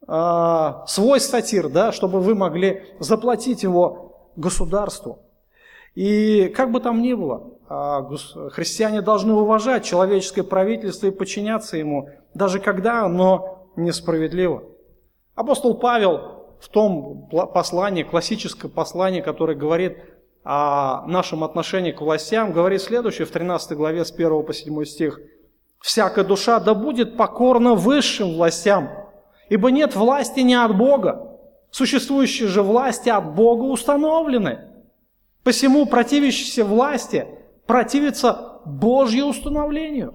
э, 0.06 0.72
свой 0.86 1.20
статир, 1.20 1.68
да, 1.68 1.92
чтобы 1.92 2.20
вы 2.20 2.34
могли 2.34 2.84
заплатить 3.00 3.64
его 3.64 4.30
государству. 4.36 5.20
И 5.94 6.48
как 6.48 6.70
бы 6.70 6.80
там 6.80 7.02
ни 7.02 7.14
было, 7.14 7.54
а, 7.68 8.02
христиане 8.50 9.00
должны 9.00 9.32
уважать 9.32 9.84
человеческое 9.84 10.42
правительство 10.42 11.06
и 11.06 11.10
подчиняться 11.10 11.76
ему, 11.76 12.10
даже 12.34 12.58
когда 12.58 13.04
оно 13.04 13.68
несправедливо. 13.76 14.64
Апостол 15.34 15.74
Павел 15.74 16.46
в 16.60 16.68
том 16.68 17.28
послании, 17.28 18.04
классическое 18.04 18.70
послание, 18.70 19.22
которое 19.22 19.56
говорит 19.56 19.98
о 20.44 21.04
нашем 21.06 21.42
отношении 21.42 21.90
к 21.90 22.00
властям, 22.00 22.52
говорит 22.52 22.82
следующее 22.82 23.26
в 23.26 23.30
13 23.30 23.76
главе 23.76 24.04
с 24.04 24.12
1 24.12 24.44
по 24.44 24.52
7 24.52 24.84
стих. 24.84 25.20
всякая 25.80 26.24
душа 26.24 26.60
да 26.60 26.74
будет 26.74 27.16
покорна 27.16 27.74
высшим 27.74 28.34
властям, 28.34 28.88
ибо 29.48 29.70
нет 29.70 29.96
власти 29.96 30.40
не 30.40 30.54
от 30.54 30.76
Бога, 30.76 31.38
существующие 31.70 32.48
же 32.48 32.62
власти 32.62 33.08
от 33.08 33.34
Бога 33.34 33.64
установлены. 33.64 34.70
Посему 35.42 35.84
противящиеся 35.84 36.64
власти 36.64 37.26
противятся 37.66 38.60
Божьему 38.64 39.30
установлению, 39.30 40.14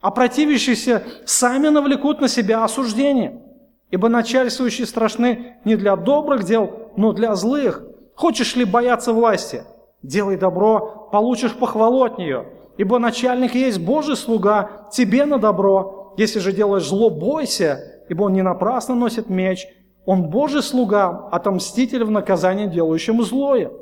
а 0.00 0.10
противящиеся 0.10 1.02
сами 1.26 1.68
навлекут 1.68 2.20
на 2.20 2.28
себя 2.28 2.64
осуждение. 2.64 3.42
Ибо 3.90 4.08
начальствующие 4.08 4.86
страшны 4.86 5.56
не 5.64 5.76
для 5.76 5.96
добрых 5.96 6.44
дел, 6.44 6.90
но 6.96 7.12
для 7.12 7.34
злых. 7.34 7.82
Хочешь 8.14 8.56
ли 8.56 8.64
бояться 8.64 9.12
власти? 9.12 9.64
Делай 10.02 10.36
добро, 10.36 11.08
получишь 11.10 11.54
похвалу 11.54 12.04
от 12.04 12.18
нее. 12.18 12.46
Ибо 12.76 12.98
начальник 12.98 13.54
есть 13.54 13.80
Божий 13.80 14.16
слуга, 14.16 14.88
тебе 14.92 15.24
на 15.24 15.38
добро. 15.38 16.14
Если 16.16 16.38
же 16.38 16.52
делаешь 16.52 16.86
зло, 16.86 17.10
бойся, 17.10 18.02
ибо 18.08 18.24
он 18.24 18.34
не 18.34 18.42
напрасно 18.42 18.94
носит 18.94 19.28
меч. 19.28 19.66
Он 20.04 20.30
Божий 20.30 20.62
слуга, 20.62 21.28
отомститель 21.32 22.04
в 22.04 22.10
наказании 22.10 22.66
делающему 22.66 23.22
злое. 23.22 23.72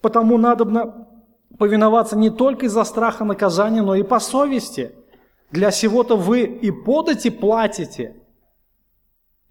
Потому 0.00 0.38
надобно 0.38 1.08
повиноваться 1.58 2.16
не 2.16 2.30
только 2.30 2.66
из-за 2.66 2.84
страха 2.84 3.24
наказания, 3.24 3.82
но 3.82 3.94
и 3.94 4.02
по 4.02 4.20
совести. 4.20 4.92
Для 5.50 5.70
сего-то 5.70 6.16
вы 6.16 6.42
и 6.42 6.70
подати 6.70 7.30
платите, 7.30 8.16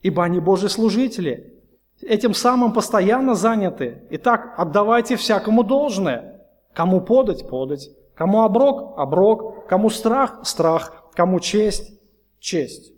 ибо 0.01 0.23
они 0.23 0.39
Божьи 0.39 0.67
служители. 0.67 1.53
Этим 2.01 2.33
самым 2.33 2.73
постоянно 2.73 3.35
заняты. 3.35 4.03
Итак, 4.11 4.53
отдавайте 4.57 5.15
всякому 5.15 5.63
должное. 5.63 6.41
Кому 6.73 7.01
подать– 7.01 7.47
подать. 7.49 7.89
Кому 8.15 8.43
оброк– 8.43 8.93
оброк. 8.97 9.67
Кому 9.67 9.89
страх– 9.89 10.41
страх. 10.43 11.05
Кому 11.13 11.39
честь– 11.39 11.99
честь. 12.39 12.93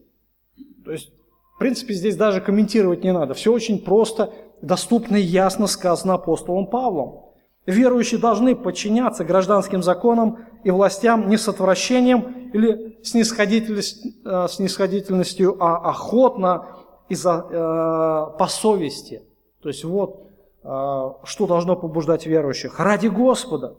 То 0.84 0.92
есть, 0.92 1.12
в 1.56 1.60
принципе, 1.60 1.94
здесь 1.94 2.18
даже 2.18 2.42
комментировать 2.42 3.04
не 3.04 3.14
надо. 3.14 3.34
Все 3.34 3.54
очень 3.54 3.80
просто, 3.80 4.34
доступно 4.62 5.16
и 5.16 5.22
ясно 5.22 5.68
сказано 5.68 6.16
апостолом 6.16 6.68
Павлом. 6.68 7.26
Верующие 7.66 8.20
должны 8.20 8.56
подчиняться 8.56 9.24
гражданским 9.24 9.84
законам 9.84 10.40
и 10.64 10.72
властям 10.72 11.30
не 11.30 11.38
с 11.38 11.48
отвращением 11.48 12.50
или 12.52 12.98
э, 12.98 14.48
снисходительностью 14.50 15.56
а 15.60 15.78
охотно 15.90 16.66
и 17.10 17.16
за, 17.16 17.46
э, 17.50 18.38
по 18.38 18.48
совести. 18.48 19.24
То 19.62 19.70
есть 19.70 19.84
вот 19.84 20.28
э, 20.64 21.14
что 21.24 21.48
должно 21.48 21.76
побуждать 21.76 22.26
верующих. 22.26 22.80
Ради 22.80 23.08
Господа. 23.08 23.76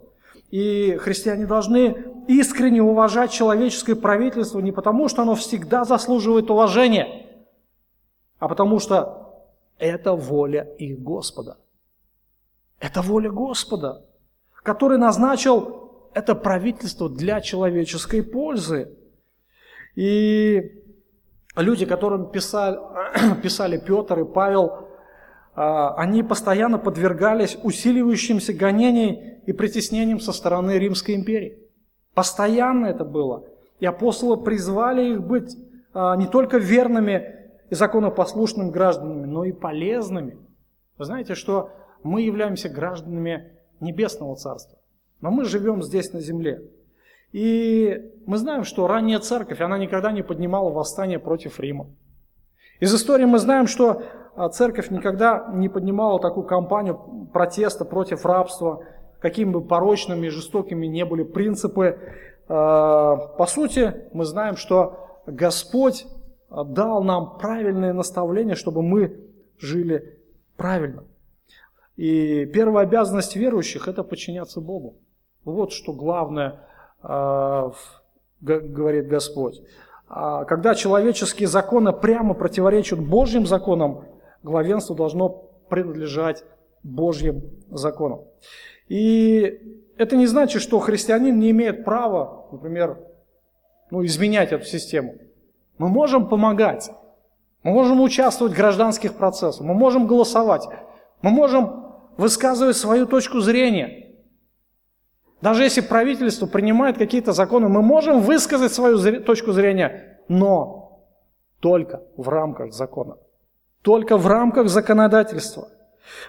И 0.51 0.97
христиане 1.01 1.47
должны 1.47 1.97
искренне 2.27 2.83
уважать 2.83 3.31
человеческое 3.31 3.95
правительство 3.95 4.59
не 4.59 4.73
потому, 4.73 5.09
что 5.09 5.23
оно 5.23 5.37
всегда 5.37 5.85
заслуживает 5.85 6.51
уважения, 6.51 7.27
а 8.41 8.49
потому 8.49 8.81
что 8.81 9.45
это 9.79 10.15
воля 10.15 10.63
их 10.79 11.01
Господа. 11.01 11.59
Это 12.81 13.01
воля 13.01 13.31
Господа, 13.31 14.05
который 14.63 14.99
назначил 14.99 16.09
это 16.15 16.35
правительство 16.35 17.09
для 17.09 17.41
человеческой 17.41 18.23
пользы. 18.23 18.97
И 19.95 20.83
люди, 21.57 21.87
которым 21.87 22.31
писали, 22.31 22.79
писали 23.43 23.79
Петр 23.79 24.21
и 24.21 24.25
Павел, 24.25 24.89
а, 25.55 25.95
они 25.95 26.23
постоянно 26.23 26.79
подвергались 26.79 27.59
усиливающимся 27.63 28.53
гонениям 28.53 29.41
и 29.47 29.53
притеснениям 29.53 30.21
со 30.21 30.33
стороны 30.33 30.79
Римской 30.79 31.15
империи. 31.15 31.59
Постоянно 32.15 32.87
это 32.87 33.05
было. 33.05 33.45
И 33.81 33.87
апостолы 33.87 34.37
призвали 34.37 35.13
их 35.15 35.23
быть 35.23 35.57
а, 35.93 36.17
не 36.17 36.27
только 36.27 36.59
верными 36.59 37.37
и 37.71 37.75
законопослушными 37.75 38.71
гражданами, 38.71 39.27
но 39.27 39.45
и 39.45 39.53
полезными. 39.53 40.39
Вы 40.99 41.05
знаете, 41.05 41.35
что 41.35 41.71
мы 42.03 42.23
являемся 42.23 42.69
гражданами 42.69 43.53
Небесного 43.81 44.37
Царства. 44.37 44.79
Но 45.21 45.31
мы 45.31 45.45
живем 45.45 45.83
здесь 45.83 46.13
на 46.13 46.21
земле. 46.21 46.63
И 47.33 48.13
мы 48.27 48.39
знаем, 48.39 48.65
что 48.65 48.87
ранняя 48.87 49.21
церковь, 49.21 49.61
она 49.61 49.79
никогда 49.79 50.11
не 50.13 50.23
поднимала 50.23 50.71
восстание 50.71 51.19
против 51.19 51.61
Рима. 51.61 51.87
Из 52.81 52.95
истории 52.95 53.25
мы 53.25 53.39
знаем, 53.39 53.67
что 53.67 54.03
а, 54.35 54.49
церковь 54.49 54.91
никогда 54.91 55.51
не 55.53 55.69
поднимала 55.69 56.19
такую 56.19 56.47
кампанию 56.47 57.29
протеста 57.33 57.85
против 57.85 58.25
рабства, 58.25 58.85
какими 59.21 59.51
бы 59.51 59.61
порочными 59.61 60.27
и 60.27 60.31
жестокими 60.31 60.87
не 60.87 61.05
были 61.05 61.23
принципы. 61.23 61.99
А, 62.49 63.17
по 63.17 63.47
сути, 63.47 63.95
мы 64.13 64.25
знаем, 64.25 64.57
что 64.57 65.23
Господь 65.27 66.07
дал 66.49 67.05
нам 67.05 67.39
правильное 67.39 67.93
наставление, 67.93 68.57
чтобы 68.57 68.83
мы 68.83 69.21
жили 69.59 70.19
правильно. 70.57 71.05
И 71.97 72.47
первая 72.47 72.87
обязанность 72.87 73.37
верующих– 73.37 73.87
это 73.89 74.03
подчиняться 74.03 74.61
Богу. 74.61 74.97
Вот 75.45 75.73
что 75.73 75.93
главное, 75.93 76.49
а, 76.49 76.70
говорит 77.03 79.09
Господь. 79.09 79.61
А 80.09 80.45
когда 80.45 80.75
человеческие 80.75 81.49
законы 81.49 81.93
прямо 81.93 82.35
противоречат 82.35 82.99
Божьим 82.99 83.47
законам, 83.47 84.05
главенство 84.43 84.97
должно 84.97 85.29
принадлежать 85.69 86.45
Божьим 86.83 87.43
законам. 87.71 88.23
И 88.89 89.79
это 89.97 90.17
не 90.17 90.27
значит, 90.27 90.63
что 90.63 90.81
христианин 90.81 91.39
не 91.39 91.51
имеет 91.51 91.85
права, 91.85 92.47
например, 92.51 92.99
ну, 93.91 94.05
изменять 94.05 94.53
эту 94.53 94.65
систему. 94.65 95.15
Мы 95.79 95.89
можем 95.89 96.29
помогать, 96.29 96.91
мы 97.63 97.73
можем 97.73 98.01
участвовать 98.01 98.53
в 98.53 98.57
гражданских 98.57 99.15
процессах, 99.15 99.65
мы 99.65 99.75
можем 99.75 100.07
голосовать, 100.07 100.67
мы 101.23 101.31
можем 101.31 101.87
высказывать 102.17 102.77
свою 102.77 103.07
точку 103.07 103.41
зрения. 103.41 104.10
Даже 105.41 105.63
если 105.63 105.81
правительство 105.81 106.47
принимает 106.47 106.99
какие-то 106.99 107.33
законы, 107.33 107.69
мы 107.69 107.83
можем 107.83 108.21
высказать 108.21 108.73
свою 108.73 109.23
точку 109.23 109.53
зрения, 109.53 110.19
но 110.29 111.03
только 111.61 112.03
в 112.17 112.29
рамках 112.29 112.73
закона, 112.73 113.17
только 113.83 114.17
в 114.19 114.27
рамках 114.27 114.69
законодательства. 114.69 115.69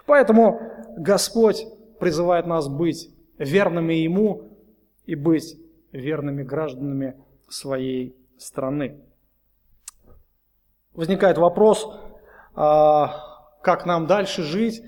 Поэтому 0.05 0.61
Господь 0.97 1.65
призывает 1.99 2.45
нас 2.47 2.67
быть 2.67 3.09
верными 3.37 3.93
Ему 3.93 4.49
и 5.05 5.15
быть 5.15 5.57
верными 5.91 6.43
гражданами 6.43 7.15
своей 7.49 8.15
страны. 8.37 9.01
Возникает 10.93 11.37
вопрос, 11.37 11.87
а, 12.53 13.13
как 13.61 13.85
нам 13.85 14.07
дальше 14.07 14.43
жить, 14.43 14.83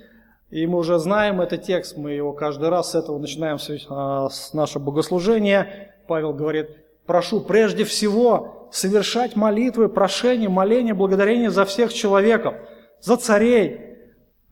и 0.53 0.67
мы 0.67 0.77
уже 0.77 0.99
знаем 0.99 1.41
этот 1.41 1.63
текст, 1.63 1.97
мы 1.97 2.11
его 2.11 2.31
каждый 2.31 2.69
раз 2.69 2.91
с 2.91 2.95
этого 2.95 3.17
начинаем 3.17 3.57
а, 3.89 4.29
с 4.29 4.53
нашего 4.53 4.83
богослужения. 4.83 5.95
Павел 6.07 6.31
говорит, 6.31 6.69
прошу 7.07 7.41
прежде 7.41 7.85
всего 7.85 8.69
совершать 8.71 9.35
молитвы, 9.35 9.89
прошения, 9.89 10.49
моления, 10.49 10.93
благодарения 10.93 11.49
за 11.49 11.65
всех 11.65 11.91
человеков, 11.91 12.53
за 13.01 13.17
царей, 13.17 13.97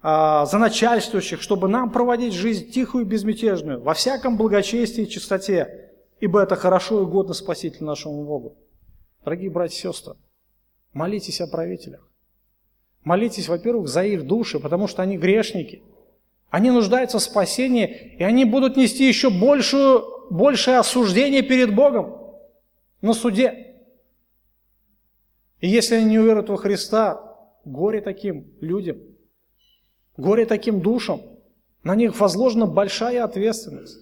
а, 0.02 0.48
за 0.48 0.58
начальствующих, 0.58 1.40
чтобы 1.40 1.68
нам 1.68 1.92
проводить 1.92 2.34
жизнь 2.34 2.72
тихую 2.72 3.06
и 3.06 3.08
безмятежную, 3.08 3.80
во 3.80 3.94
всяком 3.94 4.38
благочестии 4.38 5.04
и 5.04 5.08
чистоте, 5.10 5.92
ибо 6.20 6.42
это 6.42 6.56
хорошо 6.56 7.02
и 7.02 7.04
угодно 7.04 7.36
Спасителю 7.36 7.86
нашему 7.86 8.26
Богу. 8.26 8.58
Дорогие 9.24 9.52
братья 9.52 9.76
и 9.76 9.94
сестры, 9.94 10.16
молитесь 10.94 11.42
о 11.42 11.48
правителях. 11.48 12.10
Молитесь, 13.04 13.50
во-первых, 13.50 13.88
за 13.88 14.04
их 14.04 14.26
души, 14.26 14.60
потому 14.60 14.88
что 14.88 15.04
они 15.04 15.20
грешники– 15.20 15.84
они 16.52 16.70
нуждаются 16.70 17.18
в 17.18 17.24
спасении, 17.24 18.16
и 18.20 18.24
они 18.24 18.44
будут 18.44 18.76
нести 18.76 19.08
еще 19.08 19.30
большую, 19.30 20.06
большее 20.30 20.78
осуждение 20.78 21.42
перед 21.42 21.74
Богом 21.74 22.36
на 23.02 23.14
суде. 23.14 23.78
И 25.62 25.70
если 25.70 25.96
они 25.96 26.06
не 26.06 26.20
уверуют 26.20 26.50
во 26.50 26.58
Христа, 26.58 27.38
горе 27.64 28.02
таким 28.02 28.52
людям, 28.60 28.98
горе 30.18 30.46
таким 30.46 30.82
душам, 30.82 31.22
на 31.84 31.96
них 31.96 32.20
возложена 32.20 32.66
большая 32.66 33.24
ответственность. 33.24 34.00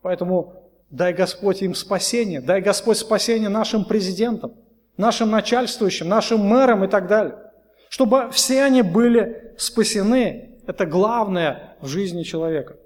Поэтому 0.00 0.70
дай 0.88 1.12
Господь 1.12 1.60
им 1.60 1.74
спасение, 1.74 2.40
дай 2.40 2.62
Господь 2.62 2.96
спасение 2.96 3.50
нашим 3.50 3.84
президентам, 3.84 4.54
нашим 4.96 5.30
начальствующим, 5.30 6.08
нашим 6.08 6.40
мэрам 6.40 6.84
и 6.84 6.88
так 6.88 7.08
далее. 7.08 7.36
Чтобы 7.90 8.30
все 8.32 8.62
они 8.62 8.80
были 8.80 9.54
спасены 9.58 10.47
это 10.68 10.84
главное 10.84 11.78
в 11.80 11.86
жизни 11.86 12.24
человека. 12.24 12.76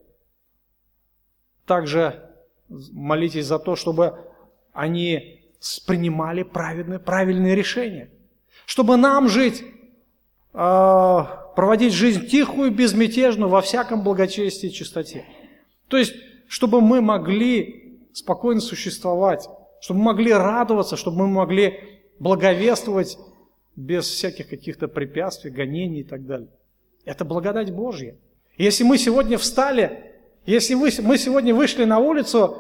Также 1.67 2.31
молитесь 2.69 3.47
за 3.47 3.59
то, 3.59 3.75
чтобы 3.75 4.21
они 4.73 5.43
принимали 5.85 6.45
правильные, 6.45 7.01
правильные 7.01 7.57
решения. 7.57 8.09
Чтобы 8.67 8.97
нам 8.97 9.29
жить, 9.29 9.65
а, 10.53 11.53
проводить 11.57 11.93
жизнь 11.93 12.29
тихую, 12.29 12.71
безмятежную, 12.71 13.51
во 13.51 13.61
всяком 13.61 14.05
благочестии 14.05 14.69
и 14.69 14.73
чистоте. 14.73 15.25
То 15.89 15.97
есть, 15.97 16.15
чтобы 16.47 16.81
мы 16.81 17.01
могли 17.01 17.99
спокойно 18.13 18.61
существовать, 18.61 19.49
чтобы 19.81 19.99
мы 19.99 20.07
могли 20.07 20.33
радоваться, 20.33 20.97
чтобы 20.97 21.19
мы 21.19 21.27
могли 21.27 21.81
благовествовать 22.21 23.19
без 23.75 24.07
всяких 24.07 24.49
каких-то 24.49 24.87
препятствий, 24.87 25.51
гонений 25.51 26.03
и 26.03 26.05
так 26.05 26.25
далее. 26.25 26.49
Это 27.05 27.25
благодать 27.25 27.73
Божья. 27.73 28.17
Если 28.57 28.85
мы 28.85 28.99
сегодня 28.99 29.39
встали, 29.39 30.13
если 30.47 30.75
мы, 30.75 30.91
сегодня 30.91 31.55
вышли 31.55 31.85
на 31.85 31.99
улицу, 31.99 32.57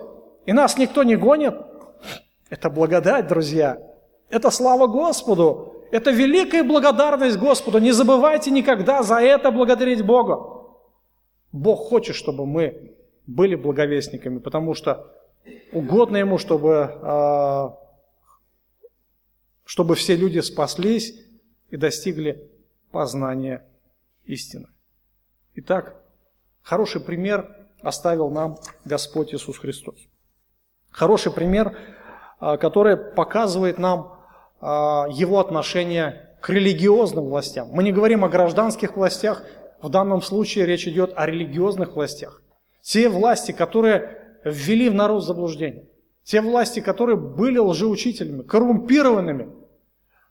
и 0.46 0.52
нас 0.52 0.78
никто 0.78 1.02
не 1.02 1.16
гонит, 1.16 1.54
это 2.48 2.70
благодать, 2.70 3.28
друзья. 3.28 3.78
Это 4.28 4.50
слава 4.50 4.86
Господу. 4.86 5.86
Это 5.90 6.10
великая 6.10 6.64
благодарность 6.64 7.38
Господу. 7.38 7.78
Не 7.78 7.92
забывайте 7.92 8.50
никогда 8.50 9.02
за 9.02 9.16
это 9.20 9.50
благодарить 9.50 10.04
Бога. 10.04 10.64
Бог 11.52 11.88
хочет, 11.88 12.16
чтобы 12.16 12.46
мы 12.46 12.94
были 13.26 13.54
благовестниками, 13.54 14.38
потому 14.38 14.74
что 14.74 15.12
угодно 15.72 16.16
Ему, 16.16 16.38
чтобы, 16.38 16.98
а, 17.02 17.78
чтобы 19.64 19.94
все 19.94 20.16
люди 20.16 20.38
спаслись 20.40 21.14
и 21.70 21.76
достигли 21.76 22.50
познания 22.90 23.64
истины. 24.24 24.68
Итак, 25.54 25.96
хороший 26.62 27.00
пример 27.00 27.68
оставил 27.82 28.30
нам 28.30 28.58
Господь 28.84 29.34
Иисус 29.34 29.58
Христос. 29.58 29.96
Хороший 30.90 31.32
пример, 31.32 31.76
а, 32.38 32.56
который 32.56 32.96
показывает 32.96 33.78
нам 33.78 34.18
а, 34.60 35.06
его 35.10 35.40
отношение 35.40 36.36
к 36.40 36.48
религиозным 36.50 37.26
властям. 37.26 37.68
Мы 37.68 37.82
не 37.82 37.92
говорим 37.92 38.24
о 38.24 38.28
гражданских 38.28 38.96
властях, 38.96 39.44
в 39.80 39.88
данном 39.88 40.22
случае 40.22 40.66
речь 40.66 40.86
идет 40.86 41.12
о 41.16 41.26
религиозных 41.26 41.96
властях. 41.96 42.42
Те 42.82 43.08
власти, 43.08 43.52
которые 43.52 44.38
ввели 44.44 44.88
в 44.88 44.94
народ 44.94 45.24
заблуждение. 45.24 45.88
Те 46.24 46.40
власти, 46.40 46.80
которые 46.80 47.16
были 47.16 47.58
лжеучителями, 47.58 48.42
коррумпированными, 48.42 49.50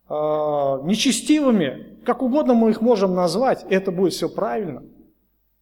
а, 0.08 0.82
нечестивыми, 0.84 1.91
как 2.06 2.22
угодно 2.22 2.54
мы 2.54 2.72
их 2.72 2.82
можем 2.82 3.16
назвать, 3.16 3.66
это 3.70 3.92
будет 3.92 4.14
все 4.14 4.30
правильно. 4.30 4.84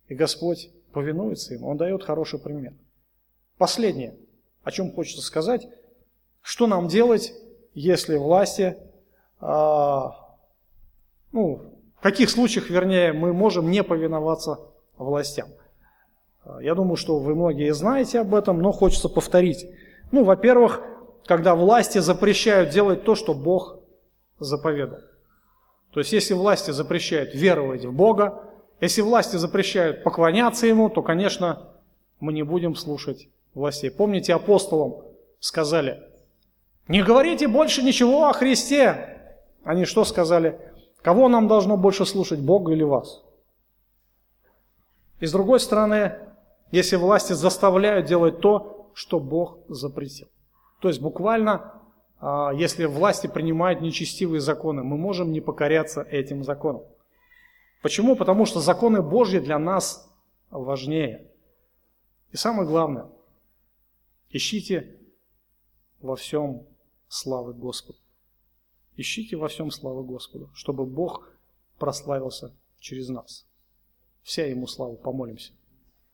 И 0.07 0.15
Господь 0.15 0.71
повинуется 0.91 1.53
им, 1.53 1.63
Он 1.63 1.77
дает 1.77 2.03
хороший 2.03 2.39
пример. 2.39 2.73
Последнее, 3.57 4.17
о 4.63 4.71
чем 4.71 4.91
хочется 4.91 5.21
сказать, 5.21 5.67
что 6.41 6.67
нам 6.67 6.87
делать, 6.87 7.33
если 7.73 8.17
власти, 8.17 8.77
а, 9.39 10.15
ну, 11.31 11.75
в 11.97 12.01
каких 12.01 12.29
случаях, 12.29 12.69
вернее, 12.69 13.13
мы 13.13 13.33
можем 13.33 13.69
не 13.69 13.83
повиноваться 13.83 14.59
властям. 14.97 15.49
Я 16.61 16.73
думаю, 16.73 16.95
что 16.95 17.19
вы 17.19 17.35
многие 17.35 17.73
знаете 17.73 18.19
об 18.19 18.33
этом, 18.33 18.61
но 18.61 18.71
хочется 18.71 19.09
повторить. 19.09 19.65
Ну, 20.11 20.23
во-первых, 20.23 20.81
когда 21.25 21.53
власти 21.53 21.99
запрещают 21.99 22.71
делать 22.71 23.03
то, 23.03 23.15
что 23.15 23.33
Бог 23.33 23.79
заповедал. 24.39 24.99
То 25.91 25.99
есть, 25.99 26.13
если 26.13 26.33
власти 26.33 26.71
запрещают 26.71 27.33
веровать 27.33 27.85
в 27.85 27.91
Бога, 27.91 28.43
если 28.79 29.01
власти 29.01 29.35
запрещают 29.37 30.03
поклоняться 30.03 30.67
Ему, 30.67 30.89
то, 30.89 31.01
конечно, 31.01 31.69
мы 32.19 32.33
не 32.33 32.43
будем 32.43 32.75
слушать 32.75 33.27
властей. 33.53 33.91
Помните, 33.91 34.33
апостолам 34.33 35.03
сказали, 35.39 36.03
не 36.87 37.03
говорите 37.03 37.47
больше 37.47 37.83
ничего 37.83 38.27
о 38.27 38.33
Христе. 38.33 39.35
Они 39.63 39.85
что 39.85 40.05
сказали? 40.05 40.59
Кого 41.01 41.27
нам 41.29 41.47
должно 41.47 41.77
больше 41.77 42.05
слушать, 42.05 42.39
Бога 42.39 42.73
или 42.73 42.83
вас? 42.83 43.23
И 45.19 45.25
с 45.25 45.31
другой 45.31 45.59
стороны, 45.59 46.15
если 46.71 46.95
власти 46.95 47.33
заставляют 47.33 48.05
делать 48.05 48.39
то, 48.39 48.91
что 48.93 49.19
Бог 49.19 49.59
запретил. 49.67 50.27
То 50.81 50.87
есть 50.87 51.01
буквально, 51.01 51.73
если 52.21 52.85
власти 52.85 53.27
принимают 53.27 53.81
нечестивые 53.81 54.41
законы, 54.41 54.83
мы 54.83 54.97
можем 54.97 55.31
не 55.31 55.41
покоряться 55.41 56.01
этим 56.01 56.43
законам. 56.43 56.83
Почему? 57.81 58.15
Потому 58.15 58.45
что 58.45 58.59
законы 58.59 59.01
Божьи 59.01 59.39
для 59.39 59.57
нас 59.57 60.09
важнее. 60.49 61.31
И 62.31 62.37
самое 62.37 62.67
главное, 62.67 63.07
ищите 64.29 64.97
во 66.01 66.15
всем 66.15 66.67
славы 67.07 67.53
Господу. 67.53 67.99
Ищите 68.97 69.37
во 69.37 69.47
всем 69.47 69.71
славы 69.71 70.03
Господу, 70.03 70.49
чтобы 70.53 70.85
Бог 70.85 71.29
прославился 71.77 72.53
через 72.79 73.07
нас. 73.07 73.45
Вся 74.23 74.45
Ему 74.45 74.67
слава. 74.67 74.95
Помолимся. 74.95 75.53